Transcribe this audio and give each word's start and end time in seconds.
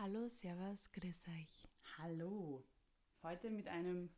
Hallo, 0.00 0.28
Servus, 0.28 0.92
grüß 0.92 1.26
euch. 1.26 1.68
Hallo. 1.98 2.64
Heute 3.24 3.50
mit 3.50 3.66
einem 3.66 4.10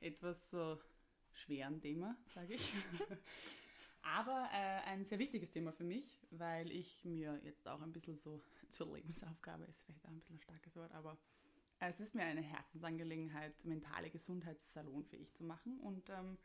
etwas 0.00 0.48
so 0.48 0.80
schweren 1.30 1.78
Thema, 1.82 2.16
sage 2.26 2.54
ich. 2.54 2.72
Aber 4.02 4.48
äh, 4.50 4.80
ein 4.86 5.04
sehr 5.04 5.18
wichtiges 5.18 5.52
Thema 5.52 5.72
für 5.72 5.84
mich, 5.84 6.26
weil 6.30 6.72
ich 6.72 7.04
mir 7.04 7.38
jetzt 7.44 7.68
auch 7.68 7.82
ein 7.82 7.92
bisschen 7.92 8.16
so 8.16 8.42
zur 8.70 8.96
Lebensaufgabe, 8.96 9.64
ist 9.64 9.82
vielleicht 9.82 10.06
auch 10.06 10.10
ein 10.10 10.20
bisschen 10.20 10.36
ein 10.36 10.40
starkes 10.40 10.74
Wort, 10.74 10.92
aber 10.92 11.18
es 11.80 12.00
ist 12.00 12.14
mir 12.14 12.22
eine 12.22 12.40
Herzensangelegenheit, 12.40 13.62
mentale 13.66 14.08
Gesundheit 14.08 14.58
salonfähig 14.58 15.34
zu 15.34 15.44
machen. 15.44 15.80
Und 15.80 16.08
ähm, 16.08 16.38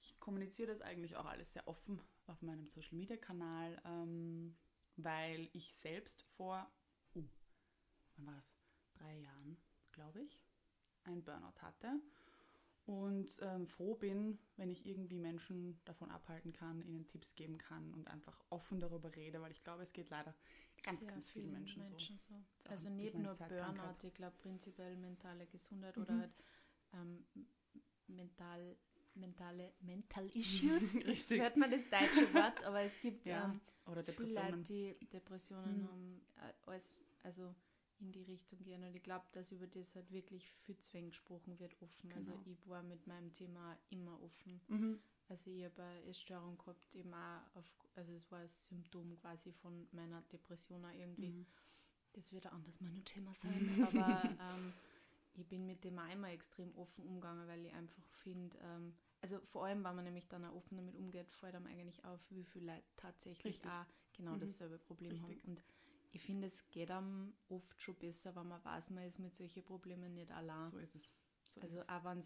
ich 0.00 0.18
kommuniziere 0.20 0.68
das 0.68 0.80
eigentlich 0.80 1.16
auch 1.16 1.26
alles 1.26 1.52
sehr 1.52 1.68
offen 1.68 2.00
auf 2.28 2.40
meinem 2.40 2.66
Social 2.66 2.96
Media 2.96 3.18
Kanal, 3.18 3.78
ähm, 3.84 4.56
weil 4.96 5.50
ich 5.52 5.74
selbst 5.74 6.22
vor 6.22 6.66
wann 8.16 8.26
war 8.26 8.34
das? 8.34 8.54
Drei 8.94 9.18
Jahren, 9.18 9.56
glaube 9.92 10.20
ich, 10.20 10.40
ein 11.04 11.22
Burnout 11.22 11.60
hatte. 11.60 12.00
Und 12.86 13.38
ähm, 13.40 13.66
froh 13.66 13.94
bin, 13.94 14.38
wenn 14.56 14.70
ich 14.70 14.84
irgendwie 14.84 15.18
Menschen 15.18 15.80
davon 15.86 16.10
abhalten 16.10 16.52
kann, 16.52 16.82
ihnen 16.82 17.06
Tipps 17.06 17.34
geben 17.34 17.56
kann 17.56 17.94
und 17.94 18.08
einfach 18.08 18.38
offen 18.50 18.78
darüber 18.78 19.14
rede, 19.16 19.40
weil 19.40 19.52
ich 19.52 19.64
glaube, 19.64 19.82
es 19.82 19.92
geht 19.94 20.10
leider 20.10 20.34
ganz, 20.82 21.00
Sehr 21.00 21.10
ganz 21.10 21.32
vielen 21.32 21.50
Menschen, 21.50 21.82
Menschen 21.82 22.18
so. 22.18 22.34
so. 22.58 22.68
Also 22.68 22.90
nicht 22.90 23.14
nur 23.14 23.32
Burnout, 23.34 24.06
ich 24.06 24.12
glaube 24.12 24.36
prinzipiell 24.42 24.96
mentale 24.96 25.46
Gesundheit 25.46 25.96
mhm. 25.96 26.02
oder 26.02 26.18
halt 26.18 26.32
ähm, 26.92 27.24
mental, 28.06 28.76
mentale 29.14 29.72
Mental 29.80 30.26
Issues. 30.36 30.94
Richtig. 31.06 31.40
Hört 31.40 31.56
man 31.56 31.70
das 31.70 31.88
deutsche 31.88 32.34
Wort, 32.34 32.62
aber 32.64 32.82
es 32.82 33.00
gibt 33.00 33.26
ja. 33.26 33.44
ähm, 33.46 33.60
oder 33.86 34.02
Depressionen. 34.02 34.58
Leute, 34.58 34.64
die 34.64 35.06
Depressionen 35.06 35.82
mhm. 35.82 35.88
haben, 35.88 36.26
äh, 36.36 36.70
als, 36.70 36.98
also 37.22 37.54
in 38.00 38.12
die 38.12 38.22
Richtung 38.22 38.62
gehen. 38.62 38.82
Und 38.84 38.94
ich 38.94 39.02
glaube, 39.02 39.24
dass 39.32 39.52
über 39.52 39.66
das 39.66 39.94
halt 39.94 40.10
wirklich 40.10 40.50
viel 40.62 40.76
zu 40.78 40.92
wenig 40.94 41.12
gesprochen 41.12 41.58
wird, 41.58 41.80
offen. 41.80 42.12
Also 42.12 42.32
genau. 42.32 42.38
Also 42.38 42.50
ich 42.50 42.68
war 42.68 42.82
mit 42.82 43.06
meinem 43.06 43.32
Thema 43.32 43.78
immer 43.90 44.20
offen. 44.22 44.60
Mhm. 44.68 45.00
Also 45.28 45.50
ich 45.50 45.64
habe 45.64 45.82
eine 45.82 46.04
Essstörung 46.04 46.58
gehabt, 46.58 46.94
eben 46.94 47.14
auch 47.14 47.56
auf, 47.56 47.64
also 47.94 48.12
es 48.12 48.30
war 48.30 48.40
ein 48.40 48.48
Symptom 48.48 49.16
quasi 49.16 49.52
von 49.52 49.88
meiner 49.92 50.20
Depression 50.22 50.84
auch 50.84 50.92
irgendwie. 50.92 51.30
Mhm. 51.30 51.46
Das 52.12 52.32
wird 52.32 52.46
ein 52.46 52.52
anderes 52.52 52.80
mal 52.80 52.90
noch 52.92 53.04
Thema 53.04 53.34
sein, 53.34 53.84
aber 53.86 54.22
ähm, 54.40 54.72
ich 55.34 55.46
bin 55.46 55.66
mit 55.66 55.82
dem 55.82 55.98
auch 55.98 56.12
immer 56.12 56.30
extrem 56.30 56.76
offen 56.76 57.04
umgegangen, 57.04 57.48
weil 57.48 57.64
ich 57.64 57.72
einfach 57.72 58.04
finde, 58.22 58.56
ähm, 58.62 58.94
also 59.20 59.40
vor 59.40 59.64
allem, 59.64 59.82
weil 59.82 59.94
man 59.94 60.04
nämlich 60.04 60.28
dann 60.28 60.44
auch 60.44 60.54
offen 60.54 60.76
damit 60.76 60.94
umgeht, 60.94 61.32
fällt 61.32 61.54
einem 61.54 61.66
eigentlich 61.66 62.04
auf, 62.04 62.20
wie 62.30 62.44
viele 62.44 62.66
Leute 62.66 62.84
tatsächlich 62.96 63.54
Richtig. 63.56 63.70
auch 63.70 63.86
genau 64.12 64.32
mhm. 64.32 64.40
dasselbe 64.40 64.78
Problem 64.78 65.12
Richtig. 65.12 65.42
haben. 65.42 65.50
Und 65.50 65.64
ich 66.14 66.22
finde, 66.22 66.46
es 66.46 66.70
geht 66.70 66.92
einem 66.92 67.34
oft 67.48 67.82
schon 67.82 67.96
besser, 67.96 68.34
wenn 68.36 68.46
man 68.46 68.64
weiß, 68.64 68.90
man 68.90 69.04
ist 69.04 69.18
mit 69.18 69.34
solchen 69.34 69.64
Problemen 69.64 70.14
nicht 70.14 70.30
allein. 70.30 70.70
So 70.70 70.78
ist 70.78 70.94
es. 70.94 71.12
So 71.42 71.60
also 71.60 71.80
ist 71.80 71.88
auch 71.88 72.04
wenn 72.04 72.18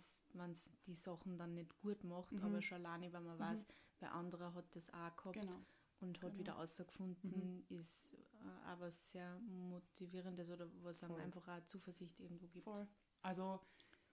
es 0.53 0.71
die 0.87 0.95
Sachen 0.95 1.39
dann 1.39 1.55
nicht 1.55 1.75
gut 1.81 2.05
macht, 2.05 2.33
mhm. 2.33 2.45
aber 2.45 2.61
schon 2.61 2.85
alleine, 2.85 3.11
wenn 3.13 3.25
man 3.25 3.37
mhm. 3.37 3.43
weiß, 3.43 3.67
wer 4.01 4.13
anderer 4.13 4.53
hat 4.53 4.77
das 4.77 4.93
auch 4.93 5.17
gehabt 5.17 5.41
genau. 5.41 5.57
und 6.01 6.23
hat 6.23 6.31
genau. 6.33 6.39
wieder 6.39 6.53
rausgefunden, 6.53 7.65
mhm. 7.69 7.79
ist 7.79 8.13
äh, 8.13 8.67
aber 8.67 8.91
sehr 8.91 9.39
motivierendes 9.41 10.51
oder 10.51 10.69
was 10.83 11.01
Voll. 11.01 11.11
einem 11.11 11.21
einfach 11.21 11.49
auch 11.49 11.65
Zuversicht 11.67 12.21
irgendwo 12.21 12.47
gibt. 12.47 12.65
Voll. 12.65 12.87
Also 13.23 13.59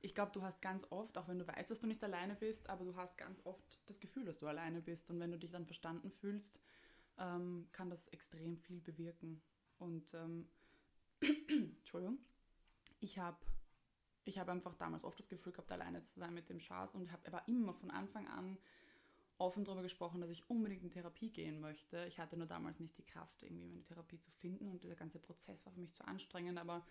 ich 0.01 0.15
glaube, 0.15 0.31
du 0.31 0.41
hast 0.41 0.61
ganz 0.61 0.85
oft, 0.89 1.17
auch 1.17 1.27
wenn 1.27 1.39
du 1.39 1.47
weißt, 1.47 1.69
dass 1.69 1.79
du 1.79 1.87
nicht 1.87 2.03
alleine 2.03 2.35
bist, 2.35 2.69
aber 2.69 2.85
du 2.85 2.95
hast 2.95 3.17
ganz 3.17 3.41
oft 3.45 3.81
das 3.87 3.99
Gefühl, 3.99 4.23
dass 4.23 4.37
du 4.37 4.47
alleine 4.47 4.81
bist. 4.81 5.11
Und 5.11 5.19
wenn 5.19 5.31
du 5.31 5.37
dich 5.37 5.51
dann 5.51 5.65
verstanden 5.65 6.11
fühlst, 6.11 6.61
ähm, 7.17 7.67
kann 7.71 7.89
das 7.89 8.07
extrem 8.07 8.57
viel 8.57 8.79
bewirken. 8.79 9.41
Und 9.79 10.13
ähm, 10.13 10.47
Entschuldigung, 11.21 12.19
ich 12.99 13.17
habe 13.19 13.37
ich 14.25 14.39
hab 14.39 14.49
einfach 14.49 14.75
damals 14.75 15.03
oft 15.03 15.19
das 15.19 15.29
Gefühl 15.29 15.53
gehabt, 15.53 15.71
alleine 15.71 16.01
zu 16.01 16.19
sein 16.19 16.33
mit 16.33 16.49
dem 16.49 16.59
Schaß 16.59 16.95
und 16.95 17.11
habe 17.11 17.27
aber 17.27 17.47
immer 17.47 17.73
von 17.73 17.91
Anfang 17.91 18.27
an 18.27 18.57
offen 19.37 19.65
darüber 19.65 19.83
gesprochen, 19.83 20.21
dass 20.21 20.29
ich 20.29 20.49
unbedingt 20.49 20.83
in 20.83 20.89
Therapie 20.89 21.29
gehen 21.29 21.59
möchte. 21.59 22.05
Ich 22.05 22.19
hatte 22.19 22.37
nur 22.37 22.47
damals 22.47 22.79
nicht 22.79 22.97
die 22.97 23.05
Kraft, 23.05 23.43
irgendwie 23.43 23.69
eine 23.69 23.83
Therapie 23.83 24.19
zu 24.19 24.31
finden 24.31 24.71
und 24.71 24.81
dieser 24.81 24.95
ganze 24.95 25.19
Prozess 25.19 25.63
war 25.65 25.73
für 25.73 25.81
mich 25.81 25.93
zu 25.93 26.07
anstrengend, 26.07 26.57
aber 26.57 26.85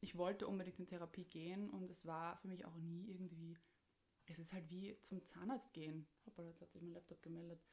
ich 0.00 0.16
wollte 0.16 0.46
unbedingt 0.46 0.78
in 0.78 0.86
Therapie 0.86 1.24
gehen 1.24 1.70
und 1.70 1.90
es 1.90 2.06
war 2.06 2.36
für 2.36 2.48
mich 2.48 2.64
auch 2.64 2.76
nie 2.76 3.10
irgendwie, 3.10 3.58
es 4.26 4.38
ist 4.38 4.52
halt 4.52 4.70
wie 4.70 4.96
zum 5.00 5.24
Zahnarzt 5.24 5.72
gehen. 5.72 6.06
Hoppala, 6.26 6.48
jetzt 6.48 6.60
hat 6.60 6.70
sich 6.70 6.82
mein 6.82 6.92
Laptop 6.92 7.22
gemeldet. 7.22 7.64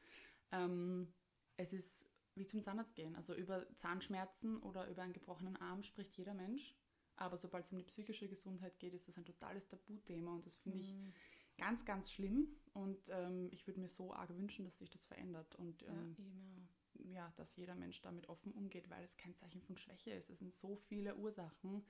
Ähm, 0.50 1.12
es 1.56 1.72
ist 1.72 2.10
wie 2.36 2.46
zum 2.46 2.62
Zahnarzt 2.62 2.94
gehen. 2.94 3.16
Also 3.16 3.34
über 3.34 3.66
Zahnschmerzen 3.74 4.58
oder 4.58 4.88
über 4.88 5.02
einen 5.02 5.12
gebrochenen 5.12 5.56
Arm 5.56 5.82
spricht 5.82 6.16
jeder 6.16 6.34
Mensch. 6.34 6.74
Aber 7.16 7.38
sobald 7.38 7.64
es 7.64 7.72
um 7.72 7.78
die 7.78 7.84
psychische 7.84 8.28
Gesundheit 8.28 8.78
geht, 8.78 8.92
ist 8.92 9.08
das 9.08 9.16
ein 9.16 9.24
totales 9.24 9.66
Tabuthema 9.66 10.34
und 10.34 10.44
das 10.44 10.56
finde 10.56 10.78
ich 10.78 10.92
mhm. 10.92 11.12
ganz, 11.56 11.84
ganz 11.84 12.12
schlimm. 12.12 12.48
Und 12.74 13.08
ähm, 13.08 13.48
ich 13.52 13.66
würde 13.66 13.80
mir 13.80 13.88
so 13.88 14.12
arg 14.12 14.30
wünschen, 14.36 14.64
dass 14.64 14.78
sich 14.78 14.90
das 14.90 15.06
verändert 15.06 15.54
und 15.54 15.82
ähm, 15.84 16.14
ja, 16.18 17.12
ja, 17.12 17.32
dass 17.36 17.56
jeder 17.56 17.74
Mensch 17.74 18.02
damit 18.02 18.28
offen 18.28 18.52
umgeht, 18.52 18.90
weil 18.90 19.02
es 19.02 19.16
kein 19.16 19.34
Zeichen 19.34 19.62
von 19.62 19.76
Schwäche 19.76 20.10
ist. 20.10 20.28
Es 20.28 20.40
sind 20.40 20.54
so 20.54 20.76
viele 20.76 21.16
Ursachen, 21.16 21.86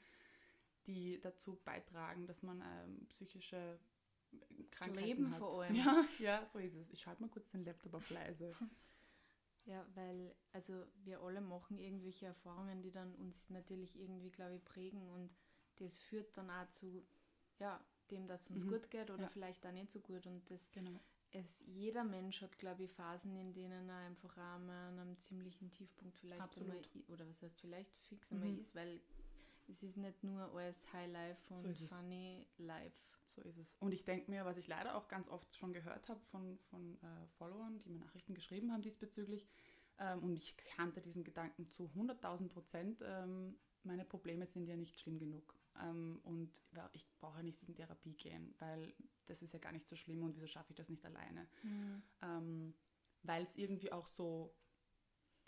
die 0.87 1.21
dazu 1.21 1.57
beitragen, 1.65 2.27
dass 2.27 2.43
man 2.43 2.61
ähm, 2.61 3.07
psychische 3.09 3.81
Krankheiten 4.71 4.95
das 4.95 5.05
Leben 5.05 5.31
hat. 5.33 5.39
vor 5.39 5.63
allem. 5.63 5.75
Ja, 5.75 6.05
ja, 6.19 6.49
so 6.49 6.59
ist 6.61 6.75
es. 6.77 6.91
Ich 6.91 7.01
schalte 7.01 7.23
mal 7.23 7.29
kurz 7.29 7.51
den 7.51 7.65
Laptop 7.65 7.95
auf 7.95 8.11
leise. 8.11 8.55
Ja, 9.67 9.85
weil 9.95 10.35
also 10.53 10.85
wir 11.05 11.21
alle 11.21 11.41
machen 11.41 11.79
irgendwelche 11.79 12.27
Erfahrungen, 12.27 12.83
die 12.83 12.93
dann 12.93 13.15
uns 13.17 13.51
natürlich 13.51 13.99
irgendwie, 13.99 14.31
glaube 14.31 14.55
ich, 14.55 14.65
prägen 14.65 15.09
und 15.11 15.31
das 15.77 15.99
führt 15.99 16.37
dann 16.37 16.51
auch 16.51 16.69
zu 16.71 17.05
ja, 17.59 17.81
dem, 18.11 18.27
dass 18.27 18.43
es 18.43 18.51
uns 18.51 18.65
mhm. 18.65 18.71
gut 18.71 18.91
geht 18.91 19.11
oder 19.11 19.25
ja. 19.25 19.29
vielleicht 19.29 19.67
auch 19.67 19.73
nicht 19.73 19.91
so 19.91 20.01
gut. 20.01 20.27
Und 20.27 20.49
das 20.51 20.71
genau. 20.73 21.01
es, 21.33 21.63
jeder 21.67 22.05
Mensch 22.05 22.43
hat, 22.43 22.59
glaube 22.59 22.85
ich, 22.85 22.93
Phasen, 22.93 23.37
in 23.37 23.53
denen 23.53 23.89
er 23.89 24.07
einfach 24.07 24.33
auch 24.37 24.59
mal 24.59 24.89
an 24.89 24.99
einem 24.99 25.19
ziemlichen 25.19 25.71
Tiefpunkt 25.71 26.17
vielleicht 26.17 26.59
einmal, 26.59 26.81
oder 27.09 27.29
was 27.29 27.43
heißt 27.43 27.61
vielleicht 27.61 28.01
fix 28.03 28.33
einmal 28.33 28.51
mhm. 28.51 28.61
ist, 28.61 28.75
weil 28.75 29.01
es 29.69 29.83
ist 29.83 29.97
nicht 29.97 30.23
nur 30.23 30.43
alles 30.55 30.93
High 30.93 31.11
Life 31.11 31.55
und 31.55 31.77
so 31.77 31.87
funny 31.87 32.47
Life. 32.59 33.16
So 33.37 33.43
ist 33.43 33.59
es. 33.59 33.77
Und 33.81 33.93
ich 33.93 34.05
denke 34.05 34.31
mir, 34.31 34.45
was 34.47 34.57
ich 34.57 34.67
leider 34.67 34.97
auch 34.97 35.09
ganz 35.09 35.29
oft 35.29 35.55
schon 35.55 35.73
gehört 35.73 36.09
habe 36.09 36.21
von, 36.25 36.59
von 36.71 36.97
äh, 37.03 37.27
Followern, 37.37 37.79
die 37.81 37.91
mir 37.91 37.99
Nachrichten 37.99 38.35
geschrieben 38.35 38.73
haben 38.73 38.83
diesbezüglich, 38.83 39.47
ähm, 39.99 40.23
und 40.23 40.37
ich 40.37 40.57
kannte 40.57 41.01
diesen 41.01 41.25
Gedanken 41.25 41.69
zu 41.69 41.91
100.000 41.95 42.49
Prozent, 42.49 43.03
ähm, 43.05 43.59
meine 43.83 44.05
Probleme 44.05 44.47
sind 44.47 44.67
ja 44.67 44.77
nicht 44.77 44.99
schlimm 44.99 45.19
genug. 45.19 45.55
Ähm, 45.83 46.21
und 46.25 46.65
ich 46.93 47.07
brauche 47.19 47.43
nicht 47.43 47.63
in 47.65 47.75
Therapie 47.75 48.15
gehen, 48.15 48.55
weil 48.59 48.95
das 49.27 49.43
ist 49.43 49.53
ja 49.53 49.59
gar 49.59 49.73
nicht 49.73 49.87
so 49.87 49.97
schlimm 49.97 50.23
und 50.23 50.35
wieso 50.35 50.47
schaffe 50.47 50.71
ich 50.71 50.77
das 50.77 50.89
nicht 50.89 51.05
alleine? 51.05 51.47
Mhm. 51.63 52.03
Ähm, 52.23 52.75
weil 53.23 53.43
es 53.43 53.57
irgendwie 53.57 53.93
auch 53.93 54.09
so 54.09 54.55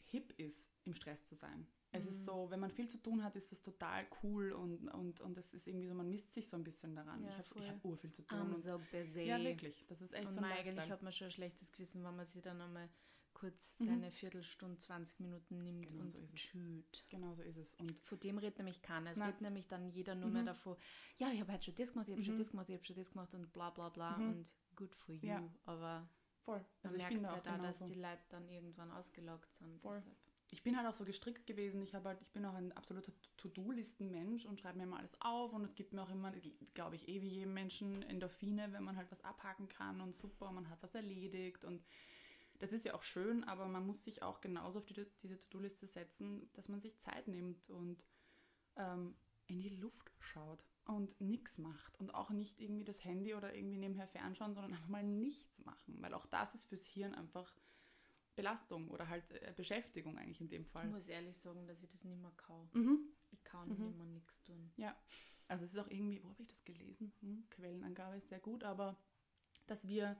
hip 0.04 0.32
ist, 0.38 0.71
im 0.84 0.94
Stress 0.94 1.25
zu 1.25 1.34
sein. 1.34 1.66
Es 1.91 2.04
mhm. 2.04 2.10
ist 2.10 2.25
so, 2.25 2.50
wenn 2.50 2.60
man 2.60 2.71
viel 2.71 2.88
zu 2.88 2.99
tun 2.99 3.25
hat, 3.25 3.34
ist 3.37 3.50
das 3.50 3.62
total 3.62 4.06
cool 4.22 4.53
und, 4.53 4.88
und, 4.88 5.21
und 5.21 5.37
das 5.37 5.54
ist 5.54 5.66
irgendwie 5.66 5.87
so, 5.87 5.94
man 5.94 6.09
misst 6.09 6.34
sich 6.34 6.49
so 6.49 6.56
ein 6.56 6.65
bisschen 6.65 6.94
daran. 6.94 7.22
Ja, 7.25 7.31
ich 7.31 7.50
habe 7.50 7.69
hab 7.69 7.84
urviel 7.84 8.12
zu 8.12 8.22
tun. 8.22 8.38
I'm 8.38 8.54
und, 8.54 8.62
so 8.62 8.78
busy. 8.93 9.22
Ja, 9.22 9.41
wirklich. 9.43 9.87
Das 9.88 10.03
ist 10.03 10.12
echt 10.12 10.27
und 10.27 10.32
so 10.32 10.38
ein 10.41 10.44
Eigentlich 10.44 10.91
hat 10.91 11.03
man 11.03 11.12
schon 11.12 11.27
ein 11.27 11.32
schlechtes 11.32 11.72
Gewissen, 11.72 12.04
wenn 12.04 12.16
man 12.16 12.27
sich 12.27 12.43
dann 12.43 12.60
einmal 12.60 12.88
kurz 13.32 13.78
mhm. 13.78 13.87
seine 13.87 14.10
Viertelstunde, 14.10 14.78
20 14.78 15.21
Minuten 15.21 15.62
nimmt 15.62 15.87
genau 15.88 16.03
und 16.03 16.10
so 16.10 16.21
schüt. 16.34 17.04
Genau 17.09 17.34
so 17.34 17.43
ist 17.43 17.56
es. 17.56 17.75
Und 17.77 17.98
von 18.00 18.19
dem 18.21 18.37
redet 18.38 18.59
nämlich 18.59 18.82
keiner. 18.82 19.12
Es 19.12 19.16
Nein. 19.16 19.28
redet 19.28 19.43
nämlich 19.43 19.69
dann 19.69 19.88
jeder 19.91 20.15
nur 20.15 20.28
mhm. 20.28 20.34
mehr 20.34 20.44
davon, 20.44 20.77
ja, 21.19 21.31
ich 21.32 21.41
habe 21.41 21.53
halt 21.53 21.65
schon 21.65 21.75
das 21.77 21.93
gemacht, 21.93 22.09
ich 22.09 22.12
habe 22.12 22.22
mhm. 22.22 22.27
schon 22.27 22.38
das 22.38 22.50
gemacht, 22.50 22.69
ich 22.69 22.75
habe 22.75 22.84
schon 22.84 22.97
das 22.97 23.12
gemacht 23.12 23.34
und 23.34 23.53
bla 23.53 23.71
bla 23.71 23.88
bla 23.88 24.19
mhm. 24.19 24.31
und 24.31 24.54
good 24.77 24.94
for 24.94 25.15
you. 25.15 25.28
Ja. 25.28 25.48
Aber 25.65 26.09
Voll. 26.48 26.65
Also 26.82 26.97
man 26.97 27.09
merkt 27.10 27.31
halt 27.31 27.48
auch, 27.48 27.62
dass 27.62 27.84
die 27.84 27.94
Leute 27.94 28.22
dann 28.31 28.48
irgendwann 28.48 28.91
ausgelaugt 28.91 29.53
sind. 29.54 29.82
Voll. 29.82 29.97
Deshalb 29.97 30.16
ich 30.50 30.62
bin 30.62 30.76
halt 30.76 30.86
auch 30.86 30.94
so 30.94 31.04
gestrickt 31.04 31.47
gewesen. 31.47 31.82
Ich 31.82 31.94
halt, 31.94 32.22
ich 32.22 32.31
bin 32.32 32.44
auch 32.44 32.54
ein 32.54 32.72
absoluter 32.72 33.12
To-Do-Listen-Mensch 33.36 34.47
und 34.47 34.59
schreibe 34.59 34.78
mir 34.78 34.84
immer 34.84 34.98
alles 34.98 35.21
auf. 35.21 35.53
Und 35.53 35.62
es 35.62 35.74
gibt 35.74 35.92
mir 35.92 36.03
auch 36.03 36.10
immer, 36.10 36.33
glaube 36.74 36.97
ich, 36.97 37.06
eh 37.09 37.21
wie 37.21 37.28
jedem 37.28 37.53
Menschen 37.53 38.03
Endorphine, 38.03 38.72
wenn 38.72 38.83
man 38.83 38.97
halt 38.97 39.10
was 39.10 39.22
abhaken 39.24 39.68
kann 39.68 40.00
und 40.00 40.15
super, 40.15 40.50
man 40.50 40.71
hat 40.71 40.83
was 40.83 40.95
erledigt. 40.95 41.65
Und 41.65 41.84
das 42.60 42.72
ist 42.72 42.84
ja 42.86 42.95
auch 42.95 43.03
schön, 43.03 43.45
aber 43.45 43.68
man 43.68 43.86
muss 43.86 44.04
sich 44.04 44.22
auch 44.22 44.41
genauso 44.41 44.78
auf 44.78 44.86
die, 44.86 45.06
diese 45.22 45.39
To-Do-Liste 45.39 45.86
setzen, 45.86 46.50
dass 46.54 46.68
man 46.68 46.80
sich 46.80 46.98
Zeit 46.98 47.28
nimmt 47.28 47.68
und 47.68 48.04
ähm, 48.77 49.16
in 49.48 49.60
die 49.60 49.68
Luft 49.68 50.10
schaut 50.18 50.65
und 50.86 51.21
nichts 51.21 51.59
macht. 51.59 51.98
Und 52.00 52.15
auch 52.15 52.30
nicht 52.30 52.59
irgendwie 52.59 52.84
das 52.84 53.04
Handy 53.04 53.34
oder 53.34 53.54
irgendwie 53.54 53.77
nebenher 53.77 54.09
fernschauen, 54.09 54.54
sondern 54.54 54.72
einfach 54.72 54.89
mal 54.89 55.04
nichts 55.04 55.62
machen, 55.66 56.00
weil 56.00 56.15
auch 56.15 56.27
das 56.27 56.54
ist 56.54 56.65
fürs 56.65 56.86
Hirn 56.86 57.15
einfach 57.15 57.54
Belastung 58.38 58.88
oder 58.88 59.08
halt 59.08 59.32
äh, 59.32 59.52
Beschäftigung 59.56 60.16
eigentlich 60.16 60.40
in 60.40 60.48
dem 60.48 60.64
Fall. 60.64 60.86
Ich 60.86 60.92
muss 60.92 61.08
ehrlich 61.08 61.36
sagen, 61.36 61.66
dass 61.66 61.82
ich 61.82 61.90
das 61.90 62.04
nicht 62.04 62.20
mehr 62.20 62.30
kann. 62.36 62.70
Mhm. 62.72 63.00
Ich 63.32 63.42
kann 63.42 63.68
mhm. 63.68 63.84
nicht 63.84 63.96
mehr 63.96 64.06
nichts 64.06 64.40
tun. 64.44 64.70
Ja, 64.76 64.96
also 65.48 65.64
es 65.64 65.72
ist 65.72 65.78
auch 65.78 65.90
irgendwie, 65.90 66.22
wo 66.22 66.28
habe 66.28 66.40
ich 66.40 66.46
das 66.46 66.64
gelesen? 66.64 67.12
Hm, 67.20 67.46
Quellenangabe 67.50 68.16
ist 68.16 68.28
sehr 68.28 68.38
gut, 68.38 68.62
aber 68.62 68.96
dass 69.66 69.88
wir 69.88 70.16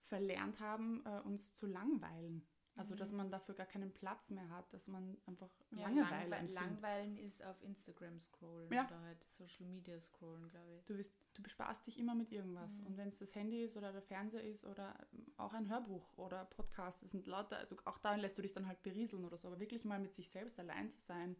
verlernt 0.00 0.58
haben, 0.58 1.04
äh, 1.06 1.20
uns 1.20 1.54
zu 1.54 1.66
langweilen. 1.66 2.44
Also, 2.76 2.96
dass 2.96 3.12
mhm. 3.12 3.18
man 3.18 3.30
dafür 3.30 3.54
gar 3.54 3.66
keinen 3.66 3.92
Platz 3.92 4.30
mehr 4.30 4.48
hat, 4.48 4.72
dass 4.72 4.88
man 4.88 5.16
einfach 5.26 5.48
ja, 5.70 5.86
Langeweile 5.86 6.28
Langwe 6.28 6.52
Langweilen 6.52 7.16
ist 7.18 7.44
auf 7.44 7.62
Instagram 7.62 8.18
scrollen 8.18 8.72
ja. 8.72 8.84
oder 8.86 9.00
halt 9.00 9.22
Social 9.28 9.66
Media 9.66 10.00
scrollen, 10.00 10.48
glaube 10.48 10.78
ich. 10.78 10.84
Du, 10.86 10.96
bist, 10.96 11.14
du 11.34 11.42
besparst 11.42 11.86
dich 11.86 11.98
immer 11.98 12.14
mit 12.14 12.32
irgendwas. 12.32 12.80
Mhm. 12.80 12.86
Und 12.86 12.96
wenn 12.96 13.08
es 13.08 13.18
das 13.18 13.34
Handy 13.34 13.64
ist 13.64 13.76
oder 13.76 13.92
der 13.92 14.02
Fernseher 14.02 14.42
ist 14.42 14.64
oder 14.64 14.94
auch 15.36 15.52
ein 15.52 15.68
Hörbuch 15.68 16.16
oder 16.16 16.44
Podcast, 16.44 17.02
das 17.02 17.10
sind 17.10 17.26
lauter, 17.26 17.58
also 17.58 17.76
auch 17.84 17.98
da 17.98 18.14
lässt 18.14 18.38
du 18.38 18.42
dich 18.42 18.52
dann 18.52 18.66
halt 18.66 18.82
berieseln 18.82 19.24
oder 19.24 19.36
so. 19.36 19.48
Aber 19.48 19.60
wirklich 19.60 19.84
mal 19.84 20.00
mit 20.00 20.14
sich 20.14 20.30
selbst 20.30 20.58
allein 20.58 20.90
zu 20.90 21.00
sein. 21.00 21.36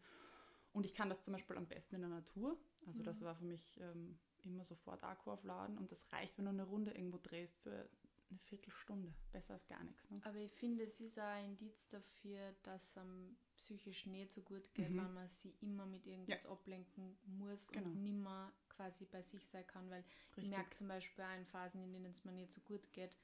Und 0.73 0.85
ich 0.85 0.95
kann 0.95 1.09
das 1.09 1.23
zum 1.23 1.33
Beispiel 1.33 1.57
am 1.57 1.67
besten 1.67 1.95
in 1.95 2.01
der 2.03 2.11
Natur. 2.11 2.59
Also 2.87 3.01
mhm. 3.01 3.05
das 3.05 3.23
war 3.23 3.35
für 3.37 3.45
mich 3.45 3.79
ähm, 3.81 4.19
immer 4.43 4.65
sofort 4.65 5.03
Akku 5.05 5.31
aufladen. 5.31 5.79
Und 5.79 5.93
das 5.93 6.13
reicht, 6.13 6.37
wenn 6.37 6.47
du 6.47 6.51
eine 6.51 6.65
Runde 6.65 6.91
irgendwo 6.91 7.19
drehst 7.19 7.59
für 7.61 7.89
eine 8.31 8.39
Viertelstunde. 8.41 9.15
Besser 9.33 9.55
als 9.55 9.67
gar 9.67 9.83
nichts. 9.85 10.11
Ne? 10.11 10.21
Aber 10.25 10.39
ich 10.39 10.53
finde, 10.53 10.85
es 10.85 11.01
ist 11.01 11.19
auch 11.19 11.25
ein 11.25 11.51
Indiz 11.51 11.87
dafür, 11.89 12.55
dass 12.65 12.83
es 12.83 12.99
einem 12.99 13.37
psychisch 13.57 14.07
nicht 14.07 14.33
so 14.33 14.43
gut 14.43 14.75
geht, 14.75 14.91
mhm. 14.91 14.99
wenn 14.99 15.15
man 15.15 15.29
sie 15.29 15.55
immer 15.61 15.87
mit 15.87 16.07
irgendwas 16.07 16.43
ja. 16.43 16.51
ablenken 16.51 17.17
muss 17.27 17.69
genau. 17.69 17.87
und 17.87 18.03
nimmer 18.03 18.53
quasi 18.77 19.05
bei 19.07 19.23
sich 19.23 19.45
sein 19.47 19.67
kann. 19.67 19.89
Weil 19.91 20.03
Richtig. 20.03 20.45
ich 20.45 20.51
merke 20.51 20.75
zum 20.77 20.89
Beispiel 20.89 21.25
auch 21.25 21.37
in 21.37 21.47
Phasen, 21.47 21.83
in 21.83 21.93
denen 21.93 22.11
es 22.11 22.25
mir 22.25 22.33
nicht 22.33 22.53
so 22.53 22.61
gut 22.61 22.93
geht, 22.93 23.17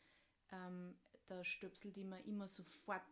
ähm, 0.52 0.96
da 1.30 1.44
stöpselt 1.44 1.96
immer 1.96 2.18
immer 2.24 2.48
sofort, 2.48 3.02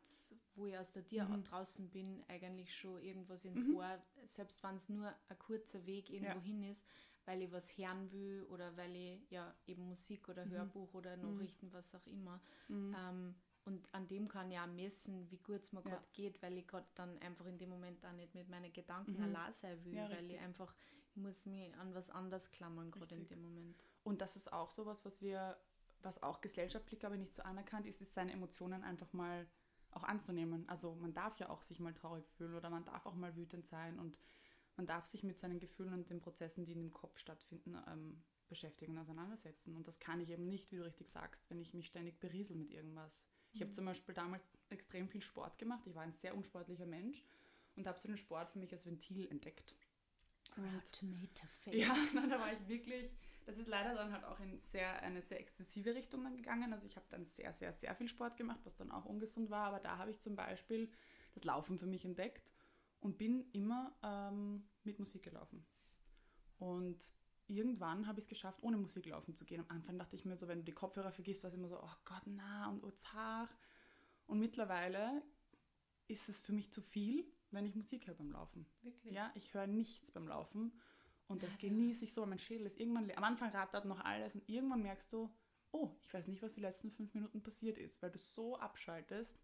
wo 0.57 0.67
ich 0.67 0.77
aus 0.77 0.91
der 0.91 1.07
Tür 1.07 1.25
mhm. 1.25 1.45
draußen 1.45 1.89
bin, 1.89 2.25
eigentlich 2.27 2.75
schon 2.75 3.01
irgendwas 3.01 3.45
ins 3.45 3.65
mhm. 3.65 3.77
Ohr, 3.77 4.03
selbst 4.25 4.63
wenn 4.65 4.75
es 4.75 4.89
nur 4.89 5.15
ein 5.29 5.39
kurzer 5.39 5.87
Weg 5.87 6.11
irgendwo 6.11 6.39
ja. 6.39 6.45
hin 6.45 6.65
ist, 6.65 6.85
weil 7.27 7.43
ich 7.43 7.53
was 7.53 7.77
hören 7.77 8.11
will 8.11 8.45
oder 8.51 8.77
weil 8.77 8.95
ich 8.97 9.31
ja 9.31 9.55
eben 9.67 9.89
Musik 9.89 10.29
oder 10.29 10.47
mhm. 10.47 10.51
Hörbuch 10.51 10.95
oder 10.95 11.17
mhm. 11.17 11.35
Nachrichten, 11.35 11.73
was 11.73 11.95
auch 11.95 12.07
immer. 12.07 12.41
Mhm. 12.69 12.97
Ähm, 12.99 13.35
und 13.65 13.87
an 13.93 14.09
dem 14.09 14.29
kann 14.29 14.51
ich 14.51 14.59
auch 14.59 14.67
messen, 14.67 15.31
wie 15.31 15.37
gut 15.37 15.63
es 15.63 15.73
mir 15.73 15.83
ja. 15.85 15.91
gerade 15.91 16.09
geht, 16.15 16.43
weil 16.43 16.57
ich 16.57 16.67
gerade 16.67 16.87
dann 16.95 17.19
einfach 17.19 17.45
in 17.45 17.59
dem 17.59 17.69
Moment 17.69 18.05
auch 18.05 18.13
nicht 18.13 18.35
mit 18.35 18.49
meinen 18.49 18.73
Gedanken 18.73 19.13
mhm. 19.13 19.25
allein 19.25 19.53
sein 19.53 19.85
will, 19.85 19.95
ja, 19.95 20.11
weil 20.11 20.31
ich 20.31 20.39
einfach, 20.41 20.75
ich 20.97 20.98
muss 21.19 21.47
mich 21.47 21.75
an 21.77 21.95
was 21.95 22.11
anderes 22.11 22.51
klammern, 22.51 22.91
gerade 22.91 23.15
in 23.15 23.27
dem 23.27 23.43
Moment. 23.43 23.83
Und 24.03 24.21
das 24.21 24.37
ist 24.37 24.53
auch 24.53 24.71
sowas, 24.71 25.05
was 25.05 25.21
wir, 25.21 25.57
was 26.03 26.23
auch 26.23 26.41
gesellschaftlich, 26.41 27.01
glaube 27.01 27.17
ich, 27.17 27.21
nicht 27.21 27.35
so 27.35 27.43
anerkannt 27.43 27.87
ist, 27.87 28.01
ist 28.01 28.15
seine 28.15 28.33
Emotionen 28.33 28.85
einfach 28.85 29.13
mal 29.13 29.47
auch 29.91 30.05
anzunehmen. 30.05 30.69
Also 30.69 30.95
man 30.95 31.15
darf 31.15 31.39
ja 31.39 31.51
auch 31.51 31.63
sich 31.63 31.81
mal 31.81 31.95
traurig 31.95 32.29
fühlen 32.29 32.55
oder 32.55 32.71
man 32.71 32.85
darf 32.85 33.07
auch 33.07 33.15
mal 33.15 33.37
wütend 33.37 33.67
sein 33.67 33.99
und 33.99 34.19
man 34.77 34.87
darf 34.87 35.07
sich 35.07 35.25
mit 35.25 35.39
seinen 35.39 35.59
Gefühlen 35.59 35.93
und 35.93 36.11
den 36.11 36.21
Prozessen, 36.21 36.65
die 36.65 36.73
in 36.73 36.79
dem 36.79 36.93
Kopf 36.93 37.19
stattfinden, 37.19 37.77
ähm, 37.89 38.23
beschäftigen 38.49 38.93
und 38.93 38.99
auseinandersetzen. 38.99 39.77
Und 39.77 39.89
das 39.89 39.99
kann 39.99 40.21
ich 40.21 40.31
eben 40.31 40.49
nicht, 40.49 40.71
wie 40.71 40.77
du 40.77 40.85
richtig 40.85 41.11
sagst, 41.11 41.49
wenn 41.51 41.61
ich 41.61 41.75
mich 41.75 41.87
ständig 41.87 42.21
beriesel 42.21 42.57
mit 42.57 42.71
irgendwas. 42.71 43.27
Ich 43.53 43.61
habe 43.61 43.71
mhm. 43.71 43.75
zum 43.75 43.85
Beispiel 43.87 44.15
damals 44.15 44.49
extrem 44.69 45.09
viel 45.09 45.23
Sport 45.23 45.59
gemacht. 45.59 45.87
Ich 45.87 45.95
war 45.95 46.03
ein 46.03 46.13
sehr 46.13 46.37
unsportlicher 46.37 46.87
Mensch 46.87 47.25
und 47.77 47.87
habe 47.87 47.99
so 47.99 48.09
den 48.09 48.17
Sport 48.17 48.51
für 48.51 48.59
mich 48.59 48.73
als 48.73 48.87
Ventil 48.87 49.29
entdeckt. 49.29 49.75
Proud 50.51 50.93
Tomato 50.93 51.47
Face. 51.63 51.75
Ja, 51.75 51.95
da 52.29 52.41
war 52.41 52.53
ich 52.53 52.69
wirklich. 52.69 53.11
Das 53.47 53.57
ist 53.57 53.67
leider 53.67 53.95
dann 53.95 54.13
halt 54.13 54.25
auch 54.25 54.41
in 54.41 54.59
sehr, 54.59 55.03
eine 55.03 55.23
sehr 55.23 55.41
exzessive 55.41 55.95
Richtung 55.95 56.23
dann 56.23 56.37
gegangen. 56.37 56.71
Also 56.73 56.87
ich 56.87 56.97
habe 56.97 57.07
dann 57.09 57.25
sehr, 57.25 57.53
sehr, 57.55 57.73
sehr 57.73 57.95
viel 57.95 58.09
Sport 58.09 58.37
gemacht, 58.37 58.61
was 58.65 58.77
dann 58.77 58.91
auch 58.91 59.07
ungesund 59.07 59.49
war. 59.49 59.69
Aber 59.69 59.81
da 59.81 59.97
habe 59.97 60.11
ich 60.11 60.21
zum 60.21 60.37
Beispiel 60.37 60.91
das 61.35 61.45
Laufen 61.45 61.79
für 61.79 61.87
mich 61.87 62.05
entdeckt 62.05 62.53
und 63.01 63.17
bin 63.17 63.51
immer 63.53 63.97
ähm, 64.03 64.69
mit 64.85 64.99
Musik 64.99 65.23
gelaufen. 65.23 65.65
Und 66.59 66.99
irgendwann 67.47 68.07
habe 68.07 68.19
ich 68.19 68.25
es 68.25 68.29
geschafft, 68.29 68.63
ohne 68.63 68.77
Musik 68.77 69.07
laufen 69.07 69.35
zu 69.35 69.45
gehen. 69.45 69.61
Am 69.61 69.77
Anfang 69.77 69.99
dachte 69.99 70.17
ich 70.17 70.25
mir 70.25 70.37
so, 70.37 70.49
wenn 70.49 70.59
du 70.59 70.65
die 70.65 70.73
Kopfhörer 70.73 71.13
vergisst, 71.13 71.43
war 71.43 71.49
es 71.49 71.57
immer 71.57 71.69
so, 71.69 71.81
oh 71.83 71.97
Gott, 72.05 72.23
na 72.27 72.69
und 72.69 72.85
oh 72.85 72.91
zart. 72.91 73.57
Und 74.27 74.39
mittlerweile 74.39 75.23
ist 76.07 76.29
es 76.29 76.41
für 76.41 76.53
mich 76.53 76.71
zu 76.71 76.83
viel, 76.83 77.25
wenn 77.51 77.67
ich 77.67 77.75
Musik 77.75 78.07
höre 78.07 78.15
beim 78.15 78.33
Laufen. 78.33 78.67
Wirklich? 78.83 79.15
Ja, 79.15 79.31
ich 79.35 79.55
höre 79.55 79.67
nichts 79.67 80.11
beim 80.11 80.29
Laufen. 80.29 80.73
Und 81.27 81.43
das 81.43 81.53
ja, 81.55 81.69
genieße 81.69 82.05
ich 82.05 82.13
so, 82.13 82.25
mein 82.25 82.39
Schädel 82.39 82.67
ist 82.67 82.81
irgendwann, 82.81 83.11
am 83.11 83.25
Anfang 83.25 83.51
rattert 83.51 83.85
noch 83.85 84.01
alles 84.01 84.35
und 84.35 84.49
irgendwann 84.49 84.83
merkst 84.83 85.13
du, 85.13 85.31
oh, 85.73 85.91
ich 86.03 86.13
weiß 86.13 86.29
nicht, 86.29 86.43
was 86.43 86.55
die 86.55 86.61
letzten 86.61 86.91
fünf 86.91 87.13
Minuten 87.13 87.43
passiert 87.43 87.77
ist, 87.77 88.03
weil 88.03 88.11
du 88.11 88.19
so 88.19 88.57
abschaltest. 88.57 89.39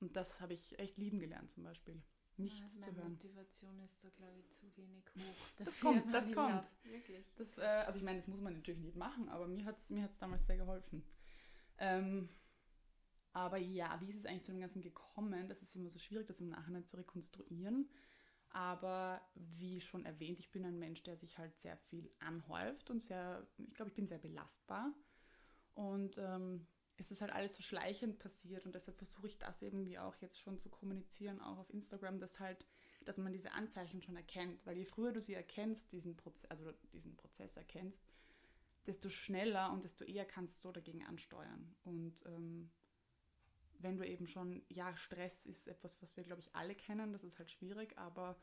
Und 0.00 0.14
das 0.14 0.40
habe 0.42 0.52
ich 0.52 0.78
echt 0.78 0.98
lieben 0.98 1.18
gelernt 1.18 1.50
zum 1.50 1.64
Beispiel 1.64 2.02
nichts 2.38 2.76
ja, 2.76 2.82
zu 2.82 2.96
hören. 2.96 3.12
Motivation 3.12 3.80
ist 3.80 4.02
da, 4.04 4.08
glaube 4.10 4.38
ich, 4.40 4.50
zu 4.50 4.76
wenig 4.76 5.04
hoch. 5.16 5.64
Das 5.64 5.80
kommt, 5.80 6.04
das 6.14 6.30
kommt. 6.32 6.70
Wirklich. 6.84 7.24
Das, 7.36 7.58
äh, 7.58 7.62
also 7.62 7.98
ich 7.98 8.04
meine, 8.04 8.18
das 8.18 8.28
muss 8.28 8.40
man 8.40 8.54
natürlich 8.54 8.80
nicht 8.80 8.96
machen, 8.96 9.28
aber 9.28 9.46
mir 9.46 9.64
hat 9.64 9.78
es 9.78 9.90
mir 9.90 10.02
hat's 10.02 10.18
damals 10.18 10.46
sehr 10.46 10.56
geholfen. 10.56 11.02
Ähm, 11.78 12.28
aber 13.36 13.58
ja, 13.58 14.00
wie 14.00 14.08
ist 14.08 14.16
es 14.16 14.24
eigentlich 14.24 14.44
zu 14.44 14.52
dem 14.52 14.60
Ganzen 14.60 14.80
gekommen? 14.80 15.46
Das 15.46 15.60
ist 15.60 15.76
immer 15.76 15.90
so 15.90 15.98
schwierig, 15.98 16.26
das 16.26 16.40
im 16.40 16.48
Nachhinein 16.48 16.86
zu 16.86 16.96
rekonstruieren. 16.96 17.86
Aber 18.48 19.20
wie 19.34 19.78
schon 19.82 20.06
erwähnt, 20.06 20.38
ich 20.38 20.50
bin 20.50 20.64
ein 20.64 20.78
Mensch, 20.78 21.02
der 21.02 21.18
sich 21.18 21.36
halt 21.36 21.54
sehr 21.58 21.76
viel 21.76 22.10
anhäuft 22.18 22.88
und 22.90 23.02
sehr, 23.02 23.46
ich 23.58 23.74
glaube, 23.74 23.90
ich 23.90 23.94
bin 23.94 24.06
sehr 24.06 24.16
belastbar. 24.16 24.90
Und 25.74 26.16
ähm, 26.16 26.66
es 26.96 27.10
ist 27.10 27.20
halt 27.20 27.30
alles 27.30 27.54
so 27.56 27.62
schleichend 27.62 28.18
passiert 28.18 28.64
und 28.64 28.74
deshalb 28.74 28.96
versuche 28.96 29.26
ich 29.26 29.36
das 29.36 29.60
eben 29.60 29.84
wie 29.84 29.98
auch 29.98 30.16
jetzt 30.16 30.40
schon 30.40 30.58
zu 30.58 30.70
kommunizieren, 30.70 31.38
auch 31.42 31.58
auf 31.58 31.68
Instagram, 31.68 32.18
dass 32.18 32.40
halt, 32.40 32.64
dass 33.04 33.18
man 33.18 33.34
diese 33.34 33.52
Anzeichen 33.52 34.00
schon 34.00 34.16
erkennt, 34.16 34.64
weil 34.64 34.78
je 34.78 34.86
früher 34.86 35.12
du 35.12 35.20
sie 35.20 35.34
erkennst, 35.34 35.92
diesen 35.92 36.16
Prozess, 36.16 36.50
also 36.50 36.72
diesen 36.94 37.16
Prozess 37.16 37.54
erkennst, 37.58 38.02
desto 38.86 39.10
schneller 39.10 39.74
und 39.74 39.84
desto 39.84 40.04
eher 40.04 40.24
kannst 40.24 40.64
du 40.64 40.72
dagegen 40.72 41.04
ansteuern. 41.04 41.76
Und 41.84 42.24
ähm, 42.24 42.70
wenn 43.80 43.96
du 43.96 44.06
eben 44.06 44.26
schon, 44.26 44.62
ja, 44.68 44.96
Stress 44.96 45.46
ist 45.46 45.68
etwas, 45.68 46.00
was 46.02 46.16
wir, 46.16 46.24
glaube 46.24 46.40
ich, 46.40 46.54
alle 46.54 46.74
kennen, 46.74 47.12
das 47.12 47.24
ist 47.24 47.38
halt 47.38 47.50
schwierig, 47.50 47.96
aber 47.98 48.36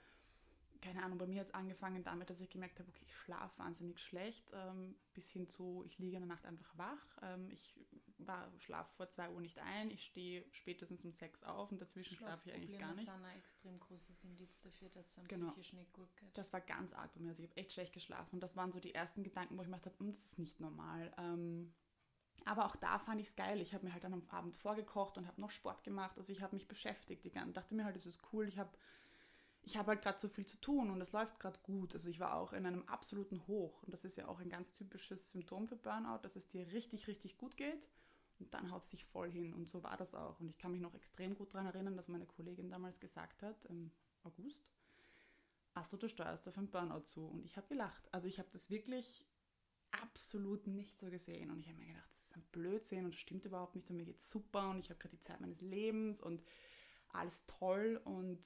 keine 0.84 1.02
Ahnung, 1.02 1.18
bei 1.18 1.28
mir 1.28 1.40
hat 1.40 1.48
es 1.48 1.54
angefangen 1.54 2.04
damit, 2.04 2.30
dass 2.30 2.42
ich 2.42 2.50
gemerkt 2.50 2.78
habe, 2.80 2.90
okay, 2.90 3.06
ich 3.06 3.16
schlafe 3.16 3.58
wahnsinnig 3.58 4.00
schlecht, 4.00 4.52
ähm, 4.54 4.96
bis 5.14 5.30
hin 5.30 5.48
zu, 5.48 5.82
ich 5.86 5.98
liege 5.98 6.18
in 6.18 6.24
der 6.24 6.28
Nacht 6.28 6.46
einfach 6.46 6.78
wach, 6.78 7.18
ähm, 7.22 7.50
ich 7.52 7.80
war, 8.18 8.52
schlafe 8.60 8.94
vor 8.96 9.10
zwei 9.10 9.30
Uhr 9.30 9.40
nicht 9.40 9.60
ein, 9.60 9.90
ich 9.90 10.04
stehe 10.04 10.44
spätestens 10.52 11.06
um 11.06 11.12
sechs 11.12 11.44
auf 11.44 11.72
und 11.72 11.82
dazwischen 11.82 12.18
schlafe 12.18 12.50
ich 12.50 12.56
eigentlich 12.56 12.80
gar 12.80 12.94
nicht. 12.94 13.08
Das 13.08 13.16
ist 13.16 13.24
ein 13.24 13.38
extrem 13.38 13.80
großes 13.80 14.24
Indiz 14.26 14.60
dafür, 14.60 14.90
dass 14.90 15.18
es 15.18 15.28
genau. 15.28 15.52
psychisch 15.52 15.74
nicht 15.74 15.94
gut 15.94 16.16
geht. 16.18 16.38
Das 16.38 16.52
war 16.52 16.60
ganz 16.60 16.94
arg 16.94 17.14
bei 17.14 17.22
mir, 17.22 17.30
also 17.30 17.44
ich 17.44 17.50
habe 17.50 17.60
echt 17.60 17.72
schlecht 17.72 17.94
geschlafen 17.94 18.36
und 18.36 18.44
das 18.44 18.58
waren 18.58 18.74
so 18.74 18.82
die 18.82 18.94
ersten 18.94 19.24
Gedanken, 19.24 19.58
wo 19.58 19.62
ich 19.62 19.68
gedacht 19.68 19.86
habe, 19.86 20.00
hm, 20.00 20.08
das 20.08 20.24
ist 20.24 20.38
nicht 20.38 20.60
normal. 20.60 21.14
Ähm, 21.18 21.74
aber 22.46 22.66
auch 22.66 22.76
da 22.76 23.00
fand 23.00 23.22
ich 23.22 23.28
es 23.28 23.36
geil. 23.36 23.62
Ich 23.62 23.74
habe 23.74 23.86
mir 23.86 23.94
halt 23.94 24.04
dann 24.04 24.14
am 24.14 24.28
Abend 24.30 24.56
vorgekocht 24.56 25.18
und 25.18 25.28
habe 25.28 25.40
noch 25.40 25.52
Sport 25.52 25.84
gemacht. 25.84 26.18
Also 26.18 26.34
ich 26.34 26.42
habe 26.42 26.56
mich 26.56 26.68
beschäftigt. 26.68 27.26
Ich 27.26 27.34
dachte 27.34 27.74
mir 27.74 27.86
halt, 27.86 27.96
das 27.96 28.06
ist 28.06 28.20
cool. 28.32 28.48
Ich 28.48 28.58
habe 28.58 28.72
ich 29.66 29.78
habe 29.78 29.92
halt 29.92 30.02
gerade 30.02 30.20
so 30.20 30.28
viel 30.28 30.46
zu 30.46 30.58
tun 30.58 30.90
und 30.90 31.00
es 31.02 31.14
läuft 31.14 31.40
gerade 31.40 31.60
gut. 31.64 31.94
Also 31.94 32.10
ich 32.10 32.20
war 32.20 32.36
auch 32.36 32.54
in 32.54 32.66
einem 32.66 32.84
absoluten 32.88 33.48
Hoch 33.48 33.82
und 33.84 33.94
das 33.94 34.04
ist 34.04 34.18
ja 34.18 34.28
auch 34.28 34.40
ein 34.40 34.50
ganz 34.50 34.74
typisches 34.74 35.32
Symptom 35.32 35.68
für 35.68 35.78
Burnout, 35.78 36.20
dass 36.22 36.36
es 36.36 36.48
dir 36.48 36.72
richtig, 36.74 37.08
richtig 37.08 37.38
gut 37.38 37.56
geht 37.56 37.90
und 38.40 38.54
dann 38.54 38.72
haut 38.72 38.82
es 38.82 38.92
sich 38.92 39.06
voll 39.06 39.32
hin 39.32 39.54
und 39.54 39.68
so 39.68 39.82
war 39.82 39.96
das 39.96 40.16
auch. 40.16 40.40
Und 40.40 40.50
ich 40.50 40.58
kann 40.58 40.72
mich 40.72 40.82
noch 40.82 40.94
extrem 40.94 41.36
gut 41.36 41.54
daran 41.54 41.68
erinnern, 41.68 41.96
dass 41.96 42.10
meine 42.10 42.26
Kollegin 42.26 42.70
damals 42.70 43.00
gesagt 43.00 43.42
hat, 43.42 43.66
im 43.66 43.92
August, 44.24 44.70
achso, 45.74 45.96
du 45.96 46.10
steuerst 46.10 46.48
auf 46.48 46.58
ein 46.58 46.70
Burnout 46.70 47.06
zu 47.06 47.26
und 47.26 47.46
ich 47.46 47.56
habe 47.56 47.68
gelacht. 47.68 48.14
Also 48.14 48.28
ich 48.28 48.40
habe 48.40 48.50
das 48.52 48.70
wirklich 48.70 49.26
absolut 50.02 50.68
nicht 50.68 50.98
so 50.98 51.10
gesehen 51.10 51.52
und 51.52 51.60
ich 51.60 51.68
habe 51.68 51.78
mir 51.78 51.88
gedacht, 51.88 52.12
das 52.12 52.26
ist 52.26 52.36
ein 52.36 52.44
Blödsinn 52.52 53.06
und 53.06 53.14
das 53.14 53.22
stimmt 53.22 53.46
überhaupt 53.46 53.76
nicht 53.76 53.90
und 53.90 53.98
mir 53.98 54.06
geht's 54.06 54.30
super 54.30 54.70
und 54.70 54.80
ich 54.80 54.90
habe 54.90 55.00
gerade 55.00 55.16
die 55.16 55.22
Zeit 55.22 55.42
meines 55.42 55.62
Lebens 55.62 56.22
und 56.22 56.44
alles 57.10 57.44
toll 57.46 58.02
und 58.04 58.40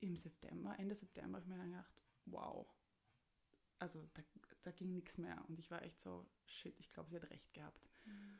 im 0.00 0.16
September, 0.16 0.74
Ende 0.78 0.94
September, 0.94 1.36
habe 1.36 1.44
ich 1.44 1.48
mir 1.48 1.58
dann 1.58 1.70
gedacht, 1.70 2.02
wow. 2.26 2.66
Also 3.78 4.06
da, 4.14 4.22
da 4.62 4.70
ging 4.72 4.92
nichts 4.92 5.18
mehr. 5.18 5.42
Und 5.48 5.58
ich 5.58 5.70
war 5.70 5.82
echt 5.82 6.00
so, 6.00 6.26
shit, 6.46 6.78
ich 6.78 6.92
glaube, 6.92 7.08
sie 7.08 7.16
hat 7.16 7.30
recht 7.30 7.52
gehabt. 7.54 7.90
Mhm. 8.04 8.38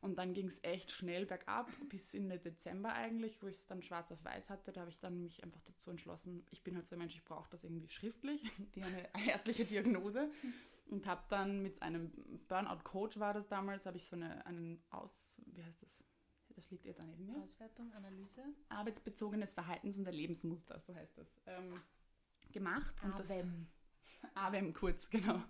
Und 0.00 0.18
dann 0.18 0.34
ging 0.34 0.46
es 0.46 0.62
echt 0.62 0.92
schnell 0.92 1.26
bergab, 1.26 1.70
bis 1.88 2.14
in 2.14 2.28
den 2.28 2.40
Dezember 2.40 2.92
eigentlich, 2.92 3.42
wo 3.42 3.48
ich 3.48 3.56
es 3.56 3.66
dann 3.66 3.82
schwarz 3.82 4.12
auf 4.12 4.24
weiß 4.24 4.50
hatte. 4.50 4.72
Da 4.72 4.82
habe 4.82 4.90
ich 4.90 4.98
dann 4.98 5.22
mich 5.22 5.42
einfach 5.42 5.62
dazu 5.62 5.90
entschlossen, 5.90 6.44
ich 6.50 6.62
bin 6.62 6.76
halt 6.76 6.86
so 6.86 6.94
ein 6.94 6.98
Mensch, 6.98 7.14
ich 7.14 7.24
brauche 7.24 7.50
das 7.50 7.64
irgendwie 7.64 7.88
schriftlich, 7.88 8.42
die 8.74 8.82
eine 8.82 9.08
ärztliche 9.26 9.64
Diagnose. 9.64 10.30
Und 10.88 11.06
habe 11.06 11.24
dann 11.28 11.62
mit 11.62 11.82
einem 11.82 12.12
Burnout-Coach 12.48 13.18
war 13.18 13.34
das 13.34 13.48
damals, 13.48 13.86
habe 13.86 13.96
ich 13.96 14.06
so 14.06 14.14
eine, 14.16 14.46
einen 14.46 14.80
Aus, 14.90 15.36
wie 15.46 15.64
heißt 15.64 15.82
das? 15.82 16.02
das 16.56 16.70
liegt 16.70 16.86
eher 16.86 16.94
daneben 16.94 17.26
mir. 17.26 17.42
Auswertung, 17.42 17.92
Analyse. 17.92 18.42
Arbeitsbezogenes 18.70 19.52
Verhaltens- 19.52 19.98
und 19.98 20.06
Erlebensmuster, 20.06 20.80
so 20.80 20.94
heißt 20.94 21.18
das, 21.18 21.42
ähm, 21.46 21.80
gemacht. 22.50 22.94
AWEM. 23.04 23.68
AWEM 24.34 24.72
kurz, 24.74 25.10
genau. 25.10 25.42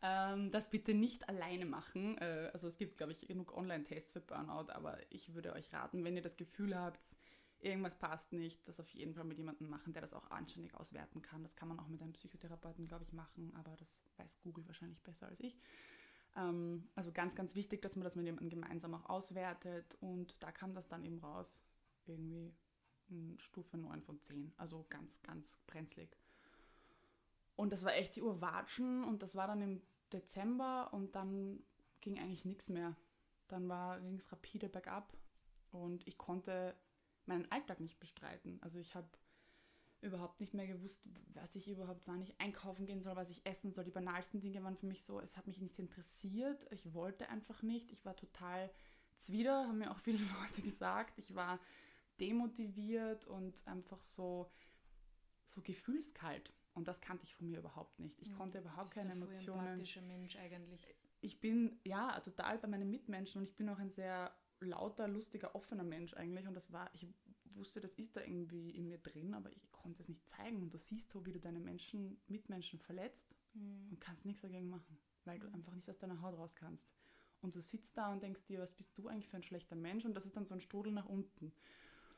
Ähm, 0.00 0.50
das 0.50 0.70
bitte 0.70 0.94
nicht 0.94 1.28
alleine 1.28 1.66
machen. 1.66 2.16
Äh, 2.18 2.50
also 2.52 2.66
es 2.66 2.78
gibt, 2.78 2.96
glaube 2.96 3.12
ich, 3.12 3.26
genug 3.26 3.54
Online-Tests 3.56 4.12
für 4.12 4.20
Burnout, 4.20 4.70
aber 4.72 4.98
ich 5.10 5.34
würde 5.34 5.52
euch 5.52 5.72
raten, 5.72 6.04
wenn 6.04 6.16
ihr 6.16 6.22
das 6.22 6.36
Gefühl 6.36 6.76
habt, 6.76 7.04
irgendwas 7.60 7.98
passt 7.98 8.32
nicht, 8.32 8.66
das 8.68 8.80
auf 8.80 8.88
jeden 8.90 9.14
Fall 9.14 9.24
mit 9.24 9.38
jemandem 9.38 9.68
machen, 9.68 9.92
der 9.92 10.02
das 10.02 10.12
auch 10.12 10.30
anständig 10.30 10.74
auswerten 10.74 11.22
kann. 11.22 11.42
Das 11.42 11.56
kann 11.56 11.68
man 11.68 11.78
auch 11.80 11.88
mit 11.88 12.02
einem 12.02 12.12
Psychotherapeuten, 12.12 12.86
glaube 12.86 13.04
ich, 13.04 13.12
machen, 13.12 13.52
aber 13.56 13.76
das 13.76 13.98
weiß 14.16 14.38
Google 14.42 14.66
wahrscheinlich 14.66 15.02
besser 15.02 15.26
als 15.26 15.40
ich. 15.40 15.58
Ähm, 16.36 16.88
also 16.94 17.12
ganz, 17.12 17.34
ganz 17.34 17.54
wichtig, 17.54 17.82
dass 17.82 17.96
man 17.96 18.04
das 18.04 18.16
mit 18.16 18.26
jemandem 18.26 18.50
gemeinsam 18.50 18.94
auch 18.94 19.08
auswertet 19.08 19.96
und 20.00 20.42
da 20.42 20.52
kam 20.52 20.74
das 20.74 20.88
dann 20.88 21.04
eben 21.04 21.18
raus. 21.18 21.60
irgendwie 22.06 22.54
Stufe 23.38 23.78
9 23.78 24.02
von 24.02 24.20
10. 24.20 24.52
Also 24.56 24.86
ganz, 24.88 25.22
ganz 25.22 25.58
brenzlig. 25.66 26.16
Und 27.56 27.72
das 27.72 27.84
war 27.84 27.94
echt 27.94 28.16
die 28.16 28.22
Urwatschen 28.22 29.04
und 29.04 29.22
das 29.22 29.34
war 29.34 29.46
dann 29.46 29.62
im 29.62 29.82
Dezember 30.12 30.92
und 30.92 31.14
dann 31.14 31.62
ging 32.00 32.18
eigentlich 32.18 32.44
nichts 32.44 32.68
mehr. 32.68 32.94
Dann 33.48 33.68
ging 34.02 34.16
es 34.16 34.30
rapide 34.30 34.68
bergab 34.68 35.12
und 35.72 36.06
ich 36.06 36.18
konnte 36.18 36.74
meinen 37.28 37.50
Alltag 37.52 37.80
nicht 37.80 38.00
bestreiten. 38.00 38.58
Also 38.62 38.78
ich 38.78 38.94
habe 38.94 39.08
überhaupt 40.00 40.40
nicht 40.40 40.54
mehr 40.54 40.66
gewusst, 40.66 41.02
was 41.34 41.56
ich 41.56 41.68
überhaupt, 41.68 42.02
wann 42.06 42.22
ich 42.22 42.40
einkaufen 42.40 42.86
gehen 42.86 43.02
soll, 43.02 43.16
was 43.16 43.30
ich 43.30 43.44
essen 43.44 43.72
soll. 43.72 43.84
Die 43.84 43.90
banalsten 43.90 44.40
Dinge 44.40 44.62
waren 44.62 44.76
für 44.76 44.86
mich 44.86 45.02
so, 45.02 45.20
es 45.20 45.36
hat 45.36 45.46
mich 45.46 45.60
nicht 45.60 45.78
interessiert. 45.78 46.66
Ich 46.70 46.94
wollte 46.94 47.28
einfach 47.28 47.62
nicht. 47.62 47.90
Ich 47.90 48.04
war 48.04 48.16
total 48.16 48.70
zwider, 49.16 49.66
haben 49.66 49.78
mir 49.78 49.90
auch 49.90 49.98
viele 49.98 50.18
Leute 50.40 50.62
gesagt. 50.62 51.18
Ich 51.18 51.34
war 51.34 51.58
demotiviert 52.20 53.26
und 53.26 53.66
einfach 53.66 54.02
so, 54.02 54.50
so 55.46 55.60
gefühlskalt. 55.62 56.52
Und 56.74 56.86
das 56.86 57.00
kannte 57.00 57.24
ich 57.24 57.34
von 57.34 57.48
mir 57.48 57.58
überhaupt 57.58 57.98
nicht. 57.98 58.20
Ich 58.20 58.30
mhm. 58.30 58.36
konnte 58.36 58.58
überhaupt 58.58 58.92
keine 58.92 59.12
Emotionen. 59.12 59.60
Ein 59.60 59.66
empathischer 59.66 60.02
Mensch 60.02 60.36
eigentlich. 60.36 60.86
Ich 61.20 61.40
bin 61.40 61.80
ja 61.84 62.20
total 62.20 62.58
bei 62.58 62.68
meinen 62.68 62.88
Mitmenschen 62.88 63.40
und 63.40 63.48
ich 63.48 63.56
bin 63.56 63.68
auch 63.68 63.80
ein 63.80 63.90
sehr 63.90 64.32
lauter, 64.60 65.08
lustiger, 65.08 65.54
offener 65.54 65.84
Mensch 65.84 66.14
eigentlich. 66.14 66.46
Und 66.46 66.54
das 66.54 66.72
war, 66.72 66.90
ich 66.94 67.06
wusste, 67.54 67.80
das 67.80 67.92
ist 67.94 68.16
da 68.16 68.22
irgendwie 68.22 68.70
in 68.70 68.88
mir 68.88 68.98
drin, 68.98 69.34
aber 69.34 69.50
ich 69.52 69.70
konnte 69.72 70.02
es 70.02 70.08
nicht 70.08 70.26
zeigen. 70.28 70.62
Und 70.62 70.72
du 70.72 70.78
siehst 70.78 71.10
so, 71.10 71.24
wie 71.26 71.32
du 71.32 71.40
deine 71.40 71.60
Menschen, 71.60 72.20
Mitmenschen 72.26 72.78
verletzt 72.78 73.36
mhm. 73.54 73.88
und 73.90 74.00
kannst 74.00 74.24
nichts 74.24 74.42
dagegen 74.42 74.68
machen, 74.68 74.98
weil 75.24 75.38
du 75.38 75.48
mhm. 75.48 75.54
einfach 75.54 75.74
nicht 75.74 75.88
aus 75.88 75.98
deiner 75.98 76.20
Haut 76.22 76.36
raus 76.36 76.54
kannst. 76.56 76.90
Und 77.40 77.54
du 77.54 77.60
sitzt 77.60 77.96
da 77.96 78.12
und 78.12 78.22
denkst 78.22 78.44
dir, 78.44 78.60
was 78.60 78.72
bist 78.72 78.96
du 78.98 79.08
eigentlich 79.08 79.28
für 79.28 79.36
ein 79.36 79.42
schlechter 79.42 79.76
Mensch? 79.76 80.04
Und 80.04 80.14
das 80.14 80.26
ist 80.26 80.36
dann 80.36 80.46
so 80.46 80.54
ein 80.54 80.60
Strudel 80.60 80.92
nach 80.92 81.06
unten. 81.06 81.52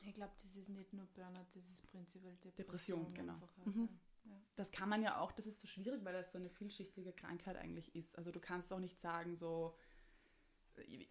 Ich 0.03 0.15
glaube, 0.15 0.33
das 0.41 0.57
ist 0.57 0.71
nicht 0.71 0.95
nur 0.95 1.05
Burnout, 1.07 1.47
das 1.53 1.69
ist 1.69 1.87
prinzipiell 1.91 2.35
Depression. 2.37 3.13
Depression, 3.13 3.15
genau. 3.15 3.39
Mhm. 3.67 3.89
ja. 4.25 4.41
Das 4.57 4.71
kann 4.71 4.89
man 4.89 5.03
ja 5.03 5.21
auch, 5.21 5.33
das 5.33 5.47
ist 5.47 5.61
so 5.61 5.67
schwierig, 5.69 6.05
weil 6.05 6.15
das 6.15 6.33
so 6.33 6.39
eine 6.39 6.49
vielschichtige 6.49 7.13
Krankheit 7.13 7.57
eigentlich 7.57 7.95
ist. 7.95 8.17
Also 8.17 8.33
du 8.33 8.41
kannst 8.41 8.73
auch 8.73 8.79
nicht 8.79 8.99
sagen, 8.99 9.37
so 9.37 9.77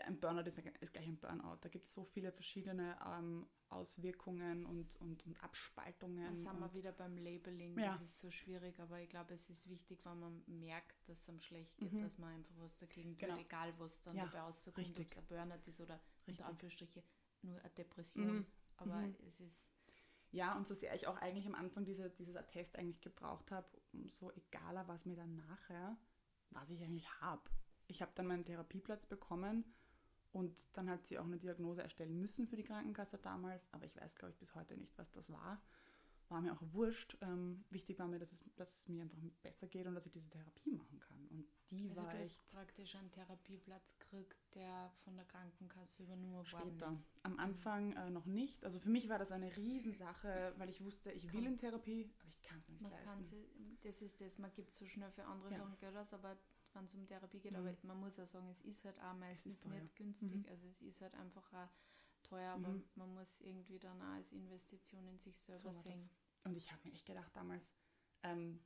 ein 0.06 0.20
Burnout 0.20 0.48
ist, 0.48 0.58
ist 0.58 0.94
gleich 0.94 1.08
ein 1.08 1.18
Burnout. 1.18 1.58
Da 1.62 1.70
gibt 1.70 1.86
es 1.86 1.94
so 1.94 2.04
viele 2.04 2.32
verschiedene 2.32 2.98
ähm, 3.06 3.48
Auswirkungen 3.70 4.66
und, 4.66 4.96
und, 4.98 5.26
und 5.26 5.44
Abspaltungen. 5.44 6.36
Da 6.36 6.36
sind 6.36 6.60
wir 6.60 6.74
wieder 6.74 6.92
beim 6.92 7.18
Labeling, 7.18 7.78
ja. 7.78 7.94
das 7.94 8.02
ist 8.02 8.20
so 8.20 8.32
schwierig, 8.32 8.80
aber 8.80 9.00
ich 9.00 9.10
glaube, 9.10 9.34
es 9.34 9.50
ist 9.50 9.70
wichtig, 9.70 10.04
wenn 10.06 10.20
man 10.20 10.44
merkt, 10.48 11.08
dass 11.08 11.20
es 11.22 11.30
einem 11.30 11.42
schlecht 11.42 11.78
geht, 11.78 11.94
mhm. 11.94 12.02
dass 12.02 12.18
man 12.18 12.34
einfach 12.34 12.56
was 12.60 12.78
dagegen 12.78 13.12
tut, 13.12 13.30
genau. 13.30 13.40
egal 13.40 13.74
was 13.78 14.02
dann 14.02 14.16
ja, 14.16 14.26
dabei 14.26 14.42
rauskommt, 14.42 14.78
ob 14.78 14.98
es 14.98 15.18
ein 15.18 15.26
Burnout 15.28 15.68
ist 15.68 15.82
oder 15.82 15.96
Richtig. 15.96 16.28
unter 16.28 16.46
Anführungsstriche 16.48 17.04
nur 17.42 17.60
eine 17.60 17.70
Depression. 17.72 18.38
Mhm. 18.38 18.46
Aber 18.78 18.96
mhm. 18.96 19.16
es 19.26 19.40
ist 19.40 19.70
ja, 20.32 20.56
und 20.56 20.68
so 20.68 20.76
sehr 20.76 20.94
ich 20.94 21.08
auch 21.08 21.18
eigentlich 21.18 21.48
am 21.48 21.56
Anfang 21.56 21.86
diese, 21.86 22.10
dieses 22.12 22.36
Attest 22.36 22.78
eigentlich 22.78 23.02
gebraucht 23.02 23.50
habe, 23.52 23.68
umso 23.94 24.32
egaler 24.32 24.88
war 24.88 24.96
es 24.96 25.06
mir 25.06 25.16
dann 25.16 25.36
nachher, 25.36 25.98
was 26.52 26.70
ich 26.70 26.84
eigentlich 26.84 27.10
habe 27.20 27.50
ich 27.90 28.02
habe 28.02 28.12
dann 28.16 28.28
meinen 28.28 28.46
Therapieplatz 28.46 29.06
bekommen 29.06 29.66
und 30.32 30.78
dann 30.78 30.90
hat 30.90 31.08
sie 31.08 31.18
auch 31.18 31.26
eine 31.26 31.38
Diagnose 31.38 31.82
erstellen 31.82 32.20
müssen 32.20 32.48
für 32.48 32.56
die 32.56 32.64
Krankenkasse 32.64 33.18
damals, 33.18 33.68
aber 33.74 33.86
ich 33.86 33.96
weiß, 33.96 34.16
glaube 34.16 34.32
ich, 34.32 34.38
bis 34.38 34.54
heute 34.56 34.78
nicht, 34.78 34.98
was 34.98 35.12
das 35.12 35.30
war. 35.32 35.62
War 36.30 36.42
mir 36.42 36.54
auch 36.54 36.62
wurscht. 36.74 37.18
Ähm, 37.22 37.66
wichtig 37.72 37.98
war 37.98 38.08
mir, 38.08 38.20
dass 38.20 38.32
es, 38.32 38.44
dass 38.56 38.82
es 38.82 38.88
mir 38.88 39.02
einfach 39.02 39.18
besser 39.42 39.66
geht 39.66 39.88
und 39.88 39.96
dass 39.96 40.06
ich 40.06 40.12
diese 40.12 40.30
Therapie 40.30 40.72
machen 40.72 41.00
kann. 41.00 41.28
Und 41.30 41.48
die 41.72 41.90
also 41.90 42.04
war 42.04 42.14
du 42.14 42.20
hast 42.20 42.48
praktisch 42.50 42.96
einen 42.96 43.12
Therapieplatz 43.12 43.98
gekriegt, 43.98 44.38
der 44.54 44.92
von 45.04 45.16
der 45.16 45.26
Krankenkasse 45.26 46.04
übernommen 46.04 46.46
Später. 46.46 46.92
Ist. 46.92 47.24
Am 47.24 47.34
mhm. 47.34 47.40
Anfang 47.40 47.94
äh, 47.94 48.12
noch 48.12 48.28
nicht. 48.28 48.64
Also 48.64 48.80
für 48.80 48.90
mich 48.90 49.10
war 49.10 49.18
das 49.18 49.32
eine 49.32 49.56
Riesensache, 49.58 50.54
weil 50.58 50.70
ich 50.70 50.84
wusste, 50.84 51.12
ich 51.12 51.34
will 51.34 51.48
in 51.48 51.58
Therapie, 51.58 52.12
aber 52.20 52.30
ich 52.30 52.44
kann 52.44 52.60
es 52.60 52.70
nicht 52.70 52.82
man 52.82 52.92
leisten. 52.92 53.24
Sie, 53.24 53.48
das 53.82 54.00
ist 54.04 54.22
das, 54.22 54.38
man 54.38 54.54
gibt 54.54 54.76
so 54.76 54.86
schnell 54.86 55.12
für 55.12 55.26
andere 55.26 55.50
ja. 55.50 55.58
Sachen 55.58 55.78
Geld 55.80 55.96
aus, 55.96 56.14
aber 56.14 56.38
wenn 56.74 56.86
es 56.86 56.94
um 56.94 57.06
Therapie 57.06 57.40
geht, 57.40 57.54
mhm. 57.54 57.60
aber 57.60 57.74
man 57.84 58.00
muss 58.00 58.20
auch 58.20 58.28
sagen, 58.28 58.50
es 58.50 58.62
ist 58.62 58.86
halt 58.86 59.00
auch 59.02 59.16
meistens 59.16 59.64
nicht 59.66 59.96
günstig. 59.96 60.36
Mhm. 60.36 60.46
Also 60.50 60.68
es 60.68 60.82
ist 60.82 61.02
halt 61.02 61.14
einfach 61.16 61.52
auch 61.54 61.70
teuer, 62.24 62.52
aber 62.52 62.70
mhm. 62.70 62.84
man 62.96 63.14
muss 63.14 63.42
irgendwie 63.42 63.80
dann 63.80 64.02
auch 64.02 64.14
als 64.16 64.32
Investition 64.32 65.08
in 65.08 65.20
sich 65.20 65.38
selber 65.40 65.74
so 65.74 65.82
sehen. 65.82 66.10
Und 66.44 66.56
ich 66.56 66.72
habe 66.72 66.82
mir 66.88 66.94
echt 66.94 67.06
gedacht 67.06 67.36
damals, 67.36 67.74
ähm, 68.24 68.60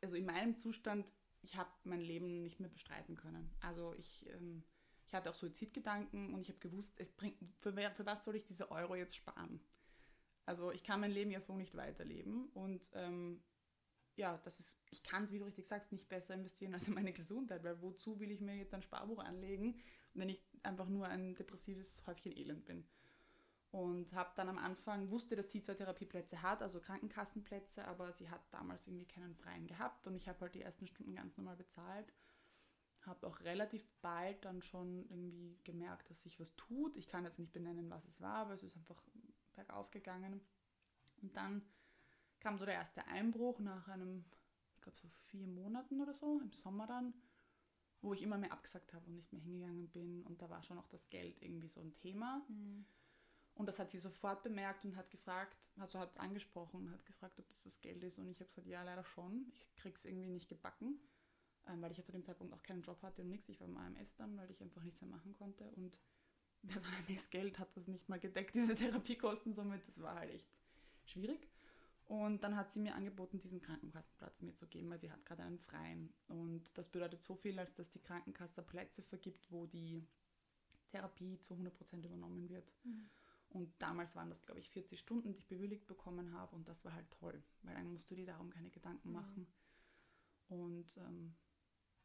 also 0.00 0.16
in 0.16 0.24
meinem 0.24 0.56
Zustand, 0.56 1.12
ich 1.42 1.56
habe 1.56 1.70
mein 1.84 2.00
Leben 2.00 2.42
nicht 2.42 2.60
mehr 2.60 2.68
bestreiten 2.68 3.16
können. 3.16 3.50
Also 3.60 3.94
ich, 3.96 4.26
ähm, 4.30 4.64
ich 5.06 5.14
hatte 5.14 5.30
auch 5.30 5.34
Suizidgedanken 5.34 6.34
und 6.34 6.42
ich 6.42 6.48
habe 6.48 6.58
gewusst, 6.58 6.98
es 7.00 7.10
bringt, 7.10 7.36
für, 7.58 7.76
wer, 7.76 7.90
für 7.90 8.06
was 8.06 8.24
soll 8.24 8.36
ich 8.36 8.44
diese 8.44 8.70
Euro 8.70 8.94
jetzt 8.94 9.16
sparen? 9.16 9.60
Also 10.46 10.72
ich 10.72 10.84
kann 10.84 11.00
mein 11.00 11.10
Leben 11.10 11.30
ja 11.30 11.40
so 11.40 11.56
nicht 11.56 11.76
weiterleben 11.76 12.48
und 12.50 12.90
ähm, 12.94 13.42
ja, 14.20 14.38
das 14.44 14.60
ist, 14.60 14.78
ich 14.90 15.02
kann 15.02 15.24
es, 15.24 15.32
wie 15.32 15.38
du 15.38 15.46
richtig 15.46 15.66
sagst, 15.66 15.92
nicht 15.92 16.08
besser 16.08 16.34
investieren 16.34 16.74
als 16.74 16.86
in 16.86 16.94
meine 16.94 17.12
Gesundheit, 17.12 17.64
weil 17.64 17.80
wozu 17.80 18.20
will 18.20 18.30
ich 18.30 18.40
mir 18.40 18.54
jetzt 18.54 18.74
ein 18.74 18.82
Sparbuch 18.82 19.18
anlegen, 19.18 19.80
wenn 20.12 20.28
ich 20.28 20.40
einfach 20.62 20.88
nur 20.88 21.06
ein 21.08 21.34
depressives 21.34 22.06
Häufchen 22.06 22.36
Elend 22.36 22.66
bin. 22.66 22.86
Und 23.70 24.12
habe 24.12 24.30
dann 24.36 24.48
am 24.48 24.58
Anfang, 24.58 25.10
wusste, 25.10 25.36
dass 25.36 25.50
sie 25.50 25.62
zwar 25.62 25.76
Therapieplätze 25.76 26.42
hat, 26.42 26.60
also 26.60 26.80
Krankenkassenplätze, 26.80 27.84
aber 27.86 28.12
sie 28.12 28.28
hat 28.28 28.42
damals 28.50 28.86
irgendwie 28.86 29.06
keinen 29.06 29.36
freien 29.36 29.66
gehabt 29.66 30.06
und 30.06 30.16
ich 30.16 30.28
habe 30.28 30.40
halt 30.40 30.54
die 30.54 30.62
ersten 30.62 30.86
Stunden 30.86 31.14
ganz 31.14 31.36
normal 31.36 31.56
bezahlt. 31.56 32.12
Habe 33.02 33.26
auch 33.26 33.40
relativ 33.40 33.88
bald 34.02 34.44
dann 34.44 34.60
schon 34.60 35.06
irgendwie 35.08 35.58
gemerkt, 35.64 36.10
dass 36.10 36.22
sich 36.22 36.38
was 36.38 36.54
tut. 36.56 36.96
Ich 36.96 37.08
kann 37.08 37.24
jetzt 37.24 37.38
nicht 37.38 37.52
benennen, 37.52 37.88
was 37.88 38.06
es 38.06 38.20
war, 38.20 38.34
aber 38.34 38.54
es 38.54 38.62
ist 38.62 38.76
einfach 38.76 39.02
bergauf 39.54 39.90
gegangen. 39.90 40.42
Und 41.22 41.34
dann 41.36 41.62
kam 42.40 42.58
so 42.58 42.64
der 42.64 42.74
erste 42.74 43.06
Einbruch 43.06 43.58
nach 43.60 43.88
einem, 43.88 44.24
ich 44.76 44.82
glaube 44.82 44.98
so 44.98 45.08
vier 45.26 45.46
Monaten 45.46 46.00
oder 46.00 46.14
so, 46.14 46.40
im 46.40 46.52
Sommer 46.52 46.86
dann, 46.86 47.14
wo 48.02 48.14
ich 48.14 48.22
immer 48.22 48.38
mehr 48.38 48.52
abgesagt 48.52 48.92
habe 48.94 49.06
und 49.06 49.16
nicht 49.16 49.32
mehr 49.32 49.42
hingegangen 49.42 49.88
bin. 49.88 50.22
Und 50.22 50.40
da 50.40 50.48
war 50.48 50.62
schon 50.62 50.78
auch 50.78 50.88
das 50.88 51.08
Geld 51.10 51.42
irgendwie 51.42 51.68
so 51.68 51.80
ein 51.80 51.94
Thema. 51.94 52.42
Mhm. 52.48 52.86
Und 53.54 53.66
das 53.66 53.78
hat 53.78 53.90
sie 53.90 53.98
sofort 53.98 54.42
bemerkt 54.42 54.84
und 54.86 54.96
hat 54.96 55.10
gefragt, 55.10 55.70
also 55.76 55.98
hat 55.98 56.12
es 56.12 56.18
angesprochen 56.18 56.86
und 56.86 56.92
hat 56.92 57.04
gefragt, 57.04 57.38
ob 57.38 57.48
das 57.48 57.64
das 57.64 57.80
Geld 57.82 58.02
ist. 58.02 58.18
Und 58.18 58.30
ich 58.30 58.40
habe 58.40 58.48
gesagt, 58.48 58.66
ja, 58.66 58.82
leider 58.82 59.04
schon. 59.04 59.46
Ich 59.52 59.76
krieg's 59.76 60.06
irgendwie 60.06 60.30
nicht 60.30 60.48
gebacken, 60.48 60.98
ähm, 61.66 61.82
weil 61.82 61.90
ich 61.90 61.98
ja 61.98 62.04
zu 62.04 62.12
dem 62.12 62.24
Zeitpunkt 62.24 62.54
auch 62.54 62.62
keinen 62.62 62.80
Job 62.80 63.02
hatte 63.02 63.20
und 63.20 63.28
nichts. 63.28 63.50
Ich 63.50 63.60
war 63.60 63.66
im 63.66 63.76
AMS 63.76 64.16
dann, 64.16 64.36
weil 64.38 64.50
ich 64.50 64.62
einfach 64.62 64.82
nichts 64.82 65.02
mehr 65.02 65.10
machen 65.10 65.34
konnte. 65.34 65.70
Und 65.72 65.98
das 66.62 66.82
AMS-Geld 67.08 67.58
hat 67.58 67.76
das 67.76 67.86
nicht 67.86 68.08
mal 68.08 68.18
gedeckt, 68.18 68.54
diese 68.54 68.74
Therapiekosten. 68.74 69.52
Somit, 69.52 69.86
das 69.86 70.00
war 70.00 70.14
halt 70.14 70.32
echt 70.32 70.48
schwierig. 71.04 71.46
Und 72.10 72.42
dann 72.42 72.56
hat 72.56 72.72
sie 72.72 72.80
mir 72.80 72.96
angeboten, 72.96 73.38
diesen 73.38 73.62
Krankenkassenplatz 73.62 74.42
mir 74.42 74.56
zu 74.56 74.66
geben, 74.66 74.90
weil 74.90 74.98
sie 74.98 75.12
hat 75.12 75.24
gerade 75.24 75.44
einen 75.44 75.60
freien. 75.60 76.12
Und 76.26 76.76
das 76.76 76.88
bedeutet 76.88 77.22
so 77.22 77.36
viel, 77.36 77.56
als 77.56 77.72
dass 77.74 77.88
die 77.88 78.00
Krankenkasse 78.00 78.64
Plätze 78.64 79.00
vergibt, 79.00 79.52
wo 79.52 79.64
die 79.66 80.04
Therapie 80.88 81.38
zu 81.38 81.54
100% 81.54 82.04
übernommen 82.04 82.48
wird. 82.48 82.74
Mhm. 82.82 83.08
Und 83.50 83.80
damals 83.80 84.16
waren 84.16 84.28
das, 84.28 84.42
glaube 84.42 84.58
ich, 84.58 84.70
40 84.70 84.98
Stunden, 84.98 85.30
die 85.30 85.38
ich 85.38 85.46
bewilligt 85.46 85.86
bekommen 85.86 86.32
habe. 86.32 86.56
Und 86.56 86.66
das 86.66 86.84
war 86.84 86.94
halt 86.94 87.08
toll, 87.12 87.40
weil 87.62 87.76
dann 87.76 87.92
musst 87.92 88.10
du 88.10 88.16
dir 88.16 88.26
darum 88.26 88.50
keine 88.50 88.70
Gedanken 88.70 89.10
mhm. 89.10 89.14
machen. 89.14 89.46
Und 90.48 90.96
ähm, 90.96 91.36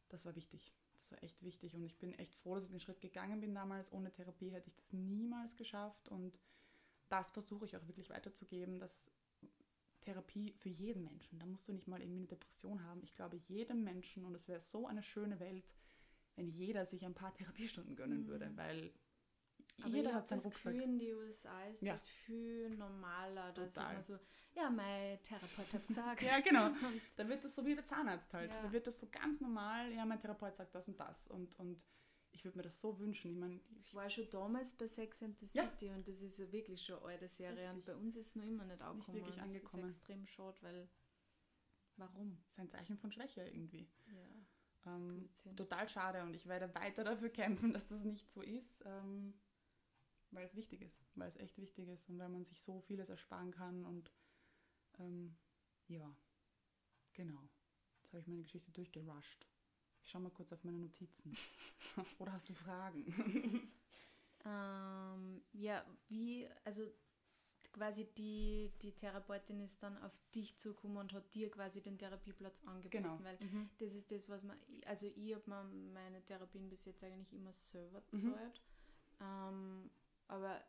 das 0.08 0.24
war 0.24 0.36
wichtig. 0.36 0.72
Das 0.94 1.10
war 1.10 1.20
echt 1.24 1.42
wichtig. 1.42 1.74
Und 1.74 1.82
ich 1.82 1.98
bin 1.98 2.12
echt 2.12 2.36
froh, 2.36 2.54
dass 2.54 2.66
ich 2.66 2.70
den 2.70 2.78
Schritt 2.78 3.00
gegangen 3.00 3.40
bin 3.40 3.56
damals. 3.56 3.90
Ohne 3.90 4.12
Therapie 4.12 4.50
hätte 4.50 4.68
ich 4.68 4.76
das 4.76 4.92
niemals 4.92 5.56
geschafft. 5.56 6.08
Und 6.10 6.38
das 7.08 7.32
versuche 7.32 7.64
ich 7.64 7.76
auch 7.76 7.88
wirklich 7.88 8.10
weiterzugeben, 8.10 8.78
dass 8.78 9.10
Therapie 10.06 10.54
für 10.58 10.68
jeden 10.68 11.02
Menschen. 11.02 11.38
Da 11.38 11.46
musst 11.46 11.66
du 11.68 11.72
nicht 11.72 11.88
mal 11.88 12.00
irgendwie 12.00 12.20
eine 12.20 12.28
Depression 12.28 12.84
haben. 12.84 13.02
Ich 13.02 13.14
glaube, 13.14 13.36
jedem 13.36 13.82
Menschen, 13.82 14.24
und 14.24 14.34
es 14.34 14.46
wäre 14.48 14.60
so 14.60 14.86
eine 14.86 15.02
schöne 15.02 15.40
Welt, 15.40 15.74
wenn 16.36 16.48
jeder 16.48 16.86
sich 16.86 17.04
ein 17.04 17.14
paar 17.14 17.34
Therapiestunden 17.34 17.96
gönnen 17.96 18.22
mhm. 18.22 18.26
würde, 18.28 18.52
weil 18.56 18.92
aber 19.82 19.88
jeder 19.88 20.14
hat 20.14 20.26
seinen 20.26 20.38
das 20.38 20.46
Rucksack. 20.46 20.72
Gefühl, 20.72 20.88
in 20.88 20.98
die 20.98 21.12
USA 21.12 21.66
ist 21.66 21.82
ja. 21.82 21.92
das 21.92 22.06
viel 22.06 22.70
normaler. 22.76 23.52
Da 23.52 23.64
ist 23.64 23.76
immer 23.76 24.02
so, 24.02 24.18
ja, 24.54 24.70
mein 24.70 25.20
Therapeut 25.22 25.72
hat 25.74 25.86
gesagt. 25.86 26.22
ja, 26.22 26.40
genau. 26.40 26.70
da 27.16 27.28
wird 27.28 27.44
das 27.44 27.54
so 27.54 27.66
wie 27.66 27.74
der 27.74 27.84
Zahnarzt 27.84 28.32
halt. 28.32 28.52
Ja. 28.52 28.62
Da 28.62 28.72
wird 28.72 28.86
das 28.86 29.00
so 29.00 29.08
ganz 29.10 29.40
normal, 29.40 29.92
ja, 29.92 30.06
mein 30.06 30.20
Therapeut 30.20 30.56
sagt 30.56 30.74
das 30.74 30.88
und 30.88 30.98
das. 30.98 31.26
Und, 31.26 31.58
und 31.58 31.84
ich 32.36 32.44
würde 32.44 32.58
mir 32.58 32.64
das 32.64 32.78
so 32.78 32.98
wünschen. 32.98 33.30
Ich 33.30 33.36
meine, 33.36 33.58
es 33.78 33.94
war 33.94 34.10
schon 34.10 34.28
damals 34.30 34.74
bei 34.74 34.86
Sex 34.86 35.22
and 35.22 35.38
the 35.40 35.46
City 35.46 35.86
ja. 35.86 35.94
und 35.94 36.06
das 36.06 36.20
ist 36.20 36.38
ja 36.38 36.52
wirklich 36.52 36.84
schon 36.84 36.98
eine 36.98 37.06
alte 37.06 37.28
Serie 37.28 37.56
Richtig. 37.56 37.74
und 37.74 37.84
bei 37.86 37.96
uns 37.96 38.16
ist 38.16 38.28
es 38.28 38.36
noch 38.36 38.44
immer 38.44 38.64
nicht 38.64 38.82
angekommen. 38.82 39.16
Nicht 39.16 39.26
wirklich 39.26 39.40
angekommen. 39.42 39.82
Das 39.84 39.92
ist 39.92 39.96
extrem 39.98 40.26
schade, 40.26 40.58
weil 40.60 40.88
warum? 41.96 42.36
Das 42.36 42.50
ist 42.50 42.58
ein 42.58 42.68
Zeichen 42.68 42.98
von 42.98 43.10
Schwäche 43.10 43.42
irgendwie. 43.42 43.88
Ja. 44.06 44.94
Ähm, 44.94 45.30
total 45.56 45.88
schade 45.88 46.22
und 46.22 46.34
ich 46.34 46.46
werde 46.46 46.72
weiter 46.74 47.04
dafür 47.04 47.30
kämpfen, 47.30 47.72
dass 47.72 47.86
das 47.88 48.04
nicht 48.04 48.30
so 48.30 48.42
ist, 48.42 48.82
ähm, 48.84 49.34
weil 50.30 50.44
es 50.44 50.54
wichtig 50.54 50.82
ist, 50.82 51.04
weil 51.14 51.28
es 51.28 51.36
echt 51.36 51.56
wichtig 51.58 51.88
ist 51.88 52.08
und 52.10 52.18
weil 52.18 52.28
man 52.28 52.44
sich 52.44 52.60
so 52.60 52.80
vieles 52.82 53.08
ersparen 53.08 53.50
kann 53.50 53.84
und 53.84 54.12
ähm, 54.98 55.36
ja, 55.88 56.14
genau. 57.14 57.48
Jetzt 58.02 58.12
habe 58.12 58.20
ich 58.20 58.28
meine 58.28 58.42
Geschichte 58.42 58.70
durchgerusht. 58.70 59.48
Ich 60.06 60.12
schaue 60.12 60.22
mal 60.22 60.30
kurz 60.30 60.52
auf 60.52 60.62
meine 60.62 60.78
Notizen. 60.78 61.36
Oder 62.20 62.32
hast 62.32 62.48
du 62.48 62.54
Fragen? 62.54 63.04
ähm, 64.44 65.42
ja, 65.52 65.84
wie, 66.06 66.46
also 66.64 66.82
quasi 67.72 68.06
die, 68.16 68.72
die 68.82 68.92
Therapeutin 68.92 69.60
ist 69.60 69.82
dann 69.82 70.00
auf 70.04 70.16
dich 70.32 70.56
zugekommen 70.58 70.98
und 70.98 71.12
hat 71.12 71.34
dir 71.34 71.50
quasi 71.50 71.82
den 71.82 71.98
Therapieplatz 71.98 72.62
angeboten, 72.66 73.02
genau. 73.02 73.18
weil 73.24 73.36
mhm. 73.40 73.68
das 73.78 73.94
ist 73.94 74.12
das, 74.12 74.28
was 74.28 74.44
man, 74.44 74.56
also 74.86 75.08
ich 75.08 75.34
habe 75.34 75.50
mir 75.50 75.64
meine 75.92 76.24
Therapien 76.24 76.68
bis 76.68 76.84
jetzt 76.84 77.02
eigentlich 77.02 77.34
immer 77.34 77.52
selber 77.52 78.00
gezahlt, 78.02 78.62
mhm. 79.18 79.26
ähm, 79.26 79.90
aber 80.28 80.62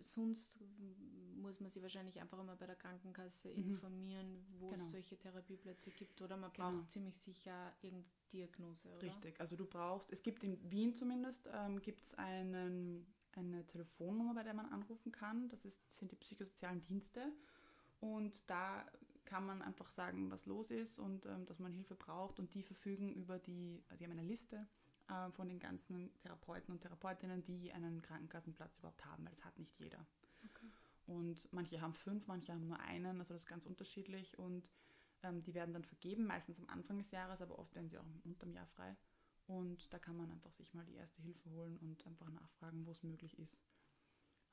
sonst 0.00 0.58
muss 1.34 1.60
man 1.60 1.70
sich 1.70 1.82
wahrscheinlich 1.82 2.20
einfach 2.20 2.38
immer 2.38 2.56
bei 2.56 2.66
der 2.66 2.76
Krankenkasse 2.76 3.48
mhm. 3.48 3.72
informieren, 3.72 4.46
wo 4.58 4.68
genau. 4.68 4.84
es 4.84 4.92
solche 4.92 5.18
Therapieplätze 5.18 5.90
gibt 5.90 6.20
oder 6.22 6.36
man 6.36 6.52
genau. 6.52 6.70
braucht 6.70 6.90
ziemlich 6.90 7.18
sicher 7.18 7.72
irgendeine 7.82 8.12
Diagnose, 8.32 8.88
oder? 8.88 9.02
Richtig, 9.02 9.40
also 9.40 9.56
du 9.56 9.66
brauchst, 9.66 10.12
es 10.12 10.22
gibt 10.22 10.44
in 10.44 10.58
Wien 10.70 10.94
zumindest, 10.94 11.48
ähm, 11.52 11.80
gibt 11.80 12.02
es 12.04 12.14
einen 12.14 13.06
eine 13.36 13.66
Telefonnummer, 13.66 14.34
bei 14.34 14.42
der 14.42 14.54
man 14.54 14.66
anrufen 14.66 15.12
kann. 15.12 15.48
Das 15.48 15.64
ist, 15.64 15.80
sind 15.96 16.12
die 16.12 16.16
psychosozialen 16.16 16.82
Dienste. 16.82 17.32
Und 18.00 18.48
da 18.50 18.86
kann 19.24 19.46
man 19.46 19.62
einfach 19.62 19.90
sagen, 19.90 20.30
was 20.30 20.46
los 20.46 20.70
ist 20.70 20.98
und 20.98 21.26
ähm, 21.26 21.46
dass 21.46 21.58
man 21.58 21.72
Hilfe 21.72 21.94
braucht. 21.94 22.38
Und 22.38 22.54
die 22.54 22.62
verfügen 22.62 23.12
über 23.12 23.38
die, 23.38 23.82
die 23.98 24.04
haben 24.04 24.12
eine 24.12 24.22
Liste 24.22 24.66
äh, 25.08 25.30
von 25.30 25.48
den 25.48 25.58
ganzen 25.58 26.12
Therapeuten 26.18 26.72
und 26.72 26.80
Therapeutinnen, 26.80 27.42
die 27.42 27.72
einen 27.72 28.02
Krankenkassenplatz 28.02 28.78
überhaupt 28.78 29.04
haben, 29.04 29.24
weil 29.24 29.32
das 29.32 29.44
hat 29.44 29.58
nicht 29.58 29.78
jeder. 29.78 30.04
Okay. 30.44 30.66
Und 31.06 31.52
manche 31.52 31.80
haben 31.80 31.94
fünf, 31.94 32.26
manche 32.26 32.52
haben 32.52 32.66
nur 32.66 32.78
einen, 32.80 33.18
also 33.18 33.34
das 33.34 33.42
ist 33.42 33.48
ganz 33.48 33.66
unterschiedlich. 33.66 34.38
Und 34.38 34.70
ähm, 35.22 35.40
die 35.40 35.54
werden 35.54 35.72
dann 35.72 35.84
vergeben, 35.84 36.26
meistens 36.26 36.58
am 36.58 36.68
Anfang 36.68 36.98
des 36.98 37.10
Jahres, 37.10 37.42
aber 37.42 37.58
oft 37.58 37.74
werden 37.74 37.88
sie 37.88 37.98
auch 37.98 38.06
unterm 38.24 38.52
Jahr 38.52 38.66
frei. 38.66 38.96
Und 39.46 39.92
da 39.92 39.98
kann 39.98 40.16
man 40.16 40.30
einfach 40.30 40.52
sich 40.52 40.72
mal 40.72 40.84
die 40.84 40.94
erste 40.94 41.20
Hilfe 41.22 41.50
holen 41.50 41.76
und 41.78 42.06
einfach 42.06 42.30
nachfragen, 42.30 42.86
wo 42.86 42.92
es 42.92 43.02
möglich 43.02 43.38
ist. 43.38 43.58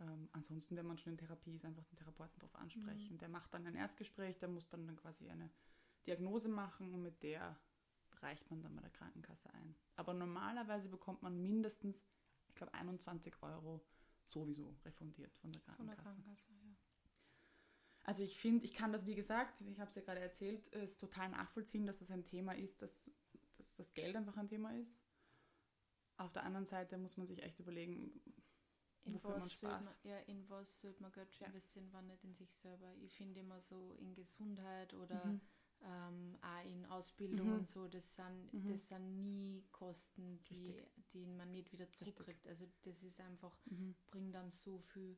Ähm, 0.02 0.30
ansonsten, 0.32 0.76
wenn 0.76 0.86
man 0.86 0.98
schon 0.98 1.14
in 1.14 1.18
Therapie 1.18 1.54
ist, 1.54 1.66
einfach 1.66 1.84
den 1.86 1.98
Therapeuten 1.98 2.40
darauf 2.40 2.56
ansprechen. 2.56 3.14
Mhm. 3.16 3.20
Der 3.20 3.30
macht 3.30 3.54
dann 3.54 3.68
ein 3.68 3.76
Erstgespräch, 3.76 4.40
der 4.40 4.50
muss 4.50 4.68
dann, 4.70 4.88
dann 4.88 4.98
quasi 4.98 5.30
eine 5.30 5.50
Diagnose 6.08 6.50
machen 6.50 6.94
und 6.94 7.04
mit 7.04 7.22
der 7.24 7.58
reicht 8.22 8.50
man 8.50 8.62
dann 8.62 8.76
bei 8.76 8.82
der 8.82 8.92
Krankenkasse 8.92 9.54
ein. 9.54 9.76
Aber 9.96 10.14
normalerweise 10.14 10.90
bekommt 10.90 11.22
man 11.22 11.42
mindestens, 11.42 12.04
ich 12.48 12.56
glaube, 12.56 12.74
21 12.74 13.42
Euro 13.42 13.82
sowieso 14.24 14.76
refundiert 14.86 15.36
von 15.38 15.52
der 15.52 15.62
Krankenkasse. 15.62 16.02
Von 16.02 16.24
der 16.26 16.36
Krankenkasse 16.36 16.54
ja. 16.54 16.76
Also 18.04 18.24
ich 18.24 18.40
finde, 18.40 18.66
ich 18.66 18.74
kann 18.74 18.92
das, 18.92 19.06
wie 19.06 19.16
gesagt, 19.16 19.62
ich 19.62 19.80
habe 19.80 19.90
es 19.90 19.96
ja 19.96 20.02
gerade 20.02 20.22
erzählt, 20.22 20.68
ist 20.68 21.00
total 21.00 21.30
nachvollziehen, 21.30 21.86
dass 21.86 22.00
das 22.00 22.10
ein 22.10 22.24
Thema 22.24 22.54
ist, 22.56 22.82
das 22.82 23.12
dass 23.60 23.76
das 23.76 23.94
Geld 23.94 24.16
einfach 24.16 24.38
ein 24.38 24.48
Thema 24.48 24.76
ist. 24.76 24.98
Auf 26.18 26.32
der 26.32 26.44
anderen 26.44 26.66
Seite 26.66 26.98
muss 26.98 27.18
man 27.18 27.28
sich 27.28 27.44
echt 27.44 27.60
überlegen, 27.60 28.20
in 29.04 29.14
wofür 29.14 29.38
man 29.38 29.50
spaßt. 29.50 30.04
Man, 30.06 30.14
ja, 30.14 30.20
in 30.22 30.50
was 30.50 30.82
sollte 30.82 31.02
man 31.02 31.12
Geld 31.12 31.34
ja. 31.40 31.48
investieren, 31.48 31.90
wann 31.92 32.08
nicht 32.08 32.24
in 32.24 32.34
sich 32.34 32.52
selber. 32.56 32.94
Ich 33.02 33.16
finde 33.16 33.40
immer 33.42 33.62
so 33.62 33.94
in 33.94 34.16
Gesundheit 34.16 34.94
oder 34.94 35.26
mhm. 35.26 35.42
Ähm, 35.84 36.38
auch 36.42 36.66
in 36.66 36.86
Ausbildung 36.88 37.48
mhm. 37.48 37.54
und 37.54 37.68
so, 37.68 37.88
das 37.88 38.16
sind, 38.16 38.54
mhm. 38.54 38.72
das 38.72 38.88
sind 38.88 39.22
nie 39.22 39.64
Kosten, 39.72 40.40
die, 40.50 40.82
die 41.14 41.26
man 41.26 41.52
nicht 41.52 41.72
wieder 41.72 41.92
zurückkriegt. 41.92 42.48
Also 42.48 42.66
das 42.84 43.04
ist 43.04 43.20
einfach, 43.22 43.56
mhm. 43.66 43.96
bringt 44.12 44.36
einem 44.36 44.52
so 44.52 44.80
viel. 44.80 45.18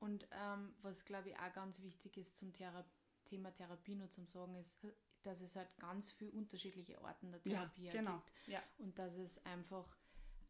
Und 0.00 0.28
ähm, 0.30 0.74
was 0.82 1.04
glaube 1.04 1.30
ich 1.30 1.36
auch 1.36 1.52
ganz 1.52 1.80
wichtig 1.80 2.16
ist 2.16 2.36
zum 2.36 2.52
Thera 2.52 2.84
Thema 3.28 3.50
Therapie 3.50 3.94
nur 3.94 4.10
zum 4.10 4.26
Sagen 4.26 4.54
ist, 4.56 4.74
dass 5.22 5.40
es 5.40 5.54
halt 5.56 5.68
ganz 5.78 6.10
viele 6.12 6.32
unterschiedliche 6.32 7.00
Arten 7.02 7.30
der 7.30 7.42
Therapie 7.42 7.84
ja, 7.84 7.92
genau. 7.92 8.22
gibt. 8.24 8.48
Ja. 8.48 8.62
Und 8.78 8.98
dass 8.98 9.16
es 9.16 9.44
einfach, 9.44 9.96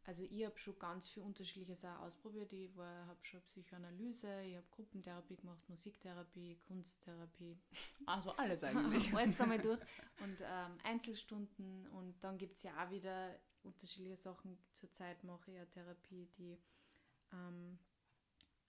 also 0.09 0.23
ich 0.23 0.43
habe 0.47 0.59
schon 0.59 0.79
ganz 0.79 1.07
viel 1.07 1.23
Unterschiedliches 1.23 1.85
auch 1.85 2.01
ausprobiert. 2.01 2.51
Ich 2.55 2.71
habe 2.79 3.23
schon 3.23 3.43
Psychoanalyse, 3.43 4.41
ich 4.41 4.57
habe 4.57 4.67
Gruppentherapie 4.71 5.37
gemacht, 5.37 5.69
Musiktherapie, 5.69 6.57
Kunsttherapie. 6.67 7.59
Also 8.07 8.33
alles 8.33 8.65
eigentlich. 8.65 9.15
alles 9.15 9.39
einmal 9.39 9.59
durch. 9.59 9.81
Und 10.21 10.41
ähm, 10.41 10.79
Einzelstunden 10.83 11.87
und 11.89 12.25
dann 12.25 12.39
gibt 12.39 12.57
es 12.57 12.63
ja 12.63 12.73
auch 12.83 12.91
wieder 12.91 13.39
unterschiedliche 13.63 14.17
Sachen. 14.17 14.57
Zurzeit 14.73 15.23
mache 15.25 15.51
ich 15.51 15.59
ja 15.59 15.67
Therapie, 15.67 16.27
die 16.39 16.59
ähm, 17.35 17.79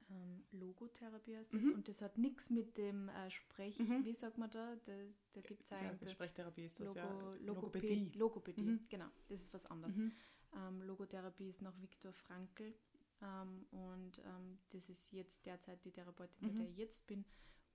ähm, 0.10 0.44
Logotherapie 0.52 1.38
heißt 1.38 1.54
das. 1.54 1.62
Mhm. 1.62 1.74
Und 1.74 1.88
das 1.88 2.02
hat 2.02 2.18
nichts 2.18 2.50
mit 2.50 2.78
dem 2.78 3.10
äh, 3.10 3.30
Sprech, 3.30 3.80
mhm. 3.80 4.04
wie 4.06 4.14
sagt 4.14 4.38
man 4.38 4.50
da? 4.50 4.76
Da, 4.86 4.94
da 5.34 5.42
gibt 5.42 5.64
es 5.64 5.70
ja, 5.70 6.08
Sprachtherapie 6.08 6.66
ist 6.66 6.80
das 6.80 6.88
Logo, 6.88 7.00
ja. 7.00 7.36
Logopädie. 7.46 8.12
Logopädie, 8.16 8.64
mhm. 8.64 8.86
genau. 8.90 9.08
Das 9.28 9.42
ist 9.42 9.54
was 9.54 9.66
anderes. 9.66 9.96
Mhm. 9.96 10.12
Ähm, 10.56 10.82
Logotherapie 10.84 11.48
ist 11.48 11.62
nach 11.62 11.80
Viktor 11.82 12.14
Frankl. 12.14 12.74
Ähm, 13.22 13.66
und 13.72 14.20
ähm, 14.20 14.60
das 14.72 14.90
ist 14.90 15.12
jetzt 15.12 15.46
derzeit 15.46 15.84
die 15.84 15.92
Therapeutin, 15.92 16.36
bei 16.40 16.48
mhm. 16.48 16.58
der 16.58 16.70
ich 16.70 16.78
jetzt 16.78 17.06
bin. 17.06 17.26